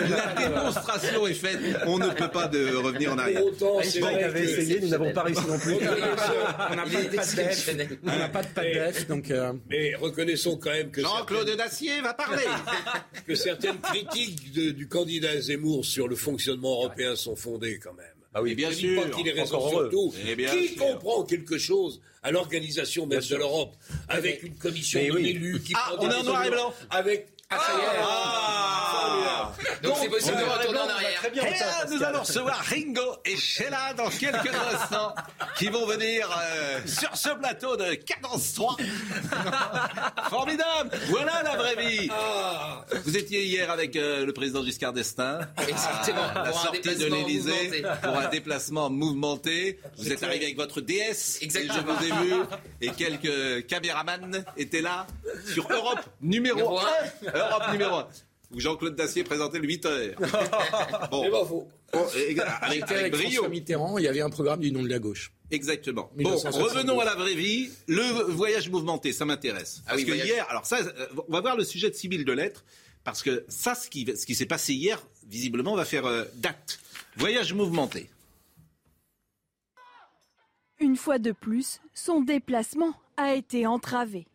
[0.10, 1.60] la démonstration est faite.
[1.86, 3.42] On ne peut pas de revenir en arrière.
[3.46, 5.76] Autant, c'est vrai avait essayé, nous n'avons pas réussi non plus.
[5.76, 7.70] on n'a pas de PADEF.
[8.04, 9.32] On n'a pas de PADEF, donc.
[9.32, 12.44] Euh, Mais reconnaissons quand même que Jean-Claude Dacier va parler.
[13.26, 18.13] que certaines critiques du candidat Zemmour sur le fonctionnement européen sont fondées quand même.
[18.34, 19.04] Ah oui, bien sûr.
[19.04, 20.14] Pas qu'il est surtout.
[20.28, 23.76] Eh qui comprend quelque chose à l'organisation même de l'Europe
[24.08, 27.74] avec une commission d'élus qui ah, on est en noir et blanc avec ah, ça
[27.74, 28.02] y est.
[28.02, 28.34] Ah.
[29.84, 31.20] Donc c'est possible de retourner en arrière.
[31.20, 35.14] Très bien, et nous allons recevoir Ringo et Sheila dans quelques instants
[35.58, 38.78] qui vont venir euh, sur ce plateau de Cadence 3.
[40.30, 42.86] Formidable Voilà la vraie vie ah.
[43.04, 46.28] Vous étiez hier avec euh, le président Giscard d'Estaing Exactement.
[46.34, 49.80] à la sortie de l'Elysée pour un déplacement mouvementé.
[49.98, 51.40] Vous êtes arrivé avec votre DS.
[51.42, 51.74] Exactement.
[51.74, 52.34] Et je vous ai vu.
[52.82, 55.08] Et quelques caméramans étaient là
[55.54, 56.84] sur Europe numéro 1.
[57.50, 58.08] Europe numéro 1.
[58.54, 60.16] Où Jean-Claude Dacier présentait le 8 heures.
[61.12, 61.24] Bon.
[61.24, 61.68] C'est pas faux.
[62.62, 65.32] avec, avec, François Mitterrand, il y avait un programme du nom de la gauche.
[65.52, 66.10] Exactement.
[66.16, 67.70] Bon, revenons à la vraie vie.
[67.88, 69.82] Le voyage mouvementé, ça m'intéresse.
[69.86, 72.32] Ah parce que hier, alors ça, euh, on va voir le sujet de Sibylle de
[72.32, 72.64] lettres,
[73.04, 76.80] parce que ça, ce qui, ce qui s'est passé hier, visiblement, va faire euh, date.
[77.18, 78.10] Voyage mouvementé.
[80.80, 84.26] Une fois de plus, son déplacement a été entravé.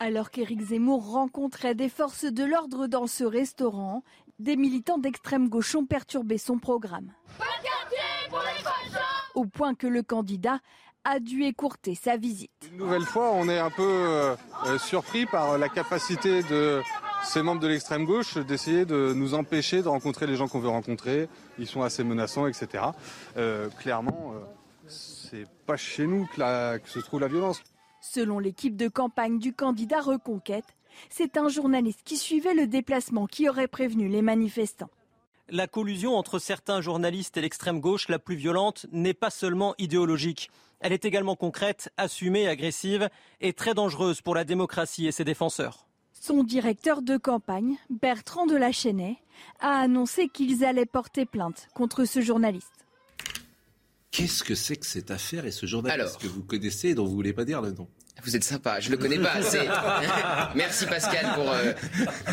[0.00, 4.02] Alors qu'Éric Zemmour rencontrait des forces de l'ordre dans ce restaurant,
[4.38, 7.12] des militants d'extrême gauche ont perturbé son programme.
[9.34, 10.58] Au point que le candidat
[11.04, 12.50] a dû écourter sa visite.
[12.72, 14.36] Une nouvelle fois, on est un peu euh,
[14.66, 16.80] euh, surpris par la capacité de
[17.22, 20.68] ces membres de l'extrême gauche d'essayer de nous empêcher de rencontrer les gens qu'on veut
[20.68, 21.28] rencontrer.
[21.58, 22.84] Ils sont assez menaçants, etc.
[23.36, 24.32] Euh, clairement,
[24.86, 27.62] c'est pas chez nous que, que se trouve la violence.
[28.12, 30.76] Selon l'équipe de campagne du candidat Reconquête,
[31.08, 34.90] c'est un journaliste qui suivait le déplacement qui aurait prévenu les manifestants.
[35.48, 40.50] La collusion entre certains journalistes et l'extrême gauche la plus violente n'est pas seulement idéologique.
[40.80, 43.08] Elle est également concrète, assumée, agressive
[43.40, 45.86] et très dangereuse pour la démocratie et ses défenseurs.
[46.12, 49.16] Son directeur de campagne, Bertrand de Lachenay,
[49.60, 52.73] a annoncé qu'ils allaient porter plainte contre ce journaliste.
[54.14, 57.10] Qu'est-ce que c'est que cette affaire et ce journaliste que vous connaissez et dont vous
[57.10, 57.88] ne voulez pas dire le nom?
[58.22, 59.58] Vous êtes sympa, je le connais pas assez.
[60.54, 61.50] Merci Pascal pour.
[61.50, 61.72] Euh,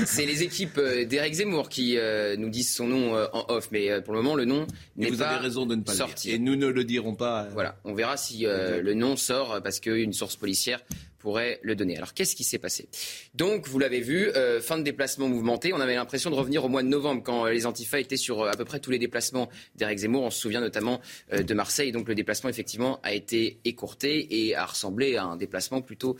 [0.06, 4.00] c'est les équipes euh, d'Éric Zemmour qui euh, nous disent son nom en off, mais
[4.04, 5.16] pour le moment le nom n'est pas.
[5.16, 6.28] Vous avez raison de ne pas sorti.
[6.28, 6.40] Le dire.
[6.40, 7.48] Et nous ne le dirons pas.
[7.54, 10.82] Voilà, on verra si le nom sort parce qu'une source policière
[11.22, 11.96] pourrait le donner.
[11.98, 12.90] Alors qu'est-ce qui s'est passé?
[13.36, 15.74] Donc vous l'avez vu, euh, fin de déplacement mouvementé.
[15.74, 18.42] On avait l'impression de revenir au mois de novembre quand euh, les Antifa étaient sur
[18.42, 20.24] euh, à peu près tous les déplacements d'Éric Zemmour.
[20.24, 21.00] On se souvient notamment
[21.32, 21.92] de Marseille.
[21.92, 26.18] Donc le déplacement effectivement a été écourté et a ressemblé à un déplacement plutôt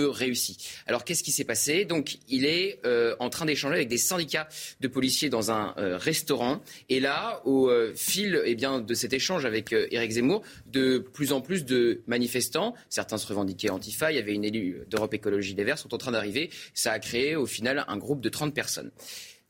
[0.00, 0.56] réussi.
[0.86, 1.84] Alors qu'est-ce qui s'est passé?
[1.84, 4.48] Donc il est euh, en train d'échanger avec des syndicats
[4.80, 6.62] de policiers dans un euh, restaurant.
[6.88, 11.32] Et là, au euh, fil eh bien, de cet échange avec Éric Zemmour, de plus
[11.32, 15.54] en plus de manifestants, certains se revendiquaient antifa, il y avait une élue d'Europe Écologie
[15.54, 16.50] des Verts, sont en train d'arriver.
[16.74, 18.90] Ça a créé au final un groupe de 30 personnes.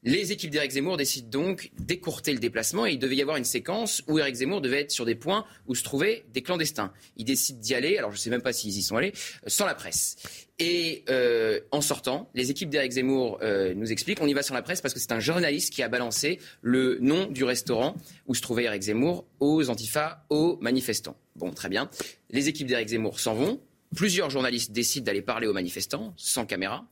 [0.06, 3.44] Les équipes d'Éric Zemmour décident donc d'écourter le déplacement et il devait y avoir une
[3.44, 6.92] séquence où Éric Zemmour devait être sur des points où se trouvaient des clandestins.
[7.16, 9.48] Ils décident d'y aller, alors je ne sais même pas s'ils y sont allés, euh,
[9.48, 10.16] sans la presse.
[10.58, 14.52] Et euh, en sortant, les équipes d'Éric Zemmour euh, nous expliquent on y va sans
[14.52, 17.96] la presse parce que c'est un journaliste qui a balancé le nom du restaurant
[18.26, 21.16] où se trouvait Éric Zemmour aux antifas, aux manifestants.
[21.34, 21.88] Bon, très bien.
[22.28, 23.58] Les équipes d'Éric Zemmour s'en vont.
[23.96, 26.86] Plusieurs journalistes décident d'aller parler aux manifestants sans caméra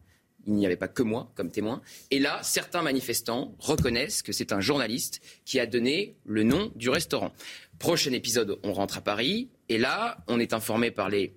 [0.47, 1.83] il n'y avait pas que moi comme témoin.
[2.11, 6.91] Et là, certains manifestants reconnaissent que c'est un journaliste qui a donné le nom du
[6.91, 7.33] restaurant.
[7.79, 9.49] Prochain épisode, on rentre à Paris.
[9.69, 11.35] Et là, on est informé par les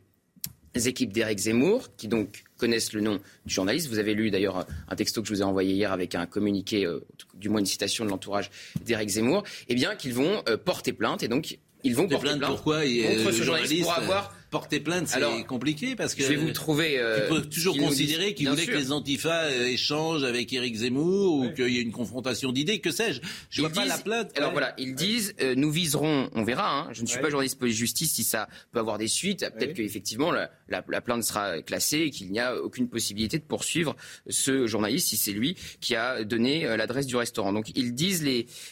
[0.75, 3.87] équipes d'Éric Zemmour, qui donc connaissent le nom du journaliste.
[3.87, 6.85] Vous avez lu d'ailleurs un texto que je vous ai envoyé hier avec un communiqué,
[6.85, 8.51] euh, du moins une citation de l'entourage
[8.83, 12.41] d'Éric Zemmour, eh bien qu'ils vont euh, porter plainte et donc ils vont porter plainte,
[12.41, 16.23] pourquoi contre ce journaliste pour avoir porter plainte, c'est compliqué parce que.
[16.23, 16.97] Je vais vous trouver.
[16.97, 21.39] Euh, tu peux toujours considérer qu'il voulait que les antifas euh, échangent avec Éric Zemmour
[21.39, 23.19] ou qu'il y ait une confrontation d'idées, que sais-je.
[23.49, 24.31] Je vois pas la plainte.
[24.37, 26.71] Alors voilà, ils disent euh, nous viserons, on verra.
[26.71, 29.45] Hein, je ne suis pas journaliste de justice si ça peut avoir des suites.
[29.57, 33.43] Peut-être qu'effectivement la, la, la, plainte sera classée et qu'il n'y a aucune possibilité de
[33.43, 33.93] poursuivre
[34.29, 37.51] ce journaliste si c'est lui qui a donné l'adresse du restaurant.
[37.51, 38.23] Donc ils disent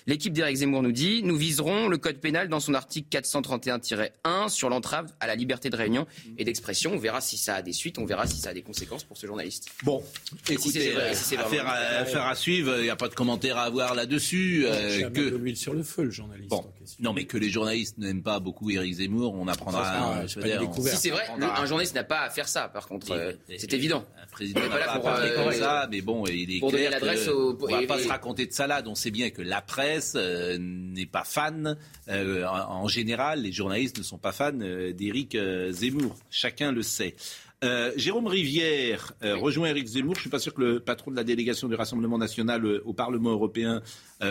[0.08, 4.70] l'équipe d'Éric Zemmour nous dit nous viserons le code pénal dans son article 431-1 sur
[4.70, 6.08] l'entrave à la liberté de réunion
[6.38, 6.92] et d'expression.
[6.94, 9.18] On verra si ça a des suites, on verra si ça a des conséquences pour
[9.18, 9.70] ce journaliste.
[9.84, 10.04] Bon,
[10.50, 14.66] écoutez, affaire, à, suivre, il n'y a pas de commentaire à avoir là-dessus.
[14.66, 16.50] Euh, que de l'huile sur le feu, le journaliste.
[16.50, 16.66] Bon.
[17.00, 20.28] Non, mais que les journalistes n'aiment pas beaucoup Éric Zemmour, on apprendra.
[20.28, 22.68] si c'est vrai, un journaliste n'a pas à faire ça.
[22.68, 24.06] Par contre, euh, c'est évident.
[24.22, 27.28] Un président n'est pas là pour euh, ça, mais bon, il est pour clair l'adresse
[27.28, 27.58] au...
[27.62, 28.88] on va pas se raconter de salade.
[28.88, 31.78] On sait bien que la presse n'est pas fan.
[32.08, 35.38] en général, les journalistes ne sont pas fans d'Éric
[35.72, 36.16] Zemmour.
[36.30, 37.16] Chacun le sait.
[37.64, 40.16] Euh, Jérôme Rivière euh, rejoint Éric Zemmour.
[40.16, 42.82] Je ne suis pas sûr que le patron de la délégation du Rassemblement national euh,
[42.86, 43.82] au Parlement européen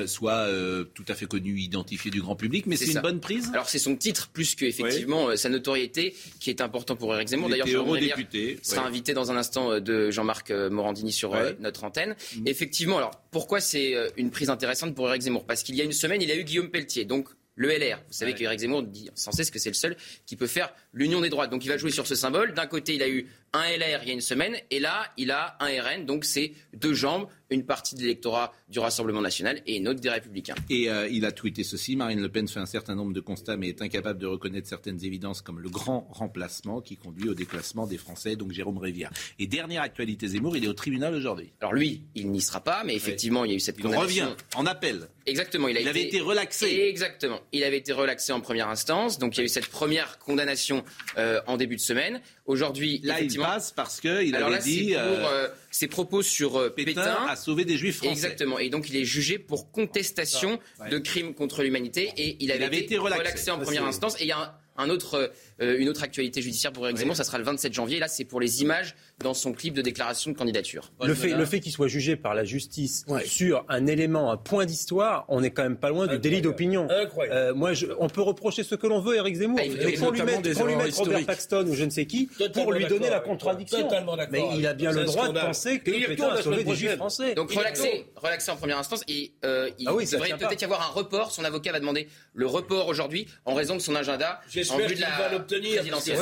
[0.07, 0.49] soit
[0.95, 3.51] tout à fait connu, identifié du grand public, mais c'est une bonne prise.
[3.53, 7.51] Alors c'est son titre plus que effectivement sa notoriété qui est important pour Éric Zemmour.
[7.51, 8.17] D'ailleurs, Jérôme Rivière
[8.63, 12.17] sera invité dans un instant de Jean-Marc Morandini sur notre antenne.
[12.37, 12.47] Mm.
[12.47, 15.45] Effectivement, alors pourquoi c'est une prise intéressante pour Éric Zemmour?
[15.45, 17.99] Parce qu'il y a une semaine, il a eu Guillaume Pelletier, donc le LR.
[18.07, 19.97] Vous savez qu'Éric Zemmour dit sans cesse que c'est le seul
[20.27, 21.51] qui peut faire l'union des droites.
[21.51, 22.55] Donc il va jouer sur ce symbole.
[22.55, 25.31] D'un côté, il a eu un LR il y a une semaine, et là, il
[25.31, 26.07] a un RN.
[26.07, 30.11] Donc c'est deux jambes, une partie de l'électorat du Rassemblement national et une autre des
[30.11, 30.55] Républicains.
[30.71, 33.57] Et euh, il a tweeté ceci Marine Le Pen fait un certain nombre de constats,
[33.57, 37.87] mais est incapable de reconnaître certaines évidences comme le grand remplacement qui conduit au déclassement
[37.87, 38.37] des Français.
[38.37, 39.11] Donc Jérôme Rivière.
[39.39, 41.53] Et dernière actualité Zemmour, il est au tribunal aujourd'hui.
[41.61, 44.29] Alors lui, il n'y sera pas, mais effectivement, il y a eu cette il revient
[44.55, 45.09] en appel.
[45.27, 45.69] Exactement.
[45.69, 46.89] Il, avait été relaxé.
[46.89, 47.41] Exactement.
[47.53, 49.19] Il avait été relaxé en première instance.
[49.19, 50.85] Donc il y a eu cette première condamnation
[51.17, 52.21] euh, en début de semaine.
[52.47, 54.95] Aujourd'hui, là, il passe parce qu'il avait dit.
[54.95, 58.13] Euh, euh, ses propos sur Pétain, a sauvé des Juifs français.
[58.13, 58.59] Exactement.
[58.59, 60.59] Et donc il est jugé pour contestation
[60.91, 63.51] de crimes contre l'humanité et il avait, été, relaxé.
[63.51, 64.17] en première instance.
[64.21, 67.39] Et il y a un autre, une autre actualité judiciaire pour Eric Zemmour, ça sera
[67.39, 67.99] le 27 janvier.
[67.99, 70.91] Là, c'est pour les images dans son clip de déclaration de candidature.
[71.03, 74.67] Le fait, le fait qu'il soit jugé par la justice sur un élément, un point
[74.67, 76.89] d'histoire, on n'est quand même pas loin du délit d'opinion.
[76.91, 79.61] Euh, moi, on peut reprocher ce que l'on veut à Eric Zemmour.
[79.63, 82.87] Ah, pour lui mettre, lui mettre Robert Paxton ou je ne sais qui, pour lui
[82.87, 83.89] donner la contradiction.
[84.31, 87.35] Mais il a bien le droit de penser que Pétain a sauvé des juifs français.
[87.35, 89.03] Donc relaxé, relaxé en première instance.
[89.09, 91.33] Et euh, il ah devrait peut-être y avoir un report.
[91.33, 94.41] Son avocat va demander le report aujourd'hui en raison de son agenda.
[94.49, 95.29] J'espère qu'il va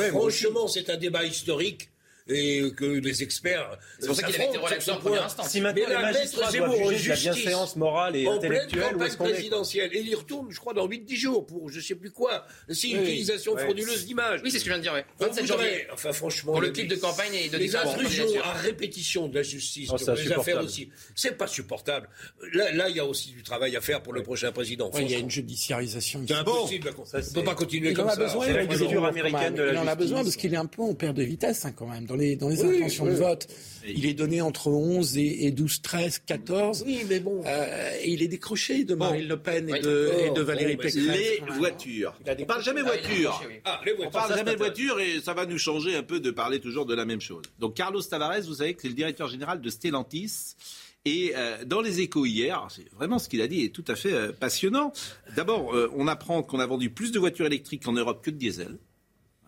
[0.09, 1.90] Franchement, c'est un débat historique
[2.27, 3.77] et que les experts.
[3.99, 5.49] C'est pour ça qu'il avait été relaxé en première instance.
[5.49, 9.17] Si maintenant les magistrats doivent juger de la bienséance morale et en intellectuelle, où est-ce
[9.17, 9.89] qu'on présidentielle.
[9.93, 12.45] Et il retourne, je crois, dans 8-10 jours pour je sais plus quoi.
[12.69, 14.41] C'est une utilisation frauduleuse d'images.
[14.43, 15.05] Oui, c'est ce que je viens de dire, ouais.
[15.19, 15.87] 27 janvier.
[15.93, 16.53] Enfin, franchement.
[16.53, 19.97] Pour le clip de campagne et de Les intrusions à répétition de la justice, oh,
[19.97, 20.89] de les affaires aussi.
[21.15, 22.09] C'est pas supportable.
[22.53, 24.89] Là, là, il y a aussi du travail à faire pour le prochain président.
[24.97, 26.23] Il y a une judiciarisation.
[26.27, 26.93] C'est impossible.
[26.97, 28.15] On ne peut pas continuer comme ça.
[28.15, 31.87] Il en a besoin parce qu'il est un peu en perte de vitesse, hein, quand
[31.87, 32.05] même,
[32.35, 33.47] dans les intentions de vote.
[33.87, 36.83] Il est donné entre 11 et, 12, 13, 14.
[36.85, 37.41] Oui, mais bon.
[37.45, 40.95] Euh, et il est décroché de Marine Le Pen et, de, Valérie Pécresse.
[40.95, 42.13] Les voitures.
[42.39, 43.43] On parle jamais voiture.
[43.65, 46.85] Ah, on parle jamais voiture et ça va nous changer un peu de parler toujours
[46.85, 47.43] de la même chose.
[47.59, 50.55] Donc Carlos Tavares, vous savez que c'est le directeur général de Stellantis.
[51.03, 53.95] Et euh, dans les échos hier, c'est vraiment ce qu'il a dit est tout à
[53.95, 54.93] fait euh, passionnant.
[55.35, 58.77] D'abord, on apprend qu'on a vendu plus de voitures électriques en Europe que de diesel.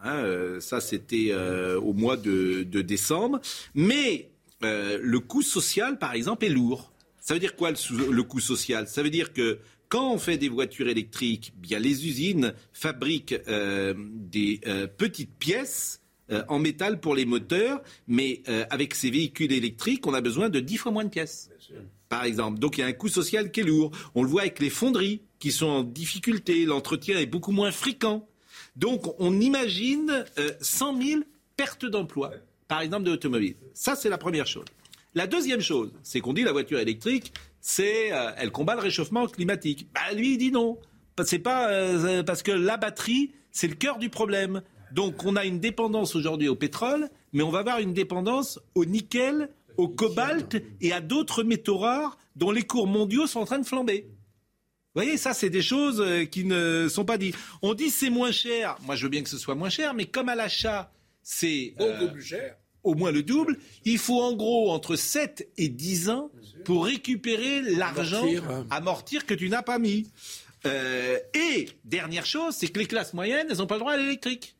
[0.03, 3.39] Hein, euh, ça, c'était euh, au mois de, décembre.
[3.73, 4.29] Mais
[4.63, 6.91] euh, le coût social, par exemple, est lourd.
[7.19, 8.87] Ça veut dire quoi le, coût social?
[8.87, 14.59] Ça veut dire que quand on fait des voitures électriques, bien les usines fabriquent des
[14.97, 16.01] petites pièces
[16.49, 18.41] en métal pour les moteurs, mais
[18.71, 21.49] avec ces véhicules électriques, on a besoin de dix fois moins de pièces.
[22.09, 22.59] Par exemple.
[22.59, 23.91] Donc il y a un coût social qui est lourd.
[24.15, 26.65] On le voit avec les fonderies qui sont en difficulté.
[26.65, 28.27] L'entretien est beaucoup moins fréquent.
[28.75, 30.25] Donc on imagine
[30.61, 31.21] 100 euh, 000
[31.55, 32.31] pertes d'emplois,
[32.67, 33.55] par exemple, de l'automobile.
[33.73, 34.65] Ça, c'est la première chose.
[35.15, 39.27] La deuxième chose, c'est qu'on dit la voiture électrique, c'est, euh, elle combat le réchauffement
[39.27, 39.87] climatique.
[39.93, 40.77] Bah, lui, il dit non.
[41.23, 44.63] C'est pas euh, parce que la batterie, c'est le cœur du problème.
[44.91, 48.85] Donc, on a une dépendance aujourd'hui au pétrole, mais on va avoir une dépendance au
[48.85, 53.59] nickel, au cobalt et à d'autres métaux rares dont les cours mondiaux sont en train
[53.59, 54.07] de flamber.
[54.95, 57.35] Vous voyez, ça, c'est des choses euh, qui ne sont pas dites.
[57.63, 58.77] On dit c'est moins cher.
[58.83, 60.91] Moi, je veux bien que ce soit moins cher, mais comme à l'achat,
[61.23, 62.57] c'est euh, plus cher.
[62.83, 66.29] au moins le double, il faut en gros entre 7 et 10 ans
[66.63, 68.23] pour récupérer l'argent,
[68.69, 70.11] amortir que tu n'as pas mis.
[70.65, 73.97] Euh, et dernière chose, c'est que les classes moyennes, elles n'ont pas le droit à
[73.97, 74.52] l'électrique.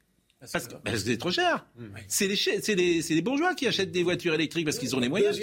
[0.52, 1.66] Parce que ben, c'est trop cher.
[1.78, 1.86] Mmh.
[2.08, 5.40] C'est les, les, bourgeois qui achètent des voitures électriques parce qu'ils ont les moyens.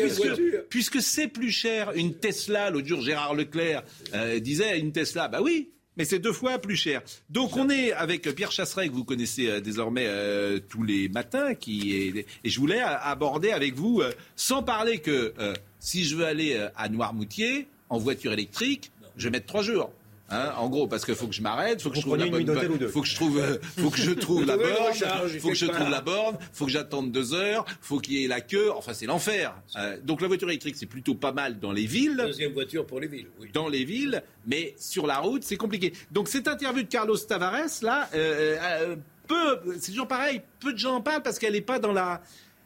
[0.68, 1.92] Puisque, c'est plus cher.
[1.94, 3.82] Une Tesla, l'autre jour Gérard Leclerc
[4.14, 7.02] euh, disait une Tesla, bah oui, mais c'est deux fois plus cher.
[7.30, 11.54] Donc on est avec Pierre Chasseret, que vous connaissez euh, désormais euh, tous les matins,
[11.54, 14.02] qui est, et je voulais aborder avec vous,
[14.36, 15.34] sans parler que
[15.78, 19.92] si je veux aller à Noirmoutier en voiture électrique, je vais mettre trois jours.
[20.30, 22.88] Hein, en gros, parce qu'il faut que je m'arrête, faut que je trouve la bonne,
[22.88, 24.94] faut que je trouve, euh, faut que je trouve la borne,
[25.40, 28.28] faut que je trouve la borne, faut que j'attende deux heures, faut qu'il y ait
[28.28, 28.70] la queue.
[28.72, 29.54] Enfin, c'est l'enfer.
[29.76, 32.16] Euh, donc la voiture électrique, c'est plutôt pas mal dans les villes.
[32.16, 33.26] Deuxième voiture pour les villes.
[33.40, 33.50] Oui.
[33.52, 35.92] Dans les villes, mais sur la route, c'est compliqué.
[36.12, 38.96] Donc cette interview de Carlos Tavares là, euh, euh
[39.26, 40.42] peu, c'est toujours pareil.
[40.58, 42.20] Peu de gens en parlent parce qu'elle n'est pas dans la,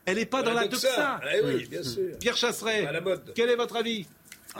[0.07, 1.20] elle n'est pas dans, la doxa.
[1.35, 2.19] Eh oui, bien sûr.
[2.19, 2.89] Pierre Chasseret,
[3.35, 4.07] quel est votre avis?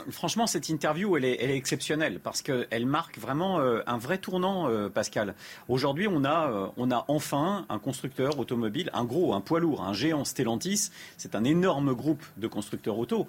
[0.09, 4.17] Franchement, cette interview, elle est, elle est exceptionnelle parce qu'elle marque vraiment euh, un vrai
[4.17, 5.35] tournant, euh, Pascal.
[5.69, 9.83] Aujourd'hui, on a, euh, on a enfin un constructeur automobile, un gros, un poids lourd,
[9.83, 10.89] un géant Stellantis.
[11.17, 13.27] C'est un énorme groupe de constructeurs auto.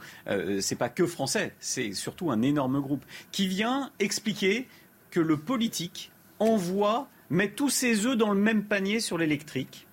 [0.60, 4.68] c'est pas que français, c'est surtout un énorme groupe qui vient expliquer
[5.10, 6.10] que le politique
[6.40, 9.85] envoie, met tous ses œufs dans le même panier sur l'électrique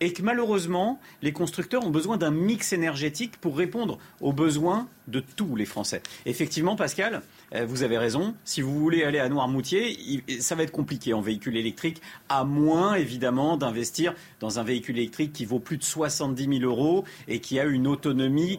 [0.00, 5.20] et que malheureusement, les constructeurs ont besoin d'un mix énergétique pour répondre aux besoins de
[5.20, 6.02] tous les Français.
[6.26, 7.22] Effectivement, Pascal,
[7.54, 8.34] euh, vous avez raison.
[8.44, 12.94] Si vous voulez aller à Noirmoutier, ça va être compliqué en véhicule électrique, à moins
[12.94, 17.60] évidemment d'investir dans un véhicule électrique qui vaut plus de 70 000 euros et qui
[17.60, 18.58] a une autonomie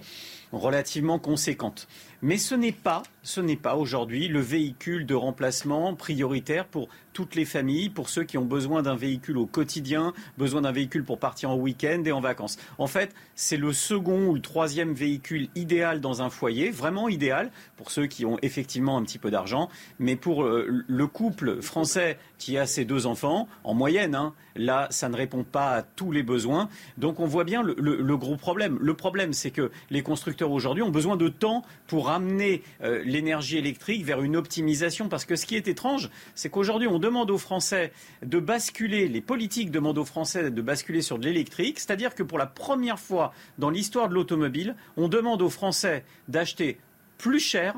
[0.55, 1.87] relativement conséquente.
[2.21, 7.35] Mais ce n'est pas, ce n'est pas aujourd'hui le véhicule de remplacement prioritaire pour toutes
[7.35, 11.19] les familles, pour ceux qui ont besoin d'un véhicule au quotidien, besoin d'un véhicule pour
[11.19, 12.57] partir en week-end et en vacances.
[12.77, 17.51] En fait, c'est le second ou le troisième véhicule idéal dans un foyer, vraiment idéal
[17.77, 19.69] pour ceux qui ont effectivement un petit peu d'argent.
[19.99, 24.87] Mais pour euh, le couple français qui a ses deux enfants, en moyenne, hein, là,
[24.89, 26.69] ça ne répond pas à tous les besoins.
[26.97, 28.77] Donc on voit bien le, gros problème.
[28.81, 33.57] Le problème, c'est que les constructeurs aujourd'hui ont besoin de temps pour amener euh, l'énergie
[33.57, 35.09] électrique vers une optimisation.
[35.09, 37.91] Parce que ce qui est étrange, c'est qu'aujourd'hui, on demande aux Français
[38.23, 41.79] de basculer, les politiques demandent aux Français de basculer sur de l'électrique.
[41.79, 46.77] C'est-à-dire que pour la première fois dans l'histoire de l'automobile, on demande aux Français d'acheter
[47.17, 47.75] plus cher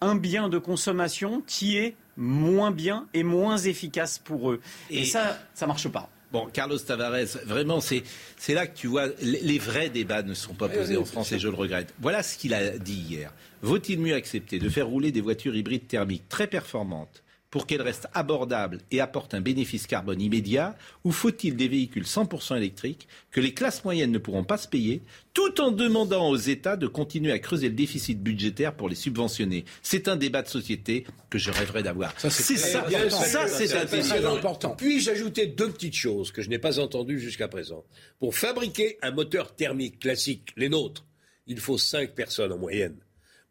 [0.00, 4.60] un bien de consommation qui est moins bien et moins efficace pour eux.
[4.90, 6.10] Et, ça, ça marche pas.
[6.32, 8.02] Bon, Carlos Tavares, vraiment, c'est
[8.48, 11.48] là que tu vois, les, vrais débats ne sont pas posés en France et je
[11.48, 11.94] le regrette.
[12.00, 13.32] Voilà ce qu'il a dit hier.
[13.62, 17.22] Vaut-il mieux accepter de faire rouler des voitures hybrides thermiques très performantes
[17.54, 22.56] pour qu'elles restent abordables et apportent un bénéfice carbone immédiat Ou faut-il des véhicules 100%
[22.56, 25.02] électriques que les classes moyennes ne pourront pas se payer,
[25.34, 29.64] tout en demandant aux États de continuer à creuser le déficit budgétaire pour les subventionner?
[29.82, 32.12] C'est un débat de société que je rêverais d'avoir.
[32.18, 34.70] c'est ça, ça, c'est important.
[34.70, 37.84] Puis-je ajouter deux petites choses que je n'ai pas entendues jusqu'à présent
[38.18, 41.06] Pour fabriquer un moteur thermique classique, les nôtres,
[41.46, 42.96] il faut cinq personnes en moyenne.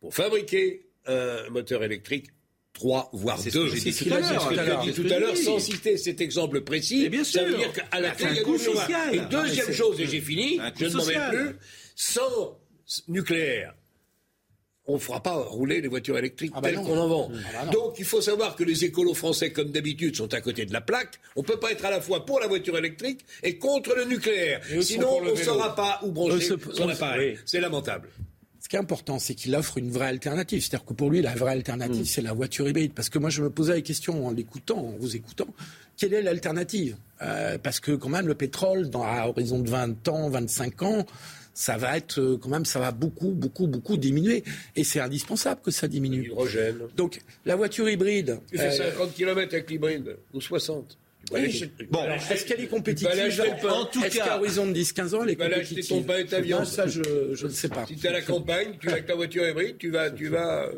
[0.02, 2.32] Pour fabriquer un moteur électrique,
[2.74, 3.70] trois, voire deux.
[3.70, 7.10] C'est ce que j'ai dit tout à l'heure, sans citer cet exemple précis.
[7.10, 10.08] Bien ça veut dire qu'à la clé, il y a du Et deuxième chose, et
[10.08, 11.56] j'ai fini, je ne m'en vais plus,
[11.96, 12.60] sans
[13.08, 13.74] nucléaire,
[14.86, 17.32] on ne fera pas rouler les voitures électriques ah bah telles qu'on en vend.
[17.32, 20.66] Ah bah Donc il faut savoir que les écolos français, comme d'habitude, sont à côté
[20.66, 21.20] de la plaque.
[21.38, 24.04] On ne peut pas être à la fois pour la voiture électrique et contre le
[24.04, 24.62] nucléaire.
[24.82, 27.40] Sinon, on ne saura pas où brancher son appareil.
[27.46, 28.10] C'est lamentable
[28.74, 30.62] qui est important, c'est qu'il offre une vraie alternative.
[30.62, 32.06] C'est-à-dire que pour lui, la vraie alternative, mm.
[32.06, 32.94] c'est la voiture hybride.
[32.94, 35.46] Parce que moi, je me posais la question en l'écoutant, en vous écoutant,
[35.96, 36.96] quelle est l'alternative?
[37.22, 41.06] Euh, Parce que quand même, le pétrole, dans, à horizon de 20 ans, 25 ans,
[41.54, 44.44] ça va être euh, quand même, ça va beaucoup, beaucoup, beaucoup diminuer.
[44.76, 46.24] Et c'est indispensable que ça diminue.
[46.24, 46.80] L'hydrogène.
[46.98, 48.40] Donc, la voiture hybride.
[48.52, 50.98] Tu fais 50 km avec l'hybride, ou 60.
[51.32, 51.38] Bon,
[52.30, 53.10] est-ce qu'elle est compétitive
[53.70, 56.26] En tout est-ce qu'à horizon de 10-15 ans, elle est compétitive acheter ton pain et
[56.26, 56.66] ta viande.
[56.66, 57.86] Ça, je ne sais pas.
[57.86, 60.28] Si tu es à la campagne, tu vas avec ta voiture hybride, tu vas, tu
[60.28, 60.72] vas euh,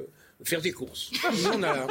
[0.44, 1.12] faire des courses.
[1.54, 1.88] on a...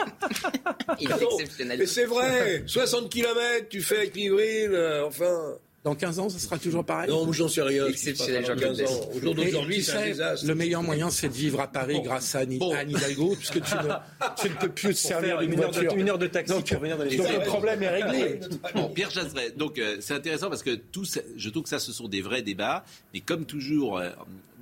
[1.01, 1.79] Il est exceptionnel.
[1.79, 5.59] Mais c'est vrai, 60 km, tu fais avec l'hybride, euh, enfin...
[5.85, 7.87] Dans 15 ans, ce sera toujours pareil Non, j'en sais rien.
[7.87, 9.11] Exceptionnel, Jean 15 ans.
[9.15, 10.47] Aujourd'hui, c'est un désastre.
[10.47, 13.93] Le meilleur moyen, c'est de vivre à Paris grâce à Anne, Hidalgo, puisque tu ne,
[14.41, 15.95] tu ne peux plus te servir d'une voiture.
[15.95, 18.41] Une heure de taxi donc, pour venir dans les Donc le problème est réglé.
[18.75, 21.05] Bon, Pierre Chasseret, donc euh, c'est intéressant parce que tout,
[21.37, 24.09] je trouve que ça, ce sont des vrais débats, mais comme toujours, euh,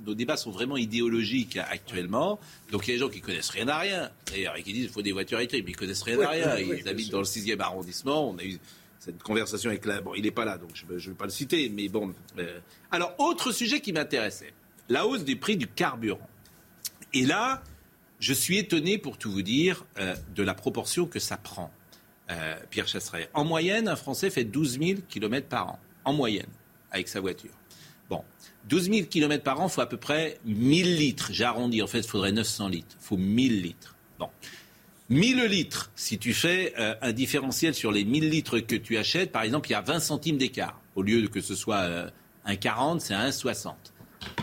[0.05, 2.39] nos débats sont vraiment idéologiques actuellement.
[2.71, 4.83] Donc il y a des gens qui connaissent rien à rien, d'ailleurs, et qui disent
[4.85, 6.57] qu'il faut des voitures électriques, mais ils connaissent rien à rien.
[6.57, 8.29] Ils habitent dans le 6e arrondissement.
[8.29, 8.59] On a eu
[9.03, 9.99] cette conversation avec la...
[9.99, 12.13] Bon, il n'est pas là, donc je ne vais pas le citer, mais bon.
[12.37, 12.59] Euh,
[12.89, 14.53] alors, autre sujet qui m'intéressait,
[14.87, 16.29] la hausse des prix du carburant.
[17.13, 17.63] Et là,
[18.19, 21.69] je suis étonné, pour tout vous dire, euh, de la proportion que ça prend,
[22.31, 23.29] euh, Pierre Chasseret.
[23.33, 26.49] En moyenne, un Français fait 12 000 km par an, en moyenne,
[26.89, 27.51] avec sa voiture.
[28.09, 28.23] Bon,
[28.69, 31.27] 12 000 km par an, il faut à peu près 1000 litres.
[31.33, 32.95] J'ai arrondi, en fait, il faudrait 900 litres.
[33.01, 33.97] Il faut 1000 litres.
[34.17, 34.29] Bon.
[35.13, 39.31] 1000 litres, si tu fais euh, un différentiel sur les 1000 litres que tu achètes,
[39.31, 40.79] par exemple, il y a 20 centimes d'écart.
[40.95, 42.09] Au lieu de que ce soit euh,
[42.45, 43.73] un 40, c'est un 1,60.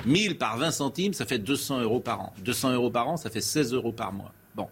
[0.06, 2.32] 1000 par 20 centimes, ça fait 200 euros par an.
[2.44, 4.32] 200 euros par an, ça fait 16 euros par mois.
[4.54, 4.68] Bon.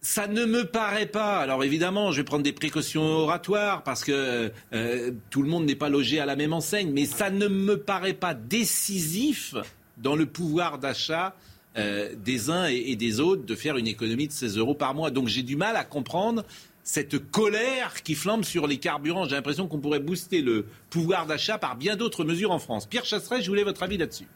[0.00, 1.38] ça ne me paraît pas.
[1.38, 5.76] Alors évidemment, je vais prendre des précautions oratoires parce que euh, tout le monde n'est
[5.76, 9.54] pas logé à la même enseigne, mais ça ne me paraît pas décisif
[9.96, 11.34] dans le pouvoir d'achat
[11.78, 15.10] euh, des uns et, des autres de faire une économie de 16 euros par mois.
[15.10, 16.44] Donc j'ai du mal à comprendre
[16.82, 19.24] cette colère qui flambe sur les carburants.
[19.24, 22.86] J'ai l'impression qu'on pourrait booster le pouvoir d'achat par bien d'autres mesures en France.
[22.86, 24.26] Pierre Chasseret, je voulais votre avis là-dessus.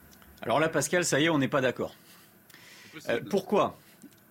[0.43, 1.95] Alors là, Pascal, ça y est, on n'est pas d'accord.
[3.09, 3.79] Euh, pourquoi?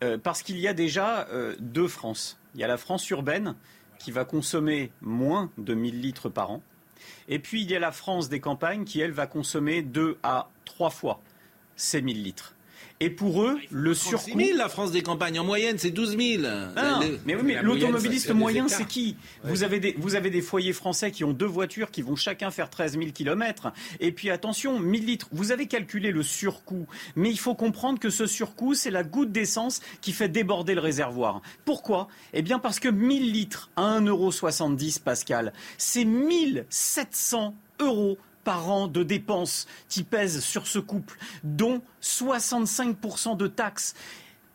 [0.04, 1.28] Euh, Parce qu'il y a déjà
[1.60, 2.38] deux France.
[2.56, 3.56] Il y a la France urbaine
[4.00, 6.64] qui va consommer moins de 1000 litres par an.
[7.28, 10.50] Et puis il y a la France des campagnes qui, elle, va consommer deux à
[10.64, 11.22] trois fois
[11.76, 12.55] ces 1000 litres.
[13.02, 14.40] Et pour eux, le surcoût.
[14.40, 15.38] 000, la France des campagnes.
[15.40, 16.44] En moyenne, c'est 12 000.
[16.78, 20.72] Ah, mais oui, mais l'automobiliste moyen, c'est qui vous, avez des, vous avez des foyers
[20.72, 23.74] français qui ont deux voitures qui vont chacun faire 13 000 km.
[24.00, 25.28] Et puis attention, 1000 litres.
[25.34, 26.88] Vous avez calculé le surcoût.
[27.18, 30.82] Mais il faut comprendre que ce surcoût, c'est la goutte d'essence qui fait déborder le
[30.82, 31.42] réservoir.
[31.66, 32.08] Pourquoi?
[32.34, 39.04] Eh bien parce que 1000 litres à 1,70€, Pascal, c'est 1700 euros par an de
[39.04, 43.94] dépenses qui pèsent sur ce couple, dont 65% de taxes.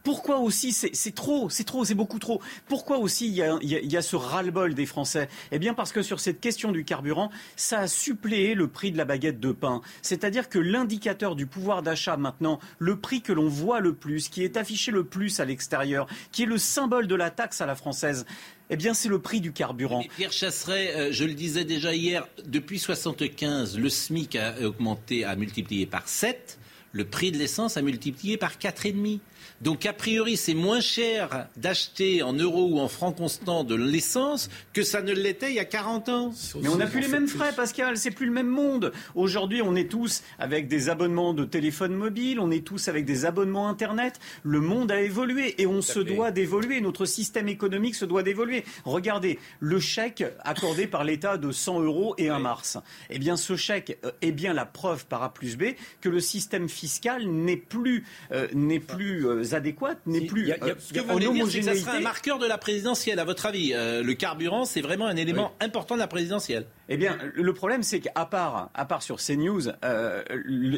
[0.02, 2.40] Pourquoi aussi c'est trop, c'est trop, c'est beaucoup trop.
[2.68, 5.28] Pourquoi aussi il y a, ce ras-le-bol des Français?
[5.52, 8.96] Eh bien parce que sur cette question du carburant, ça a suppléé le prix de
[8.96, 9.82] la baguette de pain.
[10.02, 14.42] C'est-à-dire que l'indicateur du pouvoir d'achat maintenant, le prix que l'on voit le plus, qui
[14.42, 17.74] est affiché le plus à l'extérieur, qui est le symbole de la taxe à la
[17.74, 18.24] française,
[18.70, 20.04] eh bien, c'est le prix du carburant.
[20.16, 25.34] Pierre Chasseret, euh, je le disais déjà hier, depuis 1975, le SMIC a augmenté, a
[25.34, 26.58] multiplié par 7,
[26.92, 29.18] le prix de l'essence a multiplié par 4,5.
[29.60, 34.48] Donc a priori, c'est moins cher d'acheter en euros ou en francs constants de l'essence
[34.72, 36.34] que ça ne l'était il y a 40 ans.
[36.60, 37.96] Mais on n'a plus les mêmes frais, Pascal.
[37.96, 38.92] C'est plus le même monde.
[39.14, 43.24] Aujourd'hui, on est tous avec des abonnements de téléphone mobile, on est tous avec des
[43.24, 44.20] abonnements Internet.
[44.42, 46.80] Le monde a évolué et on se doit d'évoluer.
[46.80, 48.64] Notre système économique se doit d'évoluer.
[48.84, 52.78] Regardez, le chèque accordé par l'État de 100 euros et un mars.
[53.10, 56.20] Eh bien, ce chèque euh, est bien la preuve par A plus B que le
[56.20, 60.48] système fiscal n'est plus, euh, n'est plus euh, adéquate n'est plus.
[60.48, 62.46] Y a, euh, ce que vous voulez dire, c'est que ça sera un marqueur de
[62.46, 63.72] la présidentielle, à votre avis.
[63.74, 66.66] Euh, le carburant, c'est vraiment un élément important de la présidentielle.
[66.92, 70.24] Eh bien, le problème, c'est qu'à part, à part sur CNews, euh,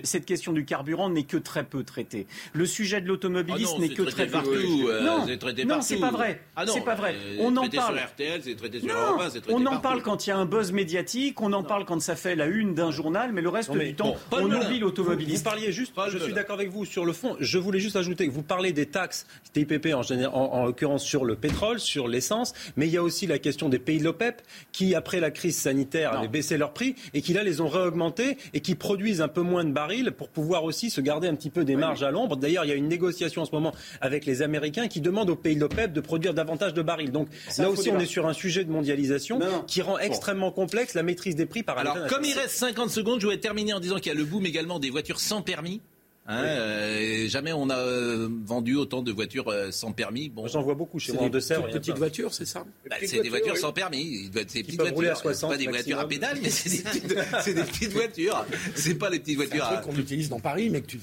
[0.04, 2.26] cette question du carburant n'est que très peu traitée.
[2.52, 4.50] Le sujet de l'automobilisme ah n'est que très peu partout.
[4.88, 5.26] Euh, non,
[5.66, 6.42] non c'est pas vrai.
[6.54, 7.16] Ah c'est pas vrai.
[7.40, 7.96] On en parle.
[7.96, 9.16] Sur RTL, c'est traité sur non,
[9.48, 11.40] On en parle quand il y a un buzz médiatique.
[11.40, 14.14] On en parle quand ça fait la une d'un journal, mais le reste du temps,
[14.32, 15.38] on oublie l'automobilisme.
[15.38, 15.94] Vous, parliez juste.
[16.08, 17.36] je suis d'accord avec vous sur le fond.
[17.40, 21.24] Je voulais juste ajouter que vous parlez des taxes TIPP en, en, en l'occurrence sur
[21.24, 24.42] le pétrole, sur l'essence, mais il y a aussi la question des pays de l'OPEP
[24.72, 28.36] qui, après la crise sanitaire, avaient baissé leurs prix et qui là les ont réaugmentés
[28.54, 31.50] et qui produisent un peu moins de barils pour pouvoir aussi se garder un petit
[31.50, 32.36] peu des marges à l'ombre.
[32.36, 35.36] D'ailleurs, il y a une négociation en ce moment avec les Américains qui demandent aux
[35.36, 37.12] pays de l'OPEP de produire davantage de barils.
[37.12, 41.02] Donc là aussi, on est sur un sujet de mondialisation qui rend extrêmement complexe la
[41.02, 43.96] maîtrise des prix par Alors, comme il reste 50 secondes, je voudrais terminer en disant
[43.96, 45.80] qu'il y a le boom également des voitures sans permis.
[46.24, 50.28] Hein, euh, jamais on a euh, vendu autant de voitures euh, sans permis.
[50.28, 51.68] Bon, j'en vois beaucoup chez moi en Deux-Sèvres.
[51.68, 52.64] Petites voitures, c'est ça?
[52.88, 54.30] Bah, C'est des voitures sans permis.
[54.46, 55.16] C'est petites voitures.
[55.16, 58.46] C'est pas des voitures à pédales, mais c'est des, petites, voitures.
[58.76, 59.68] C'est pas les petites voitures.
[59.68, 61.00] C'est qu'on utilise dans Paris, mais que tu.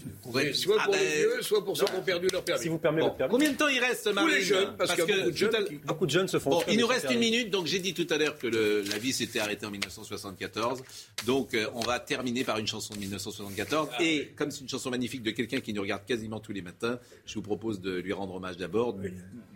[0.54, 2.64] soit pour ah les ben, vieux, soit pour ceux qui ont perdu leur permis.
[2.64, 3.16] Si vous permettez bon.
[3.16, 3.32] permis.
[3.32, 5.52] Combien de temps il reste, Marine Tous les jeunes, parce, que, beaucoup, de jeunes
[5.86, 6.52] beaucoup de jeunes se font.
[6.52, 9.12] Bon, il nous reste une minute, donc j'ai dit tout à l'heure que la vie
[9.12, 10.82] s'était arrêtée en 1974.
[11.26, 13.90] Donc on va terminer par une chanson de 1974.
[14.00, 17.00] Et comme c'est une chanson magnifique de quelqu'un qui nous regarde quasiment tous les matins.
[17.26, 18.96] Je vous propose de lui rendre hommage d'abord.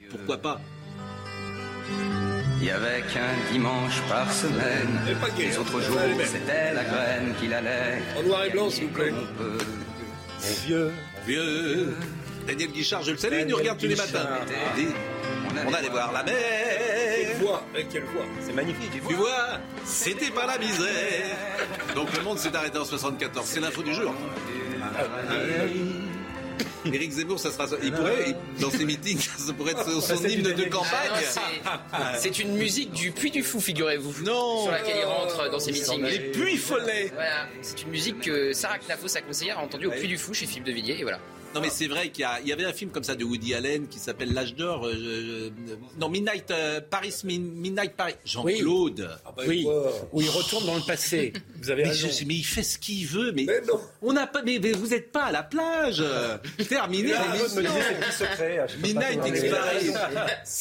[0.09, 0.59] Pourquoi pas?
[2.59, 4.99] Il y avait qu'un dimanche par semaine.
[5.37, 8.01] Les autres jours, c'était la graine qu'il allait.
[8.17, 9.11] En noir et blanc, s'il vous plaît.
[9.11, 11.93] Mon vieux, mon vieux.
[12.47, 14.27] Daniel Guichard, je le salue, il nous regarde tous les matins.
[15.65, 16.33] On allait voir la mer.
[16.35, 18.25] Quelle voix, quelle voix.
[18.41, 18.91] C'est magnifique.
[19.07, 21.37] Tu vois, c'était pas la misère.
[21.95, 23.45] Donc le monde s'est arrêté en 74.
[23.45, 24.13] C'est l'info du jour.
[26.85, 27.65] Éric Zemmour, ça sera.
[27.81, 31.11] Il pourrait, dans ses meetings, ça pourrait être son ah, hymne de campagne.
[32.17, 34.23] C'est une musique du Puy du Fou, figurez-vous.
[34.23, 34.63] Non.
[34.63, 36.03] Sur laquelle il rentre dans ses meetings.
[36.03, 37.11] Les Puy Follets.
[37.13, 37.47] Voilà.
[37.61, 40.45] C'est une musique que Sarah Knafo, sa conseillère, a entendue au Puy du Fou chez
[40.45, 40.99] Philippe de Villiers.
[40.99, 41.19] Et voilà.
[41.53, 43.99] Non, mais c'est vrai qu'il y, avait un film comme ça de Woody Allen qui
[43.99, 44.87] s'appelle L'âge d'or.
[44.87, 45.51] Euh,
[45.99, 48.15] non, Midnight euh, Paris, Midnight Paris.
[48.25, 49.09] Jean-Claude.
[49.25, 49.67] Ah bah, oui.
[50.11, 51.33] Où il retourne dans le passé.
[51.61, 52.07] Vous avez mais raison.
[52.27, 53.31] mais il fait ce qu'il veut.
[53.31, 53.79] Mais, non.
[54.01, 54.41] On n'a pas.
[54.43, 56.03] Mais, vous n'êtes pas à la plage.
[56.67, 57.13] Terminé.
[58.81, 59.93] Midnight Paris.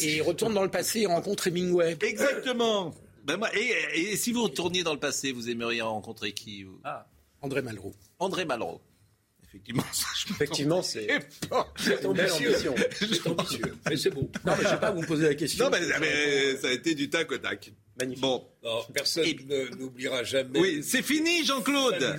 [0.01, 1.01] Et il retourne dans le passé.
[1.01, 1.97] Il rencontre Hemingway.
[2.03, 2.95] Exactement.
[3.25, 7.07] Ben moi, et, si vous retourniez dans le passé, vous aimeriez rencontrer qui ah.
[7.41, 7.95] André Malraux.
[8.19, 8.81] André Malraux.
[9.53, 9.83] Effectivement,
[10.31, 11.07] Effectivement, c'est
[12.07, 12.55] ambitieux.
[12.97, 13.77] C'est ambitieux.
[13.87, 14.31] Mais c'est beau.
[14.47, 15.67] Non, mais je ne vais pas vous poser la question.
[15.67, 15.71] Non,
[16.01, 17.71] mais, ça a été du tac au tac.
[18.01, 18.23] Magnifique.
[18.23, 18.47] Bon.
[18.95, 19.27] personne
[19.79, 20.59] n'oubliera jamais.
[20.59, 22.17] Oui, c'est fini, Jean-Claude.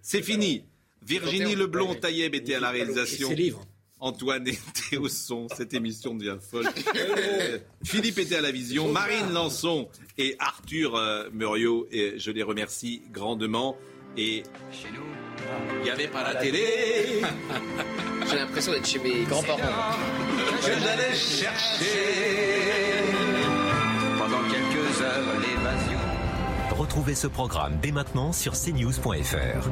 [0.00, 0.66] C'est fini.
[1.02, 3.30] Virginie Leblond Taïeb était à la réalisation.
[3.98, 5.48] Antoine était au son.
[5.48, 6.68] Cette émission devient folle.
[7.84, 8.92] Philippe était à la vision.
[8.92, 11.88] Marine Lançon et Arthur euh, Muriot.
[11.90, 13.76] Et je les remercie grandement.
[14.16, 15.02] Et chez nous,
[15.78, 17.22] il n'y avait pas la télé.
[18.30, 19.58] J'ai l'impression d'être chez mes grands-parents.
[20.60, 21.84] Que j'allais chercher
[24.18, 25.98] pendant quelques heures l'évasion.
[26.76, 29.68] Retrouvez ce programme dès maintenant sur cnews.fr.